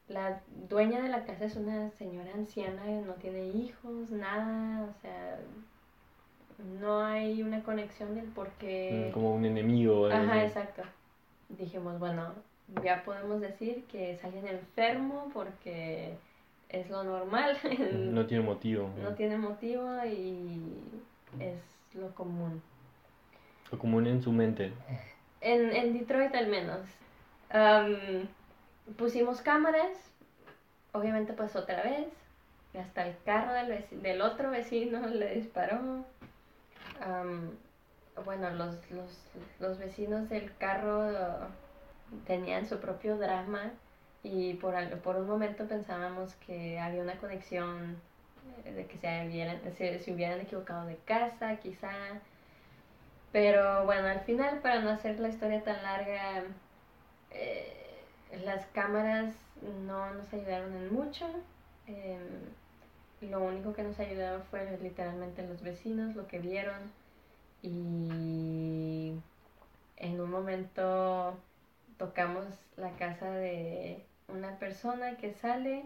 La 0.08 0.42
dueña 0.68 1.02
de 1.02 1.10
la 1.10 1.24
casa 1.26 1.46
es 1.46 1.56
una 1.56 1.92
señora 1.92 2.34
anciana, 2.34 2.84
no 3.06 3.14
tiene 3.14 3.48
hijos, 3.50 4.10
nada, 4.10 4.86
o 4.90 5.02
sea, 5.02 5.38
no 6.80 7.02
hay 7.02 7.44
una 7.44 7.64
conexión 7.64 8.16
del 8.16 8.26
por 8.26 8.50
qué... 8.54 9.08
Mm, 9.10 9.14
Como 9.14 9.36
un 9.36 9.46
enemigo 9.46 10.06
algo 10.08 10.18
Ajá, 10.18 10.44
exacto. 10.44 10.82
Dijimos, 11.50 12.00
bueno, 12.00 12.34
ya 12.84 13.04
podemos 13.04 13.40
decir 13.42 13.86
que 13.86 14.12
es 14.14 14.24
alguien 14.24 14.48
enfermo 14.48 15.30
porque 15.34 16.14
es 16.70 16.90
lo 16.90 17.04
normal. 17.04 17.58
No 18.14 18.26
tiene 18.26 18.44
motivo. 18.44 18.90
no 19.02 19.14
tiene 19.16 19.38
motivo 19.38 20.06
y 20.06 20.62
es 21.40 21.60
lo 21.96 22.14
común. 22.14 22.62
Lo 23.72 23.78
común 23.78 24.08
en 24.08 24.22
su 24.22 24.32
mente. 24.32 24.72
En, 25.42 25.76
en 25.76 25.98
Detroit 25.98 26.34
al 26.36 26.48
menos. 26.48 26.82
Am, 27.50 28.28
pusimos 28.98 29.42
cámaras, 29.42 29.92
obviamente 30.92 31.34
pasó 31.34 31.60
otra 31.60 31.84
vez, 31.84 32.08
hasta 32.80 33.08
el 33.08 33.16
carro 33.26 33.54
del, 33.54 33.86
del 34.02 34.22
otro 34.22 34.52
vecino 34.52 35.06
le 35.08 35.36
disparó. 35.36 36.06
Am, 37.02 37.52
bueno, 38.26 38.50
los, 38.52 38.76
los, 38.92 39.18
los 39.60 39.78
vecinos 39.80 40.30
del 40.30 40.56
carro 40.58 41.48
tenían 42.26 42.68
su 42.68 42.80
propio 42.80 43.18
drama 43.18 43.72
y 44.24 44.56
por, 44.56 44.76
al- 44.76 45.00
por 45.02 45.18
un 45.18 45.28
momento 45.28 45.68
pensábamos 45.68 46.36
que 46.36 46.80
había 46.80 47.02
una 47.04 47.18
conexión 47.20 48.02
eh, 48.66 48.74
de 48.74 48.88
que 48.88 48.98
se, 48.98 49.28
hubieran, 49.28 49.62
se, 49.78 50.00
se 50.00 50.14
hubieran 50.14 50.42
equivocado 50.42 50.86
de 50.88 50.98
casa, 50.98 51.58
quizá. 51.60 51.92
Pero 53.32 53.86
bueno, 53.86 54.08
al 54.08 54.22
final, 54.22 54.60
para 54.62 54.82
no 54.82 54.90
hacer 54.90 55.20
la 55.20 55.30
historia 55.30 55.64
tan 55.64 55.84
larga, 55.84 56.44
eh, 57.32 58.08
las 58.46 58.66
cámaras 58.68 59.36
no 59.62 60.14
nos 60.16 60.34
ayudaron 60.34 60.76
en 60.76 60.94
mucho. 60.94 61.26
Em, 61.88 62.56
lo 63.22 63.42
único 63.44 63.74
que 63.74 63.84
nos 63.84 64.00
ayudaba 64.00 64.42
fue 64.52 64.78
literalmente 64.82 65.48
los 65.48 65.62
vecinos, 65.64 66.16
lo 66.16 66.28
que 66.28 66.40
vieron. 66.40 66.94
Y 67.62 69.14
en 69.98 70.22
un 70.22 70.32
momento 70.32 71.36
tocamos 71.98 72.46
la 72.78 72.96
casa 72.98 73.32
de 73.32 74.09
una 74.34 74.58
persona 74.60 75.18
que 75.18 75.34
sale. 75.34 75.86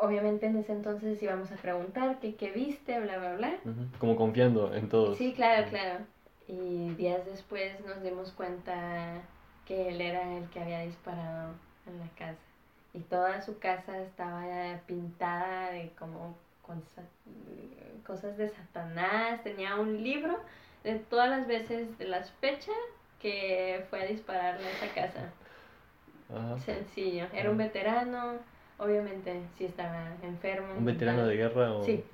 Obviamente 0.00 0.46
en 0.46 0.56
ese 0.56 0.72
entonces 0.72 1.22
íbamos 1.22 1.52
a 1.52 1.56
preguntar 1.56 2.18
que 2.18 2.34
qué 2.34 2.50
viste, 2.50 2.98
bla, 3.00 3.18
bla, 3.18 3.34
bla. 3.36 3.54
Como 3.98 4.16
confiando 4.16 4.74
en 4.74 4.88
todos. 4.88 5.16
Sí, 5.16 5.32
claro, 5.34 5.68
claro. 5.70 6.00
Y 6.48 6.90
días 6.94 7.24
después 7.26 7.78
nos 7.86 8.02
dimos 8.02 8.32
cuenta 8.32 9.22
que 9.66 9.88
él 9.88 10.00
era 10.00 10.36
el 10.36 10.48
que 10.50 10.60
había 10.60 10.80
disparado 10.80 11.52
en 11.86 11.98
la 12.00 12.08
casa. 12.18 12.40
Y 12.92 13.00
toda 13.00 13.40
su 13.40 13.58
casa 13.58 14.00
estaba 14.00 14.80
pintada 14.86 15.70
de 15.70 15.90
como 15.98 16.36
con 16.62 16.82
sa- 16.94 17.02
cosas 18.04 18.36
de 18.36 18.48
Satanás. 18.48 19.42
Tenía 19.44 19.76
un 19.76 20.02
libro 20.02 20.38
de 20.82 20.96
todas 20.98 21.30
las 21.30 21.46
veces 21.46 21.96
de 21.98 22.06
las 22.06 22.30
fechas 22.32 22.74
que 23.20 23.84
fue 23.90 24.02
a 24.02 24.06
dispararle 24.06 24.66
a 24.66 24.70
esa 24.72 24.88
casa. 24.94 25.32
Ajá. 26.30 26.58
sencillo. 26.58 27.26
Era 27.32 27.50
un 27.50 27.58
veterano, 27.58 28.34
obviamente 28.78 29.40
si 29.56 29.64
estaba 29.66 30.08
enfermo. 30.22 30.74
¿Un 30.76 30.84
veterano 30.84 31.26
de 31.26 31.36
mental, 31.36 31.54
guerra 31.54 31.72
o...? 31.74 31.84
Sí. 31.84 32.04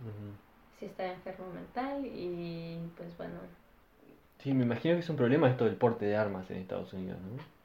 Sí 0.79 0.87
estaba 0.87 1.11
enfermo 1.11 1.47
mental 1.53 2.05
y 2.07 2.79
pues 2.97 3.17
bueno, 3.19 3.35
Sí, 4.43 4.55
me 4.55 4.65
imagino 4.65 4.95
que 4.95 5.01
es 5.01 5.11
un 5.11 5.17
problema 5.17 5.51
esto 5.51 5.67
del 5.67 5.77
porte 5.77 6.07
de 6.07 6.17
armas 6.17 6.51
en 6.51 6.57
Estados 6.57 6.93
Unidos, 6.95 7.19
¿no? 7.21 7.60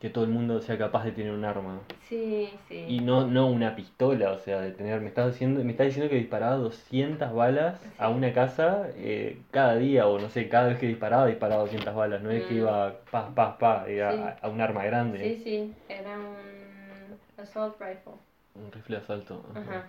Que 0.00 0.10
todo 0.10 0.24
el 0.24 0.30
mundo 0.30 0.60
sea 0.60 0.76
capaz 0.76 1.04
de 1.04 1.12
tener 1.12 1.32
un 1.32 1.44
arma. 1.44 1.80
sí, 2.08 2.50
sí. 2.68 2.84
Y 2.88 3.00
no, 3.00 3.26
no 3.26 3.46
una 3.48 3.74
pistola, 3.74 4.30
o 4.32 4.38
sea, 4.38 4.60
de 4.60 4.70
tener... 4.72 5.00
Me 5.00 5.08
estás 5.08 5.32
diciendo, 5.32 5.64
me 5.64 5.72
estás 5.72 5.86
diciendo 5.86 6.10
que 6.10 6.16
disparaba 6.16 6.56
200 6.56 7.32
balas 7.34 7.80
a 7.98 8.10
una 8.10 8.32
casa 8.32 8.88
eh, 8.96 9.38
cada 9.50 9.76
día, 9.76 10.06
o 10.06 10.18
no 10.18 10.28
sé, 10.28 10.48
cada 10.48 10.68
vez 10.68 10.78
que 10.78 10.86
disparaba, 10.86 11.26
disparaba 11.26 11.62
200 11.62 11.94
balas. 11.94 12.22
No 12.22 12.30
es 12.30 12.44
que 12.44 12.54
Mm. 12.54 12.58
iba 12.58 12.94
pa, 13.10 13.34
pa, 13.34 13.58
pa, 13.58 13.86
era 13.88 14.12
Sí. 14.12 14.18
a, 14.18 14.46
a 14.46 14.48
un 14.50 14.60
arma 14.60 14.84
grande. 14.84 15.18
Sí, 15.18 15.42
sí, 15.42 15.72
era 15.88 16.18
un 16.18 17.42
assault 17.42 17.74
rifle. 17.80 18.12
Un 18.54 18.70
rifle 18.72 18.96
de 18.98 19.02
asalto. 19.02 19.42
ajá. 19.54 19.60
Ajá. 19.60 19.88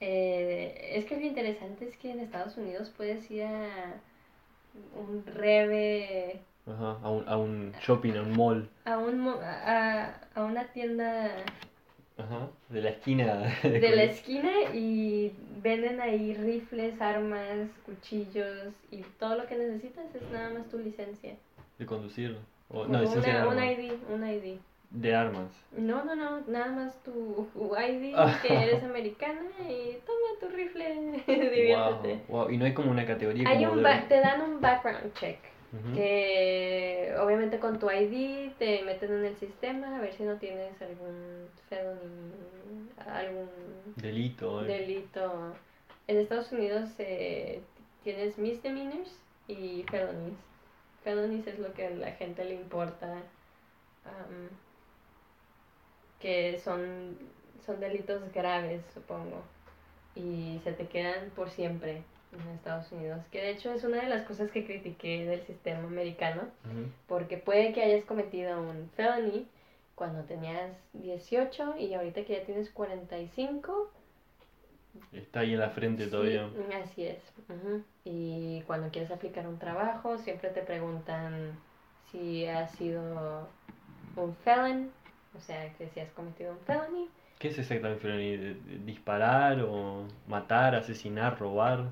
Eh, 0.00 0.94
es 0.96 1.04
que 1.04 1.14
lo 1.16 1.22
interesante 1.22 1.84
es 1.86 1.96
que 1.96 2.10
en 2.10 2.18
Estados 2.20 2.56
Unidos 2.56 2.90
puedes 2.96 3.30
ir 3.30 3.44
a 3.44 3.94
un 4.98 5.24
reve, 5.26 6.40
Ajá, 6.66 6.96
a 7.02 7.10
un, 7.10 7.28
a 7.28 7.36
un 7.36 7.72
shopping, 7.80 8.12
a 8.16 8.22
un 8.22 8.36
mall. 8.36 8.68
a, 8.84 8.96
un, 8.98 9.18
mo- 9.20 9.40
a, 9.42 10.14
a 10.34 10.44
una 10.44 10.64
tienda 10.72 11.30
Ajá, 12.16 12.48
de 12.68 12.80
la 12.82 12.90
esquina. 12.90 13.52
de 13.64 13.96
la 13.96 14.02
esquina 14.04 14.50
y 14.72 15.32
venden 15.60 16.00
ahí 16.00 16.34
rifles, 16.34 17.00
armas, 17.00 17.68
cuchillos 17.84 18.74
y 18.92 18.98
todo 19.18 19.36
lo 19.36 19.46
que 19.46 19.56
necesitas 19.56 20.04
es 20.14 20.22
nada 20.30 20.50
más 20.50 20.68
tu 20.68 20.78
licencia. 20.78 21.34
De 21.78 21.86
conducir. 21.86 22.36
O, 22.68 22.86
no, 22.86 23.00
licencia 23.00 23.42
de 23.42 23.48
un. 23.48 23.58
ID, 23.62 23.92
un 24.08 24.26
ID. 24.28 24.58
De 24.90 25.14
armas. 25.16 25.48
No, 25.76 26.04
no, 26.04 26.14
no, 26.14 26.40
nada 26.46 26.70
más 26.70 26.94
tu 27.02 27.48
ID, 27.56 28.12
Ah. 28.14 28.38
que 28.40 28.54
eres 28.54 28.84
americana 28.84 29.40
y 29.68 29.98
toma 30.06 30.38
tu 30.40 30.48
rifle, 30.54 31.22
diviértete. 31.26 32.20
Wow, 32.28 32.42
wow. 32.44 32.50
Y 32.50 32.56
no 32.56 32.66
hay 32.66 32.74
como 32.74 32.90
una 32.92 33.04
categoría 33.06 33.48
Hay 33.48 33.64
como 33.64 33.72
un 33.78 33.82
de- 33.82 34.04
te 34.08 34.20
dan 34.20 34.42
un 34.42 34.60
background 34.60 35.12
check, 35.14 35.38
Que 35.94 37.14
obviamente 37.18 37.58
con 37.58 37.78
tu 37.78 37.90
ID 37.90 38.52
te 38.58 38.82
meten 38.82 39.12
en 39.12 39.24
el 39.24 39.36
sistema 39.36 39.96
a 39.96 40.00
ver 40.00 40.12
si 40.12 40.22
no 40.22 40.36
tienes 40.36 40.80
algún 40.82 41.48
algún 43.06 43.48
Delito. 43.96 44.62
eh. 44.64 44.66
delito. 44.66 45.54
En 46.06 46.18
Estados 46.18 46.52
Unidos 46.52 46.90
eh, 46.98 47.62
tienes 48.04 48.36
misdemeanors 48.38 49.18
y 49.48 49.84
felonies. 49.90 50.34
Felonies 51.04 51.46
es 51.46 51.58
lo 51.58 51.72
que 51.72 51.86
a 51.86 51.90
la 51.90 52.12
gente 52.12 52.44
le 52.44 52.54
importa, 52.54 53.06
am, 54.04 54.48
que 56.20 56.60
son, 56.62 57.18
son 57.66 57.80
delitos 57.80 58.22
graves, 58.32 58.82
supongo, 58.94 59.42
y 60.14 60.60
se 60.62 60.72
te 60.72 60.86
quedan 60.86 61.30
por 61.30 61.50
siempre 61.50 62.02
en 62.32 62.48
Estados 62.54 62.90
Unidos. 62.92 63.20
Que 63.30 63.38
de 63.42 63.50
hecho 63.50 63.72
es 63.72 63.84
una 63.84 64.00
de 64.02 64.08
las 64.08 64.22
cosas 64.24 64.50
que 64.50 64.64
critiqué 64.64 65.26
del 65.26 65.42
sistema 65.42 65.80
americano, 65.84 66.42
porque 67.06 67.36
puede 67.36 67.72
que 67.72 67.82
hayas 67.82 68.04
cometido 68.04 68.60
un 68.60 68.90
felony 68.96 69.44
cuando 69.94 70.22
tenías 70.24 70.72
18 70.94 71.76
y 71.78 71.94
ahorita 71.94 72.24
que 72.24 72.38
ya 72.38 72.44
tienes 72.44 72.70
45, 72.70 73.90
Está 75.12 75.40
ahí 75.40 75.54
en 75.54 75.60
la 75.60 75.70
frente 75.70 76.04
Sí, 76.04 76.10
todavía. 76.10 76.50
así 76.84 77.06
es. 77.06 77.18
Y 78.04 78.60
cuando 78.66 78.90
quieres 78.90 79.10
aplicar 79.10 79.46
un 79.48 79.58
trabajo, 79.58 80.18
siempre 80.18 80.50
te 80.50 80.60
preguntan 80.60 81.52
si 82.10 82.44
has 82.44 82.70
sido 82.72 83.48
un 84.16 84.34
felon, 84.44 84.90
o 85.34 85.40
sea, 85.40 85.72
que 85.78 85.88
si 85.88 86.00
has 86.00 86.10
cometido 86.10 86.52
un 86.52 86.58
felony. 86.60 87.08
¿Qué 87.38 87.48
es 87.48 87.58
exactamente 87.58 88.02
felony? 88.02 88.36
¿De- 88.36 88.54
de- 88.54 88.78
¿Disparar 88.84 89.60
o 89.62 90.04
matar, 90.26 90.74
asesinar, 90.74 91.38
robar? 91.38 91.86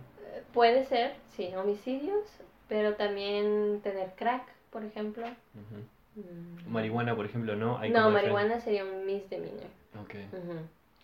Puede 0.53 0.84
ser, 0.86 1.14
sí, 1.36 1.51
homicidios, 1.55 2.24
pero 2.68 2.94
también 2.94 3.80
tener 3.82 4.12
crack, 4.16 4.42
por 4.70 4.84
ejemplo. 4.84 5.24
Ujú. 5.26 6.20
Mm. 6.20 6.72
Marihuana, 6.72 7.14
por 7.14 7.24
ejemplo, 7.26 7.55
no. 7.57 7.78
Hay 7.78 7.90
No, 7.90 8.11
marihuana 8.11 8.61
sería 8.61 8.84
un 8.84 9.07
misdemeanor. 9.07 9.68
Ok. 10.03 10.14
Ujú. 10.32 10.59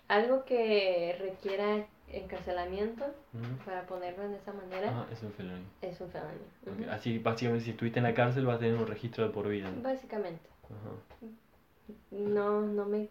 Algo 0.09 0.45
que 0.45 1.17
requiera 1.21 1.87
encarcelamiento, 2.09 3.05
Ujú. 3.05 3.65
para 3.65 3.87
ponerlo 3.87 4.29
de 4.29 4.37
esa 4.37 4.53
manera, 4.53 4.89
Ah, 4.93 5.07
es 5.13 5.23
un 5.23 5.33
felony. 5.33 5.65
es 5.83 6.01
un 6.01 6.09
felony. 6.11 6.29
Ok, 6.67 6.81
Ujú. 6.81 6.91
Así, 6.91 7.19
básicamente, 7.19 7.65
si 7.65 7.71
estuviste 7.71 7.99
en 7.99 8.05
la 8.05 8.15
cárcel, 8.15 8.47
vas 8.47 8.57
a 8.57 8.61
tener 8.61 8.75
un 8.75 8.87
registro 8.87 9.27
de 9.27 9.31
por 9.33 9.49
vida. 9.49 9.71
Básicamente. 9.83 10.49
Ajá. 10.65 11.31
No, 12.11 12.63
no 12.63 12.85
me 12.87 13.09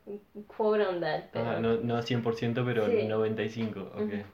quote 0.47 0.85
on 0.85 0.99
that, 0.99 1.25
pero... 1.31 1.49
Ah, 1.49 1.59
no, 1.61 1.75
no 1.77 2.01
100%, 2.01 2.65
pero 2.65 2.85
Sí. 2.87 3.07
95%. 3.07 3.77
Ok. 3.95 4.25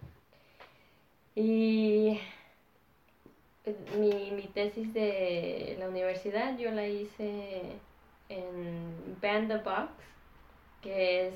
Y 1.35 2.19
eh, 3.65 3.75
mi, 3.97 4.31
mi 4.31 4.47
tesis 4.47 4.93
de 4.93 5.75
la 5.79 5.87
universidad 5.87 6.57
yo 6.57 6.71
la 6.71 6.87
hice 6.87 7.77
en 8.29 9.17
Band 9.21 9.47
the 9.49 9.57
Box, 9.57 9.91
que 10.81 11.27
es 11.27 11.35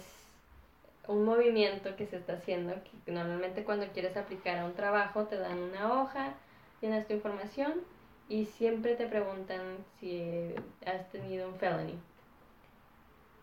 un 1.08 1.24
movimiento 1.24 1.96
que 1.96 2.08
se 2.08 2.18
está 2.18 2.34
haciendo, 2.34 2.74
que 3.06 3.12
normalmente 3.12 3.64
cuando 3.64 3.88
quieres 3.90 4.18
aplicar 4.18 4.58
a 4.58 4.66
un 4.66 4.74
trabajo 4.74 5.26
te 5.26 5.38
dan 5.38 5.60
una 5.60 6.02
hoja, 6.02 6.34
llenas 6.82 7.08
tu 7.08 7.14
información 7.14 7.82
y 8.28 8.46
siempre 8.46 8.96
te 8.96 9.08
preguntan 9.08 9.78
si 10.00 10.54
has 10.86 11.10
tenido 11.12 11.48
un 11.48 11.56
felony. 11.56 12.00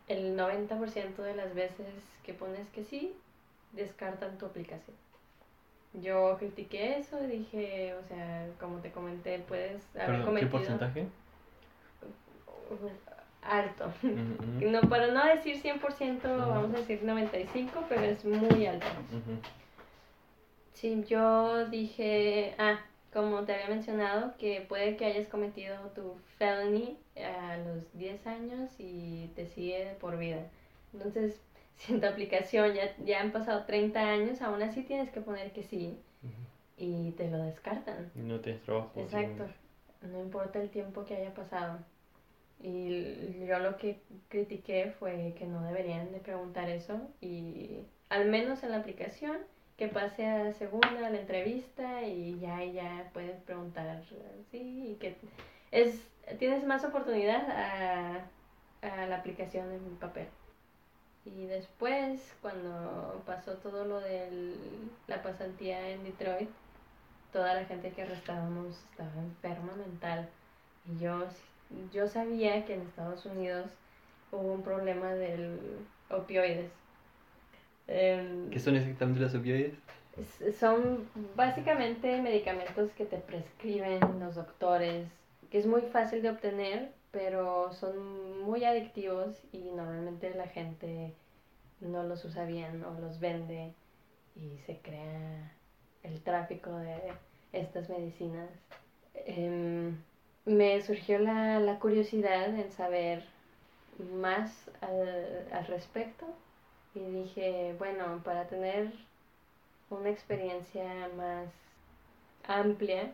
El 0.08 0.36
90% 0.36 1.16
de 1.16 1.36
las 1.36 1.54
veces 1.54 1.86
que 2.24 2.34
pones 2.34 2.68
que 2.70 2.84
sí, 2.84 3.14
descartan 3.72 4.36
tu 4.38 4.46
aplicación. 4.46 4.96
Yo 5.94 6.36
critiqué 6.38 6.98
eso 6.98 7.22
y 7.22 7.26
dije, 7.26 7.94
o 7.94 8.02
sea, 8.08 8.48
como 8.58 8.78
te 8.78 8.90
comenté, 8.90 9.38
puedes 9.40 9.82
haber 9.94 10.06
Perdón, 10.06 10.20
¿qué 10.20 10.24
cometido 10.26 10.50
porcentaje? 10.50 11.06
alto. 13.42 13.92
Ujú, 14.02 14.58
ujú. 14.58 14.70
No, 14.70 14.80
para 14.82 15.08
no 15.08 15.24
decir 15.26 15.60
100%, 15.60 16.22
vamos 16.48 16.74
a 16.74 16.78
decir 16.78 17.02
95, 17.02 17.84
pero 17.88 18.02
es 18.02 18.24
muy 18.24 18.66
alto. 18.66 18.86
Ujú. 19.10 19.38
Sí, 20.72 21.04
yo 21.06 21.66
dije, 21.68 22.54
ah, 22.58 22.80
como 23.12 23.42
te 23.44 23.52
había 23.52 23.68
mencionado, 23.68 24.34
que 24.38 24.64
puede 24.66 24.96
que 24.96 25.04
hayas 25.04 25.28
cometido 25.28 25.76
tu 25.94 26.16
felony 26.38 26.96
a 27.22 27.58
los 27.58 27.92
10 27.92 28.26
años 28.26 28.70
y 28.78 29.30
te 29.36 29.46
sigue 29.46 29.96
por 30.00 30.18
vida. 30.18 30.46
Entonces, 30.94 31.40
si 31.76 31.94
en 31.94 32.00
tu 32.00 32.06
aplicación 32.06 32.74
ya, 32.74 32.94
ya 33.04 33.20
han 33.20 33.32
pasado 33.32 33.64
30 33.64 34.00
años, 34.00 34.42
aún 34.42 34.62
así 34.62 34.82
tienes 34.82 35.10
que 35.10 35.20
poner 35.20 35.52
que 35.52 35.62
sí 35.62 35.98
y 36.76 37.12
te 37.12 37.30
lo 37.30 37.38
descartan. 37.42 38.10
No 38.14 38.40
tienes 38.40 38.62
trabajo. 38.62 38.92
Exacto, 38.96 39.46
no 40.02 40.20
importa 40.20 40.60
el 40.60 40.70
tiempo 40.70 41.04
que 41.04 41.16
haya 41.16 41.34
pasado. 41.34 41.78
Y 42.60 43.44
yo 43.46 43.58
lo 43.58 43.76
que 43.76 44.00
critiqué 44.28 44.92
fue 44.98 45.34
que 45.36 45.46
no 45.46 45.62
deberían 45.62 46.12
de 46.12 46.20
preguntar 46.20 46.68
eso 46.68 47.00
y 47.20 47.80
al 48.08 48.28
menos 48.28 48.62
en 48.62 48.70
la 48.70 48.78
aplicación 48.78 49.38
que 49.76 49.88
pase 49.88 50.26
a 50.26 50.52
segunda, 50.52 51.06
a 51.06 51.10
la 51.10 51.20
entrevista 51.20 52.02
y 52.04 52.38
ya, 52.38 52.64
ya 52.64 53.10
puedes 53.12 53.40
preguntar, 53.40 54.02
sí, 54.50 54.92
y 54.92 54.94
que 55.00 55.16
es, 55.72 56.00
tienes 56.38 56.64
más 56.64 56.84
oportunidad 56.84 57.50
a, 57.50 58.26
a 58.82 59.06
la 59.06 59.16
aplicación 59.16 59.72
en 59.72 59.96
papel. 59.96 60.26
Y 61.24 61.46
después, 61.46 62.34
cuando 62.40 63.22
pasó 63.26 63.52
todo 63.54 63.84
lo 63.84 64.00
de 64.00 64.54
la 65.06 65.22
pasantía 65.22 65.90
en 65.90 66.02
Detroit, 66.04 66.48
toda 67.32 67.54
la 67.54 67.64
gente 67.64 67.90
que 67.90 68.02
arrestábamos 68.02 68.76
estaba 68.90 69.10
enferma 69.22 69.72
mental. 69.76 70.28
Y 70.90 70.98
yo, 71.02 71.24
yo 71.92 72.08
sabía 72.08 72.64
que 72.64 72.74
en 72.74 72.82
Estados 72.82 73.24
Unidos 73.24 73.66
hubo 74.32 74.52
un 74.52 74.62
problema 74.62 75.12
del 75.14 75.58
opioides. 76.10 76.70
Em, 77.86 78.50
¿Qué 78.50 78.58
son 78.58 78.76
exactamente 78.76 79.20
los 79.20 79.34
opioides? 79.34 79.74
es- 80.16 80.56
Son 80.58 81.08
básicamente 81.36 82.20
medicamentos 82.20 82.90
que 82.92 83.04
te 83.04 83.18
prescriben 83.18 84.00
los 84.20 84.34
doctores, 84.34 85.06
que 85.50 85.58
es 85.58 85.66
muy 85.66 85.82
fácil 85.82 86.20
de 86.22 86.30
obtener, 86.30 86.92
pero 87.12 87.72
son 87.72 88.42
muy 88.42 88.64
adictivos 88.64 89.36
y 89.52 89.58
normalmente 89.58 90.34
la 90.34 90.48
gente 90.48 91.14
no 91.80 92.02
los 92.02 92.24
usa 92.24 92.44
bien 92.46 92.84
o 92.84 92.98
los 93.00 93.20
vende 93.20 93.74
y 94.34 94.58
se 94.66 94.78
crea 94.78 95.52
el 96.02 96.20
tráfico 96.22 96.74
de 96.76 96.98
estas 97.52 97.88
medicinas. 97.90 98.50
Em, 99.14 99.96
me 100.44 100.80
surgió 100.82 101.18
la, 101.18 101.60
la 101.60 101.78
curiosidad 101.78 102.48
en 102.58 102.72
saber 102.72 103.24
más 103.98 104.70
al, 104.80 105.48
al 105.52 105.66
respecto 105.66 106.26
y 106.94 107.00
dije, 107.00 107.74
bueno, 107.78 108.22
para 108.24 108.46
tener 108.48 108.92
una 109.90 110.10
experiencia 110.10 111.08
más 111.16 111.48
amplia, 112.44 113.12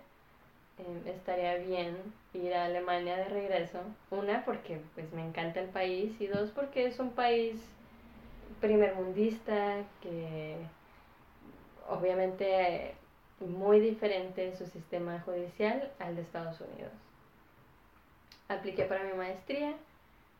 eh, 0.78 1.02
estaría 1.06 1.56
bien 1.56 1.96
ir 2.34 2.54
a 2.54 2.66
Alemania 2.66 3.16
de 3.16 3.28
regreso. 3.28 3.80
Una, 4.10 4.44
porque 4.44 4.80
pues 4.94 5.12
me 5.12 5.24
encanta 5.24 5.60
el 5.60 5.68
país 5.68 6.20
y 6.20 6.26
dos, 6.26 6.50
porque 6.50 6.86
es 6.86 6.98
un 6.98 7.10
país 7.10 7.56
primermundista 8.60 9.84
que 10.02 10.56
obviamente 11.88 12.94
muy 13.40 13.80
diferente 13.80 14.56
su 14.56 14.66
sistema 14.66 15.20
judicial 15.20 15.92
al 15.98 16.16
de 16.16 16.22
Estados 16.22 16.60
Unidos. 16.60 16.92
Apliqué 18.48 18.84
para 18.84 19.04
mi 19.04 19.12
maestría 19.12 19.74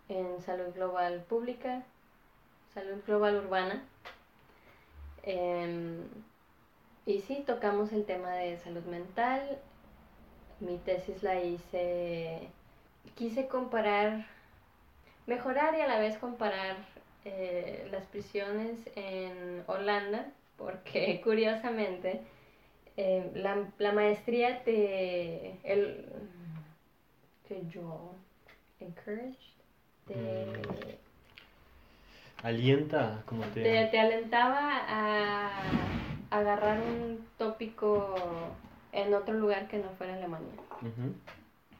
en 0.08 0.40
salud 0.42 0.74
global 0.74 1.24
pública, 1.28 1.82
salud 2.74 2.98
global 3.06 3.36
urbana. 3.36 3.84
Em, 5.22 6.04
y 7.06 7.20
sí, 7.20 7.44
tocamos 7.46 7.92
el 7.92 8.04
tema 8.04 8.32
de 8.32 8.58
salud 8.58 8.84
mental. 8.84 9.58
Mi 10.60 10.76
tesis 10.78 11.22
la 11.22 11.40
hice, 11.40 12.48
quise 13.14 13.46
comparar, 13.46 14.26
mejorar 15.26 15.74
y 15.76 15.80
a 15.80 15.86
la 15.86 16.00
vez 16.00 16.18
comparar 16.18 16.76
eh, 17.24 17.86
las 17.92 18.04
prisiones 18.06 18.78
en 18.96 19.62
Holanda, 19.66 20.26
porque 20.56 21.20
curiosamente 21.24 22.22
eh, 22.96 23.30
la, 23.34 23.70
la, 23.78 23.92
maestría 23.92 24.64
te, 24.64 25.58
el, 25.62 26.06
que 27.46 27.62
yo, 27.72 28.14
encouraged, 28.80 29.36
te, 30.06 30.14
Mm. 30.16 30.52
¿Alienta? 32.42 33.22
como 33.26 33.44
te... 33.46 33.62
te, 33.62 33.84
te 33.86 34.00
alentaba 34.00 34.80
a 34.88 35.50
agarrar 36.30 36.80
un 36.80 37.26
tópico 37.36 38.14
en 38.92 39.14
otro 39.14 39.34
lugar 39.34 39.68
que 39.68 39.78
no 39.78 39.90
fuera 39.90 40.14
Alemania. 40.14 40.52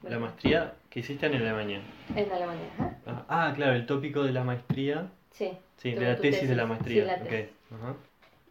La 0.03 0.19
maestría 0.19 0.75
que 0.91 1.01
hiciste 1.01 1.27
en 1.27 1.35
Alemania. 1.35 1.81
En 2.15 2.31
Alemania, 2.31 2.67
ajá. 2.75 2.97
Ah, 3.07 3.25
ah, 3.29 3.53
claro, 3.55 3.73
el 3.75 3.87
tópico 3.87 4.23
de 4.23 4.33
la 4.33 4.45
maestría. 4.45 5.11
Sí. 5.33 5.57
Sí, 5.77 5.93
de 5.93 6.01
la 6.01 6.17
tesis, 6.17 6.49
de 6.49 6.57
la 6.57 6.67
maestría. 6.67 7.03
Sí, 7.03 7.09
la 7.09 7.17
ok. 7.17 7.29
tesis. 7.29 7.55
Ajá. 7.73 7.95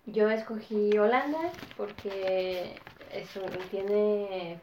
Yo 0.06 0.30
escogí 0.30 0.98
Holanda 0.98 1.52
porque 1.76 2.76
eso 3.12 3.42
tiene 3.70 4.60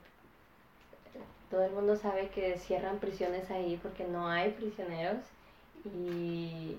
todo 1.50 1.62
el 1.64 1.72
mundo 1.72 1.96
sabe 1.96 2.28
que 2.28 2.58
cierran 2.58 2.98
prisiones 2.98 3.50
ahí 3.50 3.78
porque 3.80 4.04
no 4.04 4.28
hay 4.28 4.50
prisioneros 4.50 5.18
y 5.84 6.76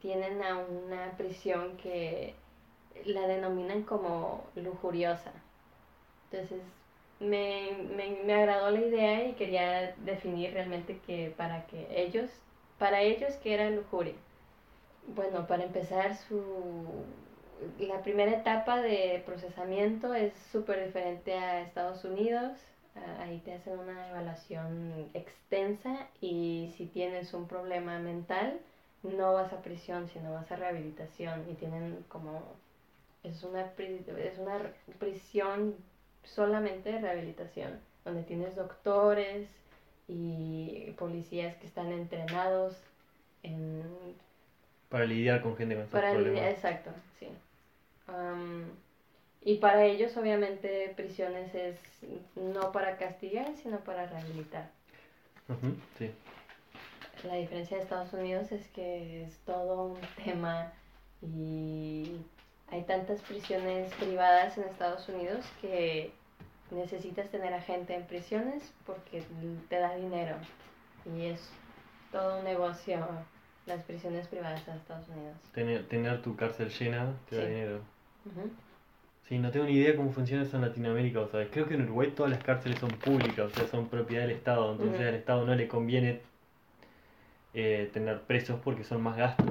tienen 0.00 0.42
a 0.42 0.58
una 0.58 1.10
prisión 1.16 1.76
que 1.76 2.34
la 3.04 3.26
denominan 3.26 3.82
como 3.82 4.44
lujuriosa. 4.54 5.32
Entonces 6.30 6.60
me, 7.20 7.72
me, 7.96 8.22
me 8.24 8.34
agradó 8.34 8.70
la 8.70 8.80
idea 8.80 9.28
y 9.28 9.34
quería 9.34 9.94
definir 9.98 10.52
realmente 10.54 10.98
que 11.06 11.32
para 11.36 11.66
que 11.66 11.86
ellos, 11.90 12.30
para 12.78 13.02
ellos 13.02 13.34
que 13.36 13.54
era 13.54 13.70
lujuria. 13.70 14.14
Bueno, 15.14 15.46
para 15.46 15.64
empezar 15.64 16.16
su 16.16 17.04
la 17.78 18.02
primera 18.02 18.32
etapa 18.32 18.80
de 18.80 19.22
procesamiento 19.26 20.14
es 20.14 20.32
súper 20.52 20.84
diferente 20.86 21.34
a 21.34 21.60
Estados 21.62 22.04
Unidos. 22.04 22.52
Ah, 22.94 23.22
Ahí 23.22 23.38
te 23.44 23.52
hacen 23.54 23.78
una 23.78 24.08
evaluación 24.10 25.10
extensa 25.14 26.08
y 26.20 26.72
si 26.76 26.86
tienes 26.86 27.34
un 27.34 27.46
problema 27.46 27.98
mental, 27.98 28.60
no 29.02 29.34
vas 29.34 29.52
a 29.52 29.62
prisión, 29.62 30.08
sino 30.08 30.32
vas 30.32 30.50
a 30.50 30.56
rehabilitación 30.56 31.48
y 31.50 31.54
tienen 31.54 32.04
como... 32.08 32.42
Es 33.22 33.42
una, 33.44 33.72
es 33.78 34.38
una 34.38 34.72
prisión 34.98 35.74
solamente 36.24 36.92
de 36.92 37.00
rehabilitación, 37.00 37.80
donde 38.04 38.22
tienes 38.22 38.56
doctores 38.56 39.48
y 40.08 40.92
policías 40.98 41.56
que 41.56 41.66
están 41.66 41.92
entrenados 41.92 42.76
en 43.42 43.82
Para 44.88 45.04
lidiar 45.04 45.42
con 45.42 45.56
gente 45.56 45.74
con 45.74 45.84
estos 45.84 46.00
para 46.00 46.12
problemas. 46.12 46.34
lidiar, 46.40 46.52
exacto, 46.52 46.90
sí. 47.18 47.28
Y 49.42 49.56
para 49.58 49.84
ellos, 49.86 50.16
obviamente, 50.16 50.92
prisiones 50.96 51.54
es 51.54 51.78
no 52.36 52.72
para 52.72 52.96
castigar, 52.98 53.56
sino 53.56 53.78
para 53.80 54.06
rehabilitar. 54.06 54.70
Sí. 55.98 56.10
La 57.24 57.34
diferencia 57.36 57.76
de 57.76 57.82
Estados 57.82 58.12
Unidos 58.12 58.52
es 58.52 58.66
que 58.68 59.24
es 59.24 59.38
todo 59.40 59.84
un 59.86 60.00
tema 60.24 60.72
y 61.22 62.16
hay 62.70 62.82
tantas 62.82 63.20
prisiones 63.22 63.92
privadas 63.94 64.56
en 64.58 64.64
Estados 64.64 65.08
Unidos 65.08 65.44
que 65.60 66.12
necesitas 66.70 67.28
tener 67.30 67.52
a 67.52 67.60
gente 67.60 67.94
en 67.94 68.06
prisiones 68.06 68.72
porque 68.86 69.24
te 69.68 69.78
da 69.78 69.96
dinero 69.96 70.36
y 71.04 71.26
es 71.26 71.50
todo 72.12 72.38
un 72.38 72.44
negocio 72.44 73.04
las 73.66 73.82
prisiones 73.84 74.26
privadas 74.28 74.66
en 74.68 74.74
Estados 74.74 75.08
Unidos. 75.08 75.36
Tener, 75.52 75.86
tener 75.88 76.22
tu 76.22 76.36
cárcel 76.36 76.70
llena 76.70 77.12
te 77.28 77.36
da 77.36 77.42
Sí. 77.42 77.48
dinero. 77.48 77.80
Ujú. 78.24 78.50
Sí, 79.28 79.38
no 79.38 79.50
tengo 79.50 79.66
ni 79.66 79.72
idea 79.74 79.94
cómo 79.94 80.10
funciona 80.10 80.42
eso 80.42 80.56
en 80.56 80.62
Latinoamérica, 80.62 81.24
¿sabes? 81.30 81.48
Creo 81.52 81.68
que 81.68 81.74
en 81.74 81.82
Uruguay 81.82 82.12
todas 82.16 82.32
las 82.32 82.42
cárceles 82.42 82.78
son 82.80 82.90
públicas, 82.90 83.38
o 83.38 83.50
sea, 83.50 83.66
son 83.68 83.88
propiedad 83.88 84.22
del 84.22 84.32
Estado, 84.32 84.72
entonces 84.72 84.98
Ujú. 84.98 85.08
al 85.08 85.14
Estado 85.14 85.44
no 85.44 85.54
le 85.54 85.68
conviene 85.68 86.20
eh, 87.52 87.90
tener 87.92 88.22
presos 88.22 88.60
porque 88.62 88.84
son 88.84 89.02
más 89.02 89.16
gastos. 89.16 89.46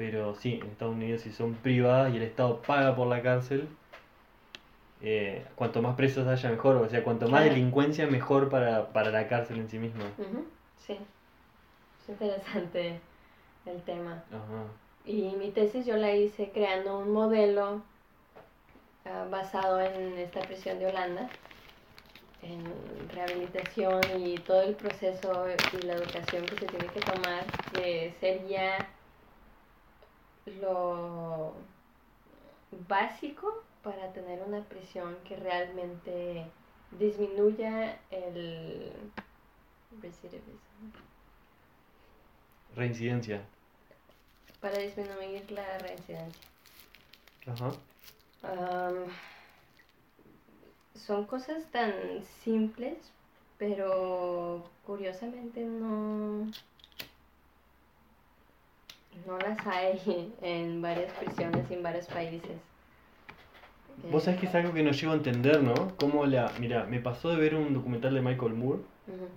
Pero 0.00 0.34
sí, 0.34 0.60
en 0.62 0.70
Estados 0.70 0.94
Unidos 0.94 1.20
si 1.20 1.30
son 1.30 1.52
privadas 1.56 2.10
y 2.14 2.16
el 2.16 2.22
Estado 2.22 2.62
paga 2.62 2.96
por 2.96 3.06
la 3.06 3.20
cárcel, 3.20 3.68
eh, 5.02 5.44
cuanto 5.56 5.82
más 5.82 5.94
presos 5.94 6.26
haya 6.26 6.48
mejor, 6.48 6.76
o 6.76 6.88
sea, 6.88 7.04
cuanto 7.04 7.26
más 7.28 7.42
Claro. 7.42 7.54
delincuencia 7.54 8.06
mejor 8.06 8.48
para, 8.48 8.94
para 8.94 9.10
la 9.10 9.28
cárcel 9.28 9.58
en 9.58 9.68
sí 9.68 9.78
misma. 9.78 10.04
Ujú, 10.16 10.46
Sí, 10.78 10.94
es 12.02 12.08
interesante 12.08 12.98
el 13.66 13.82
tema. 13.82 14.24
Ajá. 14.30 14.64
Y 15.04 15.34
mi 15.38 15.50
tesis 15.50 15.84
yo 15.84 15.98
la 15.98 16.14
hice 16.16 16.50
creando 16.50 16.98
un 16.98 17.12
modelo 17.12 17.82
ah, 19.04 19.26
basado 19.30 19.82
en 19.82 20.16
esta 20.16 20.40
prisión 20.40 20.78
de 20.78 20.86
Holanda, 20.86 21.28
en 22.42 22.64
rehabilitación 23.14 24.00
y 24.18 24.38
todo 24.38 24.62
el 24.62 24.76
proceso 24.76 25.44
y 25.78 25.82
la 25.86 25.92
educación 25.92 26.46
que 26.46 26.56
se 26.56 26.64
tiene 26.64 26.86
que 26.86 27.00
tomar, 27.00 27.44
que 27.74 28.14
sería 28.18 28.78
lo 30.60 31.54
básico 32.88 33.62
para 33.82 34.12
tener 34.12 34.42
una 34.42 34.62
prisión 34.64 35.16
que 35.26 35.36
realmente 35.36 36.44
disminuya 36.98 37.98
el 38.10 38.92
recidivismo. 40.00 40.60
Reincidencia. 42.74 43.42
para 44.60 44.78
disminuir 44.78 45.50
la 45.50 45.78
reincidencia. 45.78 46.42
Ajá. 47.46 47.72
Son 50.94 51.26
cosas 51.26 51.64
tan 51.70 51.92
simples, 52.44 52.98
pero 53.58 54.70
curiosamente 54.86 55.64
no, 55.64 56.46
no 59.26 59.38
las 59.38 59.66
hay 59.66 60.34
en 60.42 60.82
varias 60.82 61.12
prisiones 61.14 61.70
y 61.70 61.74
en 61.74 61.82
varios 61.82 62.06
países. 62.06 62.50
Vos 64.10 64.22
sabés 64.24 64.40
que 64.40 64.46
es 64.46 64.54
algo 64.54 64.72
que 64.72 64.82
no 64.82 64.92
llego 64.92 65.12
a 65.12 65.16
entender, 65.16 65.62
¿no? 65.62 65.96
Cómo 65.96 66.24
la... 66.26 66.52
Mira, 66.58 66.84
me 66.86 67.00
pasó 67.00 67.28
de 67.30 67.36
ver 67.36 67.54
un 67.54 67.74
documental 67.74 68.14
de 68.14 68.22
Michael 68.22 68.54
Moore 68.54 68.82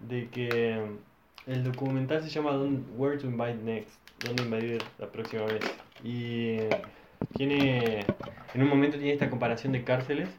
de 0.08 0.30
que 0.30 0.82
el 1.46 1.64
documental 1.64 2.22
se 2.22 2.30
llama 2.30 2.58
Where 2.96 3.18
to 3.18 3.28
Invite 3.28 3.56
Next, 3.56 4.00
dónde 4.20 4.44
invadir 4.44 4.82
la 4.98 5.12
próxima 5.12 5.46
vez. 5.46 5.62
Y 6.04 6.58
tiene, 7.32 8.02
en 8.54 8.62
un 8.64 8.70
momento 8.70 8.98
tiene 8.98 9.14
esta 9.14 9.30
comparación 9.30 9.74
de 9.74 9.84
cárceles 9.84 10.30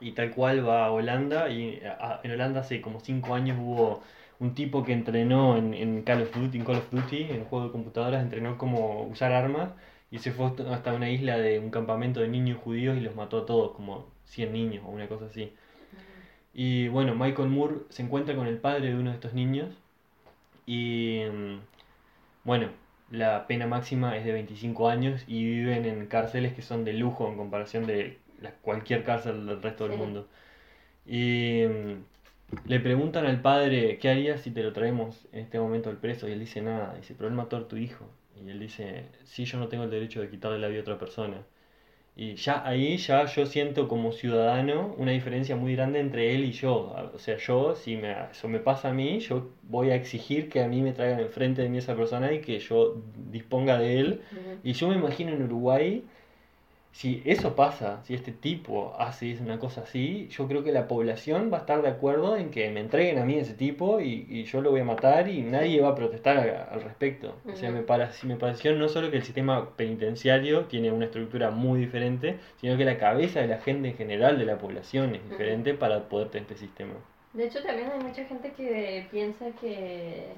y 0.00 0.12
tal 0.12 0.32
cual 0.34 0.66
va 0.66 0.86
a 0.86 0.92
Holanda 0.92 1.48
y 1.50 1.80
a- 1.84 2.20
en 2.24 2.30
Holanda 2.32 2.60
hace 2.60 2.80
como 2.80 3.00
5 3.00 3.34
años 3.34 3.58
hubo 3.60 4.02
un 4.44 4.54
tipo 4.54 4.84
que 4.84 4.92
entrenó 4.92 5.56
en, 5.56 5.74
en 5.74 6.02
Call 6.02 6.22
of 6.22 6.34
Duty, 6.36 6.58
en 6.58 6.64
Call 6.64 6.76
of 6.76 6.90
Duty, 6.90 7.22
en 7.24 7.36
el 7.36 7.44
juego 7.44 7.66
de 7.66 7.72
computadoras, 7.72 8.22
entrenó 8.22 8.58
como 8.58 9.02
usar 9.04 9.32
armas 9.32 9.70
y 10.10 10.18
se 10.18 10.32
fue 10.32 10.46
hasta- 10.70 10.94
una 10.94 11.10
isla 11.10 11.38
de 11.38 11.58
un 11.58 11.70
campamento 11.70 12.20
de 12.20 12.28
niños 12.28 12.58
judíos 12.62 12.96
y 12.96 13.00
los 13.00 13.14
mató 13.16 13.38
a 13.38 13.46
todos, 13.46 13.72
como 13.76 14.06
100 14.24 14.52
niños 14.52 14.84
o 14.86 14.90
una 14.90 15.08
cosa 15.08 15.26
así. 15.26 15.52
Y 16.54 16.88
bueno, 16.88 17.14
Michael 17.14 17.48
Moore 17.48 17.76
se 17.88 18.02
encuentra 18.02 18.36
con 18.36 18.46
el 18.46 18.58
padre 18.58 18.88
de 18.88 18.94
uno 18.94 19.10
de 19.10 19.16
estos 19.16 19.34
niños 19.34 19.70
y 20.66 21.22
mm, 21.32 21.58
bueno, 22.44 22.68
la 23.10 23.46
pena 23.46 23.66
máxima 23.66 24.16
es 24.16 24.24
de 24.24 24.32
25 24.32 24.88
años 24.88 25.24
y 25.28 25.44
viven 25.44 25.84
en 25.86 26.06
cárceles 26.06 26.54
que 26.54 26.62
son 26.62 26.84
de 26.84 26.94
lujo 26.94 27.28
en 27.28 27.36
comparación 27.36 27.86
de 27.86 28.18
la- 28.40 28.52
cualquier 28.62 29.04
cárcel 29.04 29.46
del 29.46 29.62
resto 29.62 29.88
del 29.88 29.98
mundo. 29.98 30.28
Y 31.06 31.64
mm, 31.68 32.04
le 32.66 32.80
preguntan 32.80 33.26
al 33.26 33.40
padre, 33.40 33.98
¿qué 33.98 34.08
harías 34.08 34.40
si 34.40 34.50
te 34.50 34.62
lo 34.62 34.72
traemos 34.72 35.26
en 35.32 35.40
este 35.40 35.58
momento 35.58 35.90
al 35.90 35.98
preso? 35.98 36.28
Y 36.28 36.32
él 36.32 36.40
dice, 36.40 36.62
nada, 36.62 36.94
dice, 36.96 37.14
pero 37.16 37.28
él 37.28 37.34
mató 37.34 37.56
a 37.56 37.68
tu 37.68 37.76
hijo. 37.76 38.08
Y 38.36 38.50
él 38.50 38.58
dice, 38.58 39.04
sí, 39.24 39.44
yo 39.44 39.58
no 39.58 39.68
tengo 39.68 39.84
el 39.84 39.90
derecho 39.90 40.20
de 40.20 40.28
quitarle 40.28 40.58
la 40.58 40.68
vida 40.68 40.80
a 40.80 40.82
otra 40.82 40.98
persona. 40.98 41.44
Y 42.16 42.36
ya 42.36 42.64
ahí 42.64 42.96
ya 42.96 43.24
yo 43.26 43.44
siento 43.44 43.88
como 43.88 44.12
ciudadano 44.12 44.94
una 44.98 45.10
diferencia 45.10 45.56
muy 45.56 45.74
grande 45.74 45.98
entre 45.98 46.34
él 46.34 46.44
y 46.44 46.52
yo. 46.52 46.94
O 47.12 47.18
sea, 47.18 47.36
yo, 47.38 47.74
si 47.74 47.96
me, 47.96 48.14
eso 48.30 48.46
me 48.48 48.60
pasa 48.60 48.90
a 48.90 48.92
mí, 48.92 49.18
yo 49.18 49.50
voy 49.64 49.90
a 49.90 49.96
exigir 49.96 50.48
que 50.48 50.62
a 50.62 50.68
mí 50.68 50.80
me 50.80 50.92
traigan 50.92 51.18
enfrente 51.18 51.62
de 51.62 51.68
mí 51.68 51.78
esa 51.78 51.96
persona 51.96 52.32
y 52.32 52.40
que 52.40 52.60
yo 52.60 53.02
disponga 53.30 53.78
de 53.78 53.98
él. 53.98 54.20
Y 54.62 54.74
yo 54.74 54.88
me 54.88 54.94
imagino 54.94 55.32
en 55.32 55.42
Uruguay, 55.42 56.04
si 56.94 57.20
eso 57.24 57.56
pasa, 57.56 58.02
si 58.04 58.14
este 58.14 58.30
tipo 58.30 58.94
hace 59.00 59.36
una 59.40 59.58
cosa 59.58 59.80
así, 59.80 60.28
yo 60.28 60.46
creo 60.46 60.62
que 60.62 60.70
la 60.70 60.86
población 60.86 61.50
va 61.52 61.56
a 61.58 61.60
estar 61.60 61.82
de 61.82 61.88
acuerdo 61.88 62.36
en 62.36 62.50
que 62.52 62.70
me 62.70 62.78
entreguen 62.78 63.18
a 63.18 63.24
mí 63.24 63.34
ese 63.34 63.54
tipo 63.54 64.00
y, 64.00 64.26
y 64.28 64.44
yo 64.44 64.60
lo 64.60 64.70
voy 64.70 64.80
a 64.80 64.84
matar 64.84 65.28
y 65.28 65.42
nadie 65.42 65.80
va 65.80 65.88
a 65.88 65.94
protestar 65.96 66.38
a- 66.48 66.64
al 66.72 66.82
respecto. 66.82 67.34
O 67.52 67.56
sea, 67.56 67.72
me, 67.72 67.82
para- 67.82 68.12
si 68.12 68.28
me 68.28 68.36
pareció 68.36 68.72
no 68.76 68.88
solo 68.88 69.10
que 69.10 69.16
el 69.16 69.24
sistema 69.24 69.70
penitenciario 69.76 70.66
tiene 70.66 70.92
una 70.92 71.06
estructura 71.06 71.50
muy 71.50 71.80
diferente, 71.80 72.38
sino 72.60 72.76
que 72.76 72.84
la 72.84 72.96
cabeza 72.96 73.40
de 73.40 73.48
la 73.48 73.58
gente 73.58 73.88
en 73.88 73.96
general 73.96 74.38
de 74.38 74.44
la 74.44 74.56
población 74.58 75.16
es 75.16 75.28
diferente 75.28 75.74
para 75.74 76.08
poder 76.08 76.28
tener 76.28 76.42
este 76.50 76.64
sistema. 76.64 76.94
De 77.32 77.46
hecho, 77.46 77.60
también 77.64 77.90
hay 77.90 78.00
mucha 78.00 78.24
gente 78.24 78.52
que 78.52 79.08
piensa 79.10 79.46
que 79.60 80.28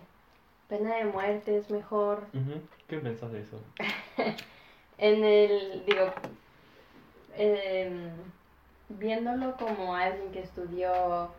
pena 0.71 0.97
de 0.97 1.05
muerte 1.05 1.59
es 1.59 1.69
mejor. 1.71 2.27
¿Qué 2.89 2.97
pensás 2.97 3.31
de 3.31 3.41
eso? 3.43 3.61
En 4.99 5.23
el, 5.25 5.83
digo, 5.87 6.11
em, 7.37 8.11
viéndolo 8.89 9.57
como 9.57 9.95
alguien 9.95 10.31
que 10.33 10.41
estudió 10.41 11.31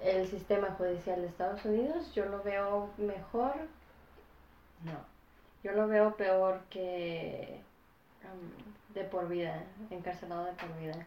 el 0.00 0.26
sistema 0.28 0.70
judicial 0.78 1.20
de 1.22 1.28
Estados 1.28 1.64
Unidos, 1.64 2.12
yo 2.14 2.26
lo 2.26 2.42
veo 2.42 2.90
mejor. 2.98 3.54
No, 4.82 4.98
yo 5.62 5.72
lo 5.72 5.88
veo 5.88 6.16
peor 6.16 6.62
que 6.70 7.60
em, 8.22 8.94
de 8.94 9.04
por 9.04 9.28
vida, 9.28 9.64
encarcelado 9.90 10.44
de 10.46 10.52
por 10.52 10.76
vida. 10.78 11.06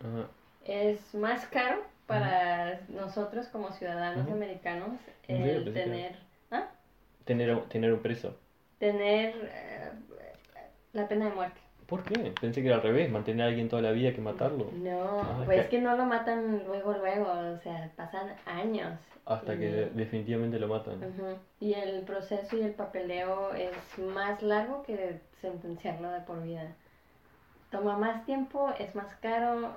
Es 0.64 1.14
más 1.16 1.46
caro 1.48 1.84
para 2.06 2.82
nosotros 2.90 3.48
como 3.48 3.72
ciudadanos 3.72 4.30
americanos 4.30 5.00
el 5.28 5.74
tener, 5.74 6.18
¿ah? 6.52 6.70
Tener, 7.26 7.68
tener 7.70 7.94
un 7.94 8.02
preso. 8.02 8.38
tener 8.80 9.34
eh, 9.54 9.92
la 10.94 11.08
pena 11.08 11.26
de 11.26 11.32
muerte. 11.36 11.60
¿Por 11.88 12.04
qué? 12.04 12.34
Pensé 12.40 12.62
que 12.62 12.68
era 12.68 12.78
al 12.78 12.82
revés, 12.84 13.12
mantener 13.12 13.46
a 13.46 13.50
alguien 13.50 13.70
toda 13.70 13.82
la 13.82 13.92
vida 13.92 14.14
que 14.14 14.22
matarlo. 14.22 14.70
No, 14.74 15.20
Ah, 15.22 15.42
pues 15.46 15.60
es 15.62 15.68
que 15.68 15.82
no 15.82 15.96
lo 15.98 16.06
matan 16.06 16.64
luego, 16.66 16.94
luego, 16.94 17.32
o 17.32 17.58
sea, 17.58 17.92
pasan 17.96 18.34
años. 18.46 18.98
Hasta 19.26 19.54
Y- 19.56 19.60
que 19.60 19.70
definitivamente 19.94 20.60
lo 20.60 20.68
matan. 20.68 21.00
Y 21.60 21.74
el 21.74 22.02
proceso 22.04 22.58
y 22.58 22.62
el 22.62 22.72
papeleo 22.74 23.54
es 23.54 23.72
más 24.00 24.42
largo 24.42 24.84
que 24.84 25.20
sentenciarlo 25.42 26.10
de 26.12 26.22
por 26.22 26.42
vida. 26.44 26.74
Toma 27.72 27.98
más 27.98 28.26
tiempo, 28.26 28.70
es 28.80 28.94
más 28.96 29.16
caro 29.16 29.72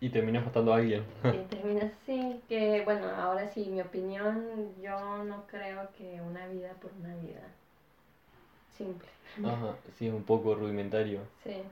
Y 0.00 0.10
terminas 0.10 0.44
matando 0.44 0.72
a 0.72 0.76
alguien. 0.76 1.04
y 1.24 1.38
termina 1.50 1.84
así. 1.86 2.40
Que 2.48 2.82
bueno, 2.84 3.06
ahora 3.16 3.48
sí, 3.48 3.66
mi 3.70 3.80
opinión, 3.80 4.44
yo 4.82 5.24
no 5.24 5.46
creo 5.46 5.88
que 5.96 6.20
una 6.20 6.46
vida 6.48 6.72
por 6.80 6.90
una 7.00 7.14
vida. 7.16 7.42
Simple. 8.76 9.08
Ajá, 9.42 9.76
sí, 9.98 10.06
es 10.06 10.12
un 10.12 10.24
poco 10.24 10.54
rudimentario. 10.54 11.20
Sí. 11.42 11.62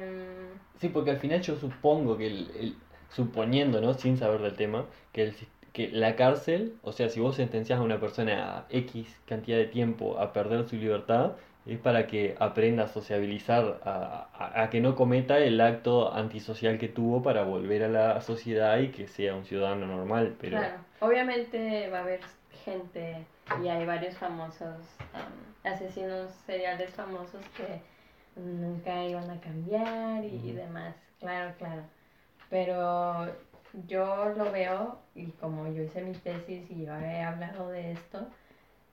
Em, 0.00 0.48
Sí, 0.80 0.88
porque 0.88 1.10
al 1.10 1.18
final 1.18 1.40
yo 1.42 1.56
supongo 1.56 2.16
que 2.16 2.26
el, 2.26 2.50
el- 2.58 2.74
suponiendo, 3.10 3.80
¿no? 3.80 3.94
Sin 3.94 4.16
saber 4.16 4.40
del 4.42 4.54
tema, 4.54 4.84
que 5.12 5.22
el 5.22 5.34
que 5.72 5.88
la 5.88 6.16
cárcel, 6.16 6.74
o 6.82 6.92
sea, 6.92 7.08
si 7.08 7.20
vos 7.20 7.36
sentenciás 7.36 7.78
a 7.78 7.82
una 7.82 8.00
persona 8.00 8.58
a 8.58 8.66
X 8.70 9.06
cantidad 9.26 9.58
de 9.58 9.66
tiempo 9.66 10.18
a 10.18 10.32
perder 10.32 10.68
su 10.68 10.76
libertad, 10.76 11.32
es 11.66 11.78
para 11.78 12.06
que 12.06 12.34
aprenda 12.40 12.84
a 12.84 12.88
sociabilizar, 12.88 13.80
a, 13.84 14.28
a- 14.34 14.62
a 14.62 14.70
que 14.70 14.80
no 14.80 14.96
cometa 14.96 15.38
el 15.38 15.60
acto 15.60 16.12
antisocial 16.12 16.78
que 16.78 16.88
tuvo 16.88 17.22
para 17.22 17.44
volver 17.44 17.84
a 17.84 17.88
la 17.88 18.20
sociedad 18.22 18.78
y 18.78 18.88
que 18.88 19.06
sea 19.08 19.34
un 19.34 19.44
ciudadano 19.44 19.86
normal, 19.86 20.36
pero... 20.40 20.58
Claro, 20.58 20.76
obviamente 21.00 21.88
va 21.90 21.98
a 21.98 22.02
haber 22.02 22.20
gente 22.64 23.26
y 23.62 23.68
hay 23.68 23.86
varios 23.86 24.16
famosos 24.18 24.76
am, 25.12 25.72
asesinos 25.72 26.32
seriales 26.46 26.90
famosos 26.90 27.44
que 27.56 27.80
nunca 28.40 29.04
iban 29.04 29.30
a 29.30 29.40
cambiar 29.40 30.24
y, 30.24 30.52
demás, 30.52 30.94
claro, 31.18 31.54
claro. 31.58 31.82
Pero 32.50 33.26
yo 33.86 34.30
lo 34.36 34.50
veo 34.52 34.98
y 35.14 35.26
como 35.32 35.66
yo 35.72 35.82
hice 35.82 36.02
mi 36.02 36.12
tesis 36.12 36.70
y 36.70 36.84
yo 36.84 36.94
he 36.96 37.22
hablado 37.22 37.68
de 37.68 37.92
esto, 37.92 38.26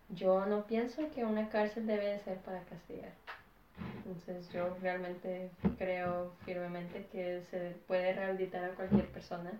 yo 0.09 0.45
no 0.45 0.65
pienso 0.65 1.09
que 1.11 1.25
una 1.25 1.49
cárcel 1.49 1.87
debe 1.87 2.05
de 2.07 2.19
ser 2.19 2.37
para 2.39 2.61
castigar. 2.61 3.11
Entonces 4.05 4.51
yo 4.53 4.75
realmente 4.81 5.51
creo 5.77 6.31
firmemente 6.45 7.07
que 7.11 7.41
se 7.51 7.75
puede 7.87 8.13
rehabilitar 8.13 8.63
a 8.63 8.75
cualquier 8.75 9.07
persona 9.07 9.51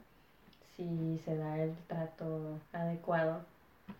si 0.76 1.20
se 1.26 1.36
da 1.36 1.58
el 1.62 1.76
trato 1.88 2.60
adecuado 2.74 3.46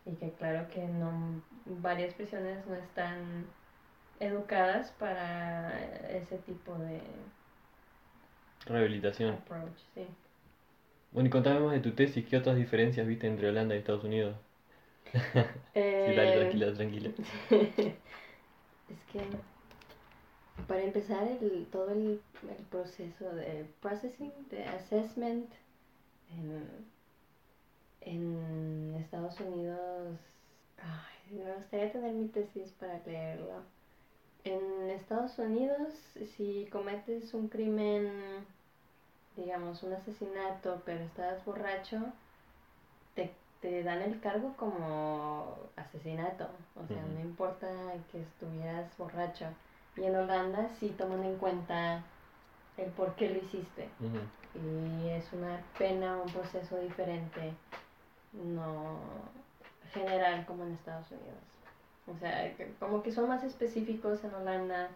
y 0.06 0.16
que 0.16 0.32
claro 0.34 0.68
que 0.70 0.88
no 0.88 1.42
varias 1.66 2.14
prisiones 2.14 2.66
no 2.68 2.76
están 2.76 3.46
educadas 4.20 4.92
para 4.94 6.10
ese 6.10 6.38
tipo 6.40 6.76
de 6.78 7.02
Rehabilitación. 8.68 9.40
approach, 9.40 9.78
sí. 9.94 10.08
Bueno, 11.12 11.28
y 11.28 11.30
contame 11.32 11.62
más 11.62 11.74
de 11.74 11.80
tu 11.80 11.96
tesis, 11.96 12.26
¿qué 12.28 12.38
otras 12.38 12.58
diferencias 12.58 13.08
viste 13.08 13.26
entre 13.28 13.48
Holanda 13.50 13.74
y 13.76 13.80
Estados 13.80 14.04
Unidos? 14.04 14.38
Sí, 16.06 16.14
dale, 16.14 16.32
Eh, 16.34 16.34
tranquila, 16.34 16.74
tranquila. 16.74 17.12
es 18.90 19.04
que 19.12 19.22
para 20.68 20.84
empezar 20.84 21.28
el, 21.28 21.68
todo 21.72 21.92
el, 21.92 22.22
el 22.50 22.66
proceso 22.70 23.34
de 23.34 23.66
processing, 23.82 24.48
de 24.50 24.64
assessment 24.66 25.54
en, 26.30 26.92
en 28.06 28.96
Estados 29.00 29.40
Unidos, 29.40 30.18
ay, 30.78 31.38
me 31.38 31.54
gustaría 31.56 31.92
tener 31.92 32.14
mi 32.14 32.28
tesis 32.28 32.72
para 32.80 33.00
leerlo. 33.06 33.64
En 34.44 34.90
Estados 34.92 35.38
Unidos, 35.40 35.94
si 36.38 36.68
cometes 36.72 37.34
un 37.34 37.48
crimen, 37.48 38.46
digamos 39.36 39.82
un 39.84 39.94
asesinato, 39.94 40.82
pero 40.86 41.04
estás 41.04 41.44
borracho, 41.46 42.00
te, 43.16 43.34
te 43.60 43.84
dan 43.84 44.04
el 44.04 44.20
cargo 44.20 44.54
como 44.56 45.58
asesinato. 45.76 46.48
O 46.76 46.86
sea, 46.88 47.02
no 47.02 47.20
importa 47.22 47.68
que 48.12 48.22
estuvieras 48.22 48.96
borracho. 48.98 49.48
Y 49.98 50.04
en 50.04 50.16
Holanda 50.16 50.70
sí 50.80 50.90
toman 50.90 51.24
en 51.24 51.38
cuenta 51.38 52.04
el 52.78 52.92
por 52.92 53.16
qué 53.16 53.30
lo 53.30 53.38
hiciste. 53.38 53.90
Y 54.54 55.10
es 55.10 55.34
una 55.34 55.62
pena, 55.78 56.18
un 56.22 56.32
proceso 56.32 56.78
diferente, 56.78 57.54
no 58.44 59.00
general 59.94 60.46
como 60.46 60.64
en 60.66 60.74
Estados 60.74 61.12
Unidos. 61.12 61.38
O 62.08 62.18
sea, 62.20 62.54
como 62.80 63.02
que 63.04 63.12
son 63.12 63.28
más 63.28 63.44
específicos 63.44 64.24
en 64.24 64.34
Holanda 64.34 64.90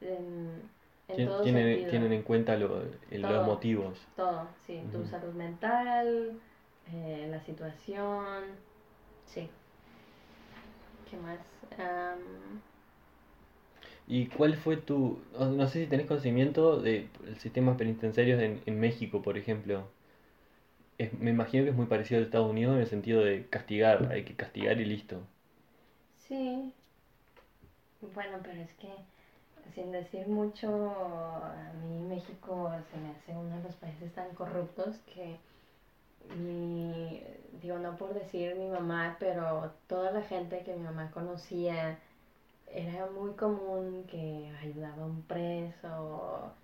en, 0.00 0.62
en 1.08 1.16
Tien- 1.16 1.26
todo 1.26 1.42
tienen, 1.42 1.66
sentido. 1.66 1.90
tienen 1.90 2.12
en 2.12 2.22
cuenta 2.22 2.56
lo- 2.56 2.82
el- 3.10 3.22
los 3.22 3.44
motivos. 3.44 3.98
Todo, 4.16 4.46
sí, 4.66 4.82
tu 4.92 5.04
salud 5.06 5.34
mental, 5.34 6.40
eh, 6.92 7.28
la 7.30 7.40
situación, 7.40 8.44
sí. 9.26 9.48
¿Qué 11.10 11.16
más? 11.16 11.38
Am, 11.78 12.60
¿Y 14.06 14.26
cuál 14.26 14.56
fue 14.56 14.76
tu, 14.76 15.18
no, 15.38 15.66
sé 15.66 15.84
si 15.84 15.86
tenés 15.88 16.06
conocimiento 16.06 16.80
de 16.82 17.08
el 17.26 17.36
sistemas 17.38 17.78
penitenciarios 17.78 18.38
en, 18.42 18.60
en 18.66 18.78
México, 18.78 19.22
por 19.22 19.38
ejemplo? 19.38 19.84
Me 21.18 21.30
imagino 21.30 21.64
que 21.64 21.70
es 21.70 21.76
muy 21.76 21.86
parecido 21.86 22.18
al 22.18 22.24
Estados 22.26 22.50
Unidos 22.50 22.74
en 22.76 22.80
el 22.82 22.86
sentido 22.88 23.22
de 23.24 23.48
castigar, 23.48 24.08
hay 24.12 24.24
que 24.24 24.36
castigar 24.36 24.80
y 24.80 24.84
listo. 24.84 25.22
sí. 26.26 26.72
Bueno, 28.14 28.38
pero 28.42 28.60
es 28.60 28.72
que 28.74 28.88
sin 29.74 29.92
decir 29.92 30.26
mucho, 30.28 30.68
a 30.68 31.72
mí 31.82 32.00
México 32.08 32.72
se 32.90 32.96
me 32.98 33.10
hace 33.10 33.32
uno 33.36 33.56
de 33.56 33.62
los 33.64 33.74
países 33.76 34.12
tan 34.14 34.34
corruptos 34.34 34.98
que 35.14 35.38
mi, 36.36 37.22
digo, 37.62 37.78
no 37.78 37.96
por 37.96 38.14
decir 38.14 38.54
mi 38.56 38.68
mamá, 38.68 39.16
pero 39.20 39.72
toda 39.88 40.12
la 40.12 40.22
gente 40.22 40.62
que 40.64 40.74
mi 40.74 40.84
mamá 40.84 41.10
conocía 41.12 41.98
era 42.68 43.06
muy 43.06 43.32
común 43.34 44.06
que 44.08 44.52
ayudaba 44.62 45.02
a 45.02 45.06
un 45.06 45.22
preso, 45.22 46.54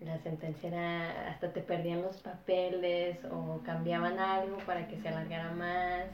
la 0.00 0.18
sentencia 0.18 0.68
era, 0.68 1.30
hasta 1.30 1.52
te 1.52 1.62
perdían 1.62 2.02
los 2.02 2.16
papeles 2.18 3.18
o 3.30 3.60
cambiaban 3.64 4.18
algo 4.18 4.58
para 4.58 4.86
que 4.88 4.98
se 4.98 5.08
alargara 5.08 5.52
más. 5.52 6.04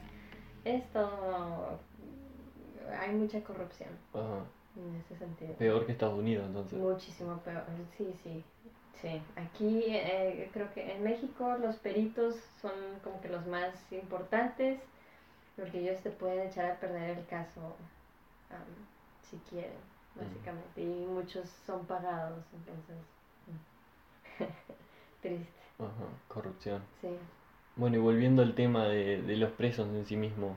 Esto, 0.63 1.79
hay 2.99 3.11
mucha 3.13 3.43
corrupción 3.43 3.89
Ajá. 4.13 4.45
en 4.77 4.95
ese 4.95 5.17
sentido. 5.17 5.53
Peor 5.55 5.85
que 5.85 5.91
Estados 5.91 6.17
Unidos, 6.17 6.45
entonces. 6.47 6.79
Muchísimo 6.79 7.37
peor, 7.39 7.63
sí, 7.97 8.13
sí, 8.23 8.43
sí. 9.01 9.21
Aquí 9.35 9.83
eh, 9.87 10.49
creo 10.53 10.73
que 10.73 10.93
en 10.93 11.03
México 11.03 11.57
los 11.57 11.75
peritos 11.77 12.35
son 12.61 12.71
como 13.03 13.19
que 13.19 13.27
los 13.27 13.45
más 13.47 13.73
importantes 13.91 14.79
porque 15.55 15.79
ellos 15.79 16.01
te 16.01 16.09
pueden 16.09 16.47
echar 16.47 16.71
a 16.71 16.79
perder 16.79 17.17
el 17.17 17.25
caso 17.27 17.75
am, 18.49 18.65
si 19.29 19.37
quieren, 19.49 19.77
básicamente. 20.15 20.81
Y 20.81 21.05
muchos 21.05 21.47
son 21.65 21.85
pagados, 21.85 22.43
entonces. 22.53 22.95
Triste, 25.21 25.47
Ajá, 25.79 26.07
corrupción. 26.27 26.81
sí. 27.01 27.09
Bueno, 27.75 27.97
y 27.97 27.99
volviendo 27.99 28.41
al 28.43 28.53
tema 28.53 28.85
de, 28.87 29.21
de 29.21 29.37
los 29.37 29.51
presos 29.51 29.87
en 29.89 30.05
sí 30.05 30.15
mismo, 30.15 30.55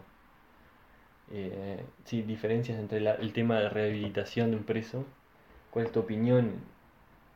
eh, 1.31 1.85
sí, 2.05 2.23
diferencias 2.23 2.79
entre 2.79 3.01
la- 3.01 3.15
el 3.15 3.33
tema 3.33 3.59
de 3.59 3.69
rehabilitación 3.69 4.51
de 4.51 4.59
un 4.59 4.65
preso. 4.65 5.05
¿Cuál 5.71 5.87
es 5.87 5.93
tu 5.93 6.01
opinión 6.01 6.61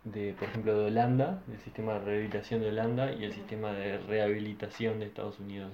de, 0.04 0.34
por 0.38 0.48
ejemplo, 0.48 0.78
de 0.78 0.86
Holanda, 0.86 1.42
del 1.46 1.58
sistema 1.60 1.94
de 1.94 2.00
rehabilitación 2.00 2.60
de 2.60 2.68
Holanda 2.68 3.12
y 3.12 3.24
el 3.24 3.32
sistema 3.32 3.72
de 3.72 3.98
rehabilitación 3.98 4.98
de 5.00 5.06
Estados 5.06 5.38
Unidos? 5.40 5.72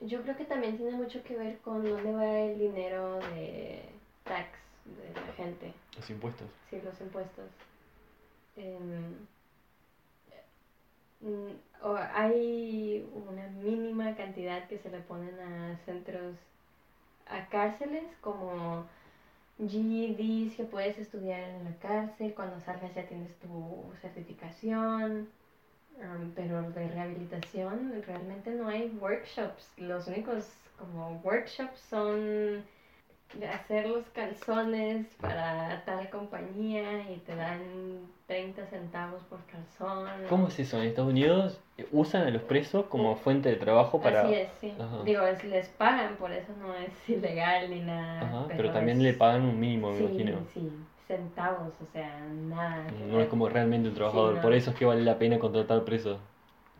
Yo 0.00 0.20
creo 0.22 0.36
que 0.36 0.44
también 0.44 0.76
tiene 0.76 0.92
mucho 0.96 1.22
que 1.22 1.36
ver 1.36 1.58
con 1.60 1.82
dónde 1.82 2.12
va 2.12 2.38
el 2.40 2.58
dinero 2.58 3.18
de 3.34 3.88
tax 4.24 4.48
de 4.84 5.20
la 5.20 5.32
gente, 5.32 5.72
Los 5.96 6.10
impuestos. 6.10 6.48
sí, 6.70 6.78
los 6.84 7.00
impuestos. 7.00 7.46
Em, 8.56 9.26
o 11.82 11.94
hay 11.94 13.06
una 13.14 13.48
mínima 13.48 14.14
cantidad 14.16 14.66
que 14.68 14.78
se 14.78 14.90
le 14.90 15.00
ponen 15.00 15.38
a 15.40 15.76
centros, 15.84 16.36
a 17.26 17.46
cárceles, 17.48 18.04
como 18.20 18.86
GEDs 19.58 20.56
que 20.56 20.64
puedes 20.64 20.98
estudiar 20.98 21.40
en 21.40 21.64
la 21.64 21.74
cárcel, 21.78 22.34
cuando 22.34 22.60
salgas 22.60 22.94
ya 22.94 23.06
tienes 23.06 23.34
tu 23.38 23.92
certificación, 24.00 25.28
um, 25.98 26.30
pero 26.34 26.62
de 26.70 26.88
rehabilitación 26.88 28.02
realmente 28.06 28.50
no 28.50 28.68
hay 28.68 28.88
workshops. 29.00 29.70
Los 29.78 30.06
únicos 30.06 30.48
como 30.78 31.20
workshops 31.24 31.80
son 31.88 32.64
de 33.34 33.48
hacer 33.48 33.88
los 33.88 34.04
calzones 34.10 35.06
para 35.20 35.82
tal 35.84 36.08
compañía 36.10 37.10
y 37.10 37.18
te 37.18 37.36
dan 37.36 37.60
30 38.26 38.66
centavos 38.66 39.22
por 39.24 39.40
calzón. 39.46 40.08
¿Cómo 40.28 40.48
es 40.48 40.58
eso? 40.58 40.78
En 40.80 40.88
Estados 40.88 41.10
Unidos 41.10 41.60
usan 41.92 42.26
a 42.26 42.30
los 42.30 42.42
presos 42.42 42.86
como 42.86 43.16
fuente 43.16 43.48
de 43.50 43.56
trabajo 43.56 44.00
para... 44.00 44.22
Así 44.22 44.34
es, 44.34 44.48
sí. 44.60 44.74
Ajá. 44.80 45.02
Digo, 45.04 45.22
es- 45.22 45.44
les 45.44 45.68
pagan, 45.68 46.16
por 46.16 46.32
eso 46.32 46.52
no 46.58 46.74
es 46.74 46.90
ilegal 47.08 47.70
ni 47.70 47.80
nada. 47.80 48.20
Ajá, 48.22 48.46
pero 48.56 48.70
también 48.70 48.98
es- 48.98 49.02
le 49.04 49.12
pagan 49.12 49.42
un 49.42 49.58
mínimo, 49.60 49.90
me 49.90 49.98
sí, 49.98 50.04
imagino. 50.04 50.38
Sí, 50.54 50.70
centavos, 51.06 51.72
o 51.80 51.92
sea, 51.92 52.18
nada. 52.48 52.86
No 53.10 53.20
es 53.20 53.28
como 53.28 53.48
realmente 53.48 53.88
un 53.88 53.94
trabajador, 53.94 54.34
no. 54.36 54.40
por 54.40 54.52
eso 54.54 54.70
es 54.70 54.76
que 54.76 54.84
vale 54.84 55.02
la 55.02 55.18
pena 55.18 55.38
contratar 55.38 55.84
presos. 55.84 56.18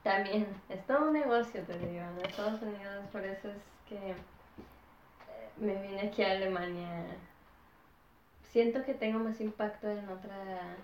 También, 0.03 0.47
es 0.69 0.87
todo 0.87 1.09
un 1.09 1.13
negocio, 1.13 1.63
te 1.63 1.79
digo, 1.79 2.03
en 2.03 2.25
Estados 2.25 2.63
Unidos, 2.63 3.05
por 3.13 3.25
eso 3.25 3.49
es 3.49 3.57
que 3.89 4.15
me 5.59 5.81
vine 5.83 6.09
aquí 6.09 6.23
a 6.23 6.33
Alemania. 6.33 7.07
Siento 8.51 8.85
que 8.85 8.95
tengo 8.95 9.19
más 9.19 9.41
impacto 9.41 9.89
en 9.89 10.09
otra, 10.09 10.77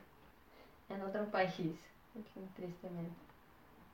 en 0.88 1.02
otro 1.02 1.26
país, 1.26 1.76
tristemente. 2.56 3.14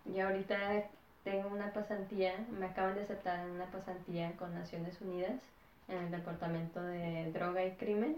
Y 0.05 0.21
ahorita 0.21 0.85
tengo 1.25 1.49
una 1.49 1.73
pasantía, 1.73 2.35
me 2.51 2.67
acaban 2.67 2.95
de 2.95 3.03
aceptar 3.03 3.41
en 3.41 3.51
una 3.51 3.67
pasantía 3.67 4.33
con 4.37 4.55
Naciones 4.55 5.01
Unidas 5.01 5.41
en 5.89 5.99
el 5.99 6.11
Departamento 6.11 6.83
de 6.83 7.31
Droga 7.33 7.65
y 7.65 7.73
Crimen, 7.73 8.17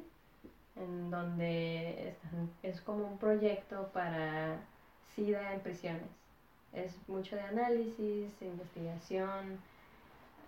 en 0.77 1.11
donde 1.11 2.09
están- 2.09 2.51
es 2.63 2.81
como 2.81 3.07
un 3.07 3.19
proyecto 3.19 3.91
para 3.93 4.59
SIDA 5.15 5.55
en 5.55 5.61
prisiones. 5.61 6.09
Es 6.73 6.97
mucho 7.09 7.37
de 7.37 7.43
análisis, 7.43 8.31
investigación 8.41 9.59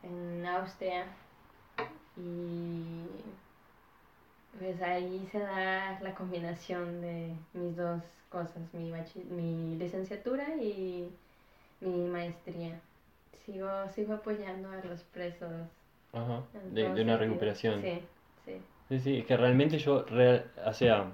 en 0.03 0.47
Austria 0.47 1.07
y 2.17 3.07
pues 4.59 4.81
ahí 4.83 5.27
se 5.33 5.39
da 5.41 5.99
la 6.01 6.15
combinación 6.15 7.01
de 7.01 7.33
mis 7.55 7.77
dos 7.77 8.03
cosas, 8.29 8.63
mi, 8.73 8.93
mi 9.31 9.77
licenciatura 9.77 10.57
y 10.57 11.09
mi 11.81 12.09
maestría. 12.09 12.81
Sigo, 13.45 13.69
sigo 13.95 14.15
apoyando 14.15 14.71
a 14.71 14.77
los 14.85 15.01
presos. 15.05 15.51
Ajá, 16.13 16.43
de, 16.71 17.03
una 17.03 17.17
recuperación. 17.17 17.81
Sí, 17.83 18.01
sí. 18.45 18.53
Sí, 18.89 19.01
sí, 19.01 19.19
es 19.19 19.27
que 19.27 19.37
realmente 19.37 19.79
yo, 19.79 20.05
real- 20.05 20.51
o 20.65 20.73
sea, 20.75 21.07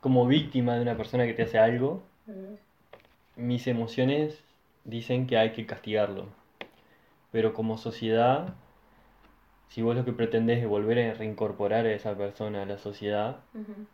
como 0.00 0.26
víctima 0.26 0.74
de 0.74 0.82
una 0.82 0.96
persona 0.96 1.26
que 1.26 1.34
te 1.34 1.42
hace 1.42 1.58
algo, 1.58 2.02
mis 3.36 3.66
emociones 3.66 4.42
dicen 4.84 5.26
que 5.26 5.36
hay 5.38 5.52
que 5.52 5.66
castigarlo. 5.66 6.26
Pero 7.30 7.52
como 7.54 7.78
sociedad, 7.78 8.54
si 9.74 9.82
vos 9.82 9.96
lo 9.96 10.04
que 10.04 10.12
pretendés 10.12 10.62
es 10.62 10.68
volver 10.68 10.98
a 10.98 11.14
reincorporar 11.14 11.86
a 11.86 11.92
esa 11.92 12.16
persona 12.16 12.62
a 12.62 12.66
la 12.66 12.78
sociedad, 12.78 13.36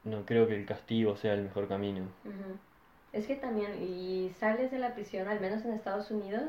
no 0.04 0.24
creo 0.26 0.46
que 0.48 0.56
el 0.56 0.66
castigo 0.66 1.16
sea 1.16 1.34
el 1.34 1.42
mejor 1.42 1.68
camino. 1.68 2.02
Es 3.12 3.26
que 3.26 3.36
también, 3.36 3.70
y 3.82 4.30
sales 4.38 4.70
de 4.70 4.78
la 4.78 4.94
prisión, 4.94 5.28
al 5.28 5.40
menos 5.40 5.64
en 5.64 5.72
Estados 5.72 6.10
Unidos, 6.10 6.48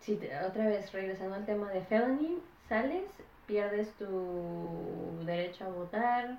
si 0.00 0.16
te- 0.16 0.36
otra 0.44 0.66
vez 0.66 0.92
regresando 0.92 1.36
al 1.36 1.46
tema 1.46 1.70
de 1.70 1.82
felony, 1.82 2.38
sales, 2.68 3.04
pierdes 3.46 3.88
tu 3.96 4.06
derecho 5.24 5.64
a 5.64 5.68
votar, 5.68 6.38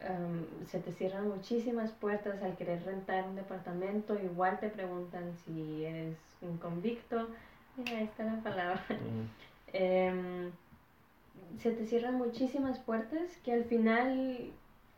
em, 0.00 0.44
se 0.66 0.78
te 0.80 0.92
cierran 0.92 1.28
muchísimas 1.28 1.90
puertas 1.92 2.42
al 2.42 2.56
querer 2.56 2.82
rentar 2.84 3.24
un 3.28 3.36
departamento, 3.36 4.18
igual 4.18 4.58
te 4.60 4.68
preguntan 4.68 5.34
si 5.44 5.84
eres 5.84 6.16
un 6.40 6.58
convicto, 6.58 7.28
mira, 7.76 7.98
ahí 7.98 8.04
está 8.04 8.24
la 8.24 8.42
palabra. 8.42 8.82
se 11.58 11.70
te 11.72 11.86
cierran 11.86 12.16
muchísimas 12.16 12.78
puertas 12.78 13.36
que 13.44 13.52
al 13.52 13.64
final 13.64 14.50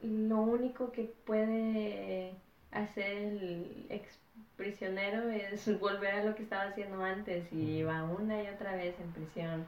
lo 0.03 0.39
único 0.39 0.93
que 0.93 1.13
puede 1.25 2.33
hacer 2.73 3.17
el 3.17 3.87
ex 3.89 4.19
prisionero 4.57 5.31
es 5.31 5.79
volver 5.81 6.15
a 6.15 6.25
lo 6.25 6.35
que 6.35 6.43
estaba 6.43 6.65
haciendo 6.65 7.03
antes 7.03 7.53
y 7.53 7.83
va 7.83 8.05
una 8.05 8.43
y 8.43 8.49
otra 8.49 8.75
vez 8.77 8.95
en 9.01 9.11
prisión 9.13 9.65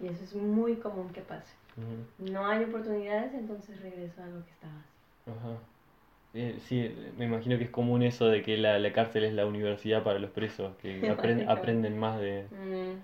y 0.00 0.08
eso 0.08 0.24
es 0.24 0.34
muy 0.34 0.76
común 0.76 1.08
que 1.10 1.22
pase. 1.22 1.54
No 2.18 2.46
hay 2.46 2.64
oportunidades, 2.64 3.34
entonces 3.34 3.80
regreso 3.82 4.22
a 4.22 4.26
lo 4.26 4.44
que 4.44 4.50
estaba 4.50 4.72
haciendo. 5.24 5.48
Ajá. 5.48 5.58
Eh, 6.34 6.58
Sí, 6.60 6.94
me 7.16 7.24
imagino 7.24 7.58
que 7.58 7.64
es 7.64 7.70
común 7.70 8.02
eso 8.02 8.26
de 8.26 8.42
que 8.42 8.56
la, 8.56 8.78
la 8.78 8.92
cárcel 8.92 9.24
es 9.24 9.32
la 9.34 9.46
universidad 9.46 10.02
para 10.02 10.18
los 10.18 10.30
presos, 10.30 10.74
que 10.76 11.08
aprenden 11.48 11.98
más 11.98 12.20
de, 12.20 12.46
Mm, 12.50 12.98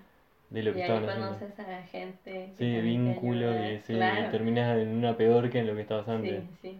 de 0.53 0.63
lo 0.63 0.69
y 0.69 0.73
que 0.73 0.83
ahí 0.83 0.89
estaban 0.89 1.09
haciendo. 1.09 1.39
conoces 1.39 1.59
a 1.59 1.81
gente. 1.83 2.53
que 2.57 2.57
Sí, 2.57 2.81
vínculo 2.81 3.51
y 3.73 3.79
sí, 3.79 3.93
Claro. 3.93 4.31
terminas 4.31 4.77
en 4.77 4.89
una 4.89 5.17
peor 5.17 5.49
que 5.49 5.59
en 5.59 5.67
lo 5.67 5.75
que 5.75 5.81
estabas 5.81 6.07
antes. 6.07 6.43
Sí, 6.61 6.69
sí. 6.69 6.79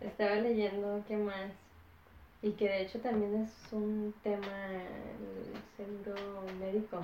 Estaba 0.00 0.36
leyendo 0.36 1.02
qué 1.06 1.16
más. 1.16 1.52
Y 2.42 2.50
que 2.52 2.68
de 2.68 2.82
hecho 2.82 2.98
también 2.98 3.42
es 3.42 3.72
un 3.72 4.12
tema 4.24 4.72
el 4.72 5.54
seguro 5.76 6.42
médico. 6.58 6.96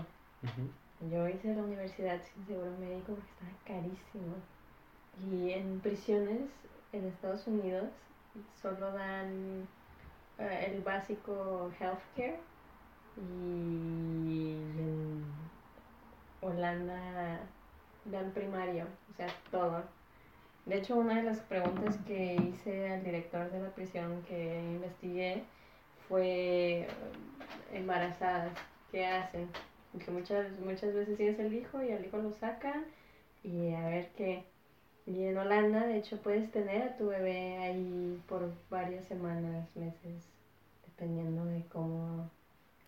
Ujú. 0.43 1.13
Yo 1.13 1.29
hice 1.29 1.55
la 1.55 1.63
universidad 1.63 2.19
sin 2.35 2.47
seguro 2.47 2.73
médico 2.81 3.15
porque 3.15 3.31
estaba 3.31 3.53
carísimo. 3.65 4.35
Y 5.31 5.53
en 5.53 5.79
prisiones 5.81 6.43
en 6.93 7.07
Estados 7.07 7.47
Unidos 7.47 7.85
solo 8.61 8.91
dan 8.93 9.69
eh, 10.39 10.73
el 10.73 10.81
básico 10.83 11.71
healthcare 11.79 12.39
y 13.17 14.55
en 14.79 15.48
Holanda 16.41 17.41
dan 18.05 18.31
primario, 18.33 18.87
o 19.13 19.17
sea, 19.17 19.29
todo. 19.51 19.83
De 20.67 20.79
hecho, 20.79 20.97
una 20.97 21.17
de 21.17 21.23
las 21.23 21.41
preguntas 21.41 21.97
que 22.07 22.35
hice 22.35 22.93
al 22.93 23.03
director 23.03 23.51
de 23.51 23.61
la 23.61 23.71
prisión 23.71 24.23
que 24.29 24.61
investigué 24.61 25.43
fue 26.09 26.83
eh, 26.83 26.89
embarazadas, 27.73 28.53
¿qué 28.91 29.07
hacen? 29.07 29.49
Porque 29.93 30.11
muchas, 30.11 30.59
muchas 30.61 30.95
veces 30.95 31.17
tienes 31.17 31.39
el 31.39 31.55
hijo 31.55 31.83
y 31.83 31.93
al 31.93 32.05
hijo 32.05 32.19
lo 32.19 32.33
sacan 32.33 32.85
y 33.43 33.73
a 33.73 33.89
ver 33.89 34.11
qué. 34.17 34.45
Y 35.07 35.25
en 35.25 35.39
Holanda, 35.39 35.87
de 35.87 35.97
hecho, 35.97 36.19
puedes 36.19 36.51
tener 36.53 36.83
a 36.83 36.97
tu 36.99 37.07
bebé 37.07 37.57
ahí 37.59 38.23
por 38.29 38.53
varias 38.69 39.07
semanas, 39.07 39.67
meses, 39.75 40.29
dependiendo 40.85 41.47
de 41.47 41.65
cómo... 41.73 42.31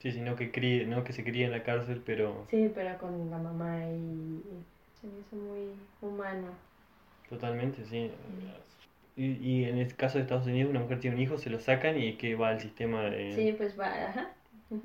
Sí, 0.00 0.10
sino 0.12 0.34
que 0.36 0.50
críe, 0.50 0.86
no 0.86 1.04
que 1.04 1.12
se 1.12 1.22
críe 1.24 1.44
en 1.44 1.52
la 1.52 1.62
cárcel, 1.62 2.02
pero 2.04 2.48
Sí, 2.50 2.70
pero 2.74 2.98
con 2.98 3.30
la 3.30 3.38
mamá 3.38 3.84
y, 3.86 4.42
se 5.00 5.06
me 5.06 5.20
hizo 5.20 5.36
muy 5.36 5.74
humano. 6.00 6.48
totalmente, 7.28 7.84
sí. 7.84 8.10
Y, 9.16 9.32
y 9.38 9.64
en 9.64 9.78
el 9.78 9.94
caso 9.96 10.18
de 10.18 10.22
Estados 10.22 10.46
Unidos, 10.46 10.70
una 10.70 10.80
mujer 10.80 11.00
tiene 11.00 11.16
un 11.16 11.22
hijo, 11.22 11.38
se 11.38 11.50
lo 11.50 11.60
sacan 11.60 12.00
y 12.00 12.16
que 12.16 12.34
va 12.34 12.48
al 12.50 12.60
sistema 12.60 13.02
de, 13.04 13.32
Sí, 13.34 13.52
pues 13.56 13.78
va, 13.78 14.08
ajá. 14.08 14.30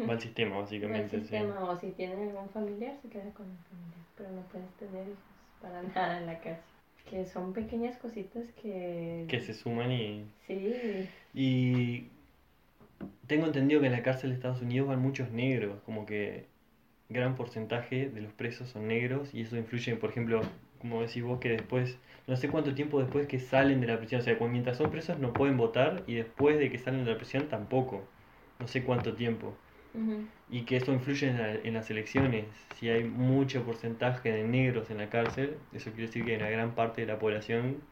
va 0.07 0.13
al 0.13 0.21
sistema 0.21 0.51
Va 0.51 0.57
al 0.57 0.63
básicamente, 0.63 1.21
sí. 1.21 1.21
sistema, 1.21 1.63
o 1.69 1.75
si 1.79 1.91
tiene 1.91 2.13
algún 2.29 2.49
familiar, 2.49 2.95
se 3.01 3.09
queda 3.09 3.31
con 3.33 3.49
el 3.49 3.57
familiar, 3.69 3.99
pero 4.15 4.31
no 4.31 4.41
puedes 4.43 4.69
tener 4.77 5.07
hijos 5.07 5.23
para 5.61 5.81
nada 5.95 6.19
en 6.19 6.25
la 6.27 6.39
cárcel. 6.39 6.63
Que 7.09 7.25
son 7.25 7.53
pequeñas 7.53 7.97
cositas 7.97 8.51
que... 8.61 9.25
Que 9.29 9.39
se 9.39 9.53
suman 9.53 9.91
y 9.91 10.25
Sí, 10.47 11.07
Y 11.33 12.09
tengo 13.27 13.45
entendido 13.47 13.81
que 13.81 13.88
en 13.88 13.93
la 13.93 14.03
cárcel 14.03 14.30
de 14.31 14.35
Estados 14.35 14.61
Unidos 14.61 14.88
van 14.89 14.99
muchos 15.01 15.31
negros, 15.31 15.81
como 15.85 16.05
que 16.05 16.47
gran 17.09 17.35
porcentaje 17.35 18.09
de 18.09 18.22
los 18.22 18.34
presos 18.34 18.69
son 18.69 18.88
negros 18.88 19.34
y 19.34 19.41
eso 19.41 19.57
influye, 19.57 19.95
por 19.97 20.09
ejemplo, 20.11 20.41
como 20.80 21.01
decís 21.01 21.23
vos, 21.23 21.39
que 21.39 21.49
después, 21.49 21.99
no 22.27 22.35
sé 22.38 22.49
cuánto 22.49 22.76
tiempo 22.76 22.99
después 23.01 23.27
que 23.27 23.39
salen 23.39 23.81
de 23.81 23.88
la 23.88 23.97
prisión, 23.97 24.22
o 24.22 24.23
sea, 24.23 24.38
mientras 24.41 24.77
son 24.77 24.91
presos 24.91 25.19
no 25.19 25.34
pueden 25.34 25.57
votar 25.57 26.03
y 26.07 26.15
después 26.15 26.59
de 26.59 26.69
que 26.72 26.80
salen 26.80 27.05
de 27.05 27.11
la 27.11 27.17
prisión 27.17 27.47
tampoco, 27.49 28.09
no 28.59 28.67
sé 28.67 28.84
cuánto 28.84 29.15
tiempo. 29.15 29.57
Y 30.49 30.65
que 30.65 30.77
eso 30.77 30.93
influye 30.93 31.27
en, 31.30 31.38
la- 31.38 31.53
en 31.55 31.73
las 31.73 31.89
elecciones. 31.91 32.45
Si 32.76 32.89
hay 32.89 33.03
mucho 33.03 33.63
porcentaje 33.65 34.31
de 34.31 34.43
negros 34.43 34.89
en 34.91 34.97
la 34.97 35.09
cárcel, 35.09 35.57
eso 35.73 35.91
quiere 35.91 36.07
decir 36.07 36.26
que 36.26 36.31
hay 36.31 36.38
una 36.38 36.49
gran 36.49 36.76
parte 36.76 37.01
de 37.01 37.07
la 37.07 37.19
población 37.19 37.84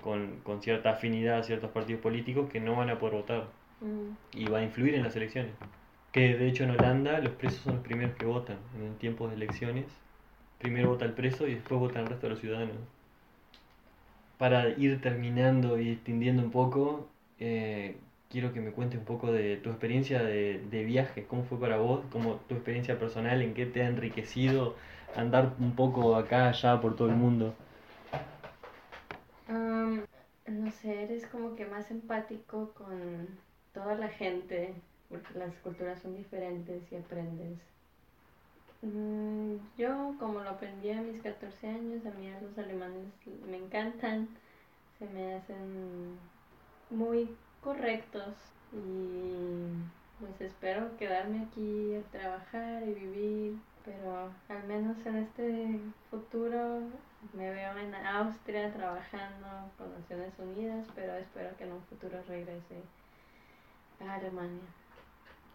con, 0.00 0.40
con 0.42 0.62
cierta 0.62 0.90
afinidad 0.92 1.38
a 1.40 1.42
ciertos 1.44 1.70
partidos 1.72 2.02
políticos 2.02 2.50
que 2.50 2.60
no 2.60 2.76
van 2.76 2.90
a 2.90 2.98
poder 2.98 3.16
votar 3.16 3.52
Y 4.32 4.46
va 4.46 4.58
a 4.58 4.62
influir 4.62 4.94
en 4.94 5.04
las 5.04 5.14
elecciones. 5.16 5.52
Que 6.12 6.36
de 6.36 6.48
hecho 6.48 6.64
en 6.64 6.70
Holanda 6.70 7.18
los 7.20 7.32
presos 7.34 7.60
son 7.60 7.74
los 7.74 7.84
primeros 7.84 8.16
que 8.16 8.26
votan 8.26 8.58
en 8.80 8.94
tiempos 8.96 9.30
de 9.30 9.36
elecciones. 9.36 9.86
Primero 10.58 10.90
vota 10.90 11.04
el 11.04 11.12
preso 11.12 11.46
y 11.46 11.54
después 11.54 11.78
votan 11.78 12.02
el 12.02 12.08
resto 12.08 12.26
de 12.26 12.30
los 12.30 12.40
ciudadanos. 12.40 12.76
Para 14.38 14.68
ir 14.70 15.00
terminando 15.00 15.78
y 15.78 15.90
extendiendo 15.90 16.42
un 16.42 16.50
poco, 16.50 17.08
eh, 17.38 17.96
quiero 18.30 18.52
que 18.52 18.60
me 18.60 18.72
cuentes 18.72 18.98
un 18.98 19.04
poco 19.04 19.32
de 19.32 19.56
tu 19.56 19.70
experiencia 19.70 20.22
de, 20.22 20.64
de 20.70 20.84
viaje, 20.84 21.26
cómo 21.26 21.44
fue 21.44 21.58
para 21.60 21.76
vos, 21.76 22.04
cómo 22.10 22.36
tu 22.48 22.54
experiencia 22.54 22.98
personal, 22.98 23.42
en 23.42 23.54
qué 23.54 23.66
te 23.66 23.82
ha 23.82 23.88
enriquecido 23.88 24.76
andar 25.16 25.54
un 25.58 25.74
poco 25.74 26.16
acá, 26.16 26.48
allá, 26.48 26.80
por 26.80 26.96
todo 26.96 27.08
el 27.08 27.16
mundo. 27.16 27.54
No 30.48 30.70
sé, 30.70 31.02
eres 31.04 31.26
como 31.26 31.54
que 31.56 31.66
más 31.66 31.90
empático 31.90 32.72
con 32.74 33.28
toda 33.72 33.94
la 33.94 34.08
gente, 34.08 34.74
porque 35.08 35.38
las 35.38 35.54
culturas 35.56 36.00
son 36.00 36.16
diferentes 36.16 36.82
y 36.92 36.96
aprendes. 36.96 37.58
Mm, 38.82 39.56
yo, 39.76 40.14
como 40.20 40.40
lo 40.40 40.50
aprendí 40.50 40.90
a 40.90 41.02
mis 41.02 41.20
14 41.20 41.68
años, 41.68 42.06
a 42.06 42.10
mí 42.10 42.30
los 42.40 42.56
alemanes 42.58 43.06
me 43.48 43.56
encantan, 43.56 44.28
se 44.98 45.06
me 45.06 45.34
hacen 45.34 46.16
muy 46.90 47.28
correctos 47.62 48.34
y 48.72 49.66
pues 50.20 50.40
espero 50.40 50.96
quedarme 50.96 51.42
aquí 51.42 51.94
a 51.96 52.02
trabajar 52.10 52.82
y 52.84 52.94
vivir, 52.94 53.58
pero 53.84 54.30
al 54.48 54.64
menos 54.66 54.96
en 55.06 55.16
este 55.16 55.80
futuro 56.10 56.82
me 57.32 57.50
veo 57.50 57.76
en 57.78 57.94
Austria 57.94 58.72
trabajando 58.72 59.72
con 59.76 59.92
Naciones 59.92 60.32
Unidas, 60.38 60.86
pero 60.94 61.14
espero 61.14 61.56
que 61.56 61.64
en 61.64 61.72
un 61.72 61.82
futuro 61.82 62.22
regrese 62.28 62.82
a 64.00 64.14
Alemania. 64.14 64.60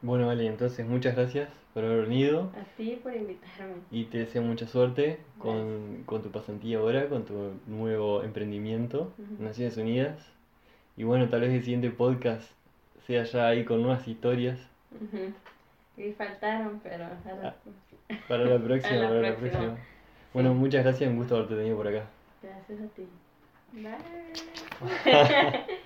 Bueno, 0.02 0.28
vale, 0.28 0.46
entonces 0.48 0.86
muchas 0.86 1.16
gracias 1.16 1.50
por 1.74 1.86
haber 1.86 2.02
venido. 2.08 2.52
A 2.60 2.64
ti 2.78 3.00
por 3.02 3.16
invitarme. 3.16 3.76
Y 3.90 4.06
te 4.06 4.18
deseo 4.20 4.42
mucha 4.42 4.68
suerte 4.68 5.20
con, 5.40 6.04
con 6.06 6.22
tu 6.22 6.30
pasantía 6.30 6.80
ahora, 6.80 7.08
con 7.08 7.24
tu 7.26 7.54
nuevo 7.68 8.22
emprendimiento, 8.24 9.14
Ujú. 9.18 9.44
Naciones 9.44 9.78
Unidas. 9.78 10.18
Y 10.98 11.04
bueno, 11.06 11.30
tal 11.30 11.42
vez 11.42 11.52
el 11.52 11.62
siguiente 11.64 11.90
podcast 11.90 12.44
sea 13.08 13.24
ya 13.24 13.48
ahí 13.48 13.66
con 13.66 13.82
nuevas 13.82 14.08
historias 14.08 14.60
Ujú. 14.92 15.34
Y 15.98 16.12
faltaron, 16.14 16.80
pero 16.84 17.06
a 17.06 17.10
la- 17.42 17.56
para 18.28 18.46
la 18.46 18.60
próxima. 18.60 18.96
La 19.00 19.08
para 19.10 19.22
la 19.22 19.36
próxima. 19.36 19.38
próxima. 19.38 19.78
Bueno, 20.34 20.54
muchas 20.54 20.84
gracias, 20.84 21.10
un 21.10 21.18
gusto 21.18 21.36
haberte 21.36 21.56
tenido 21.56 21.78
por 21.78 21.88
acá. 21.88 22.08
gracias 22.42 22.80
a 22.82 22.88
ti. 22.96 23.08
Bye. 23.74 25.64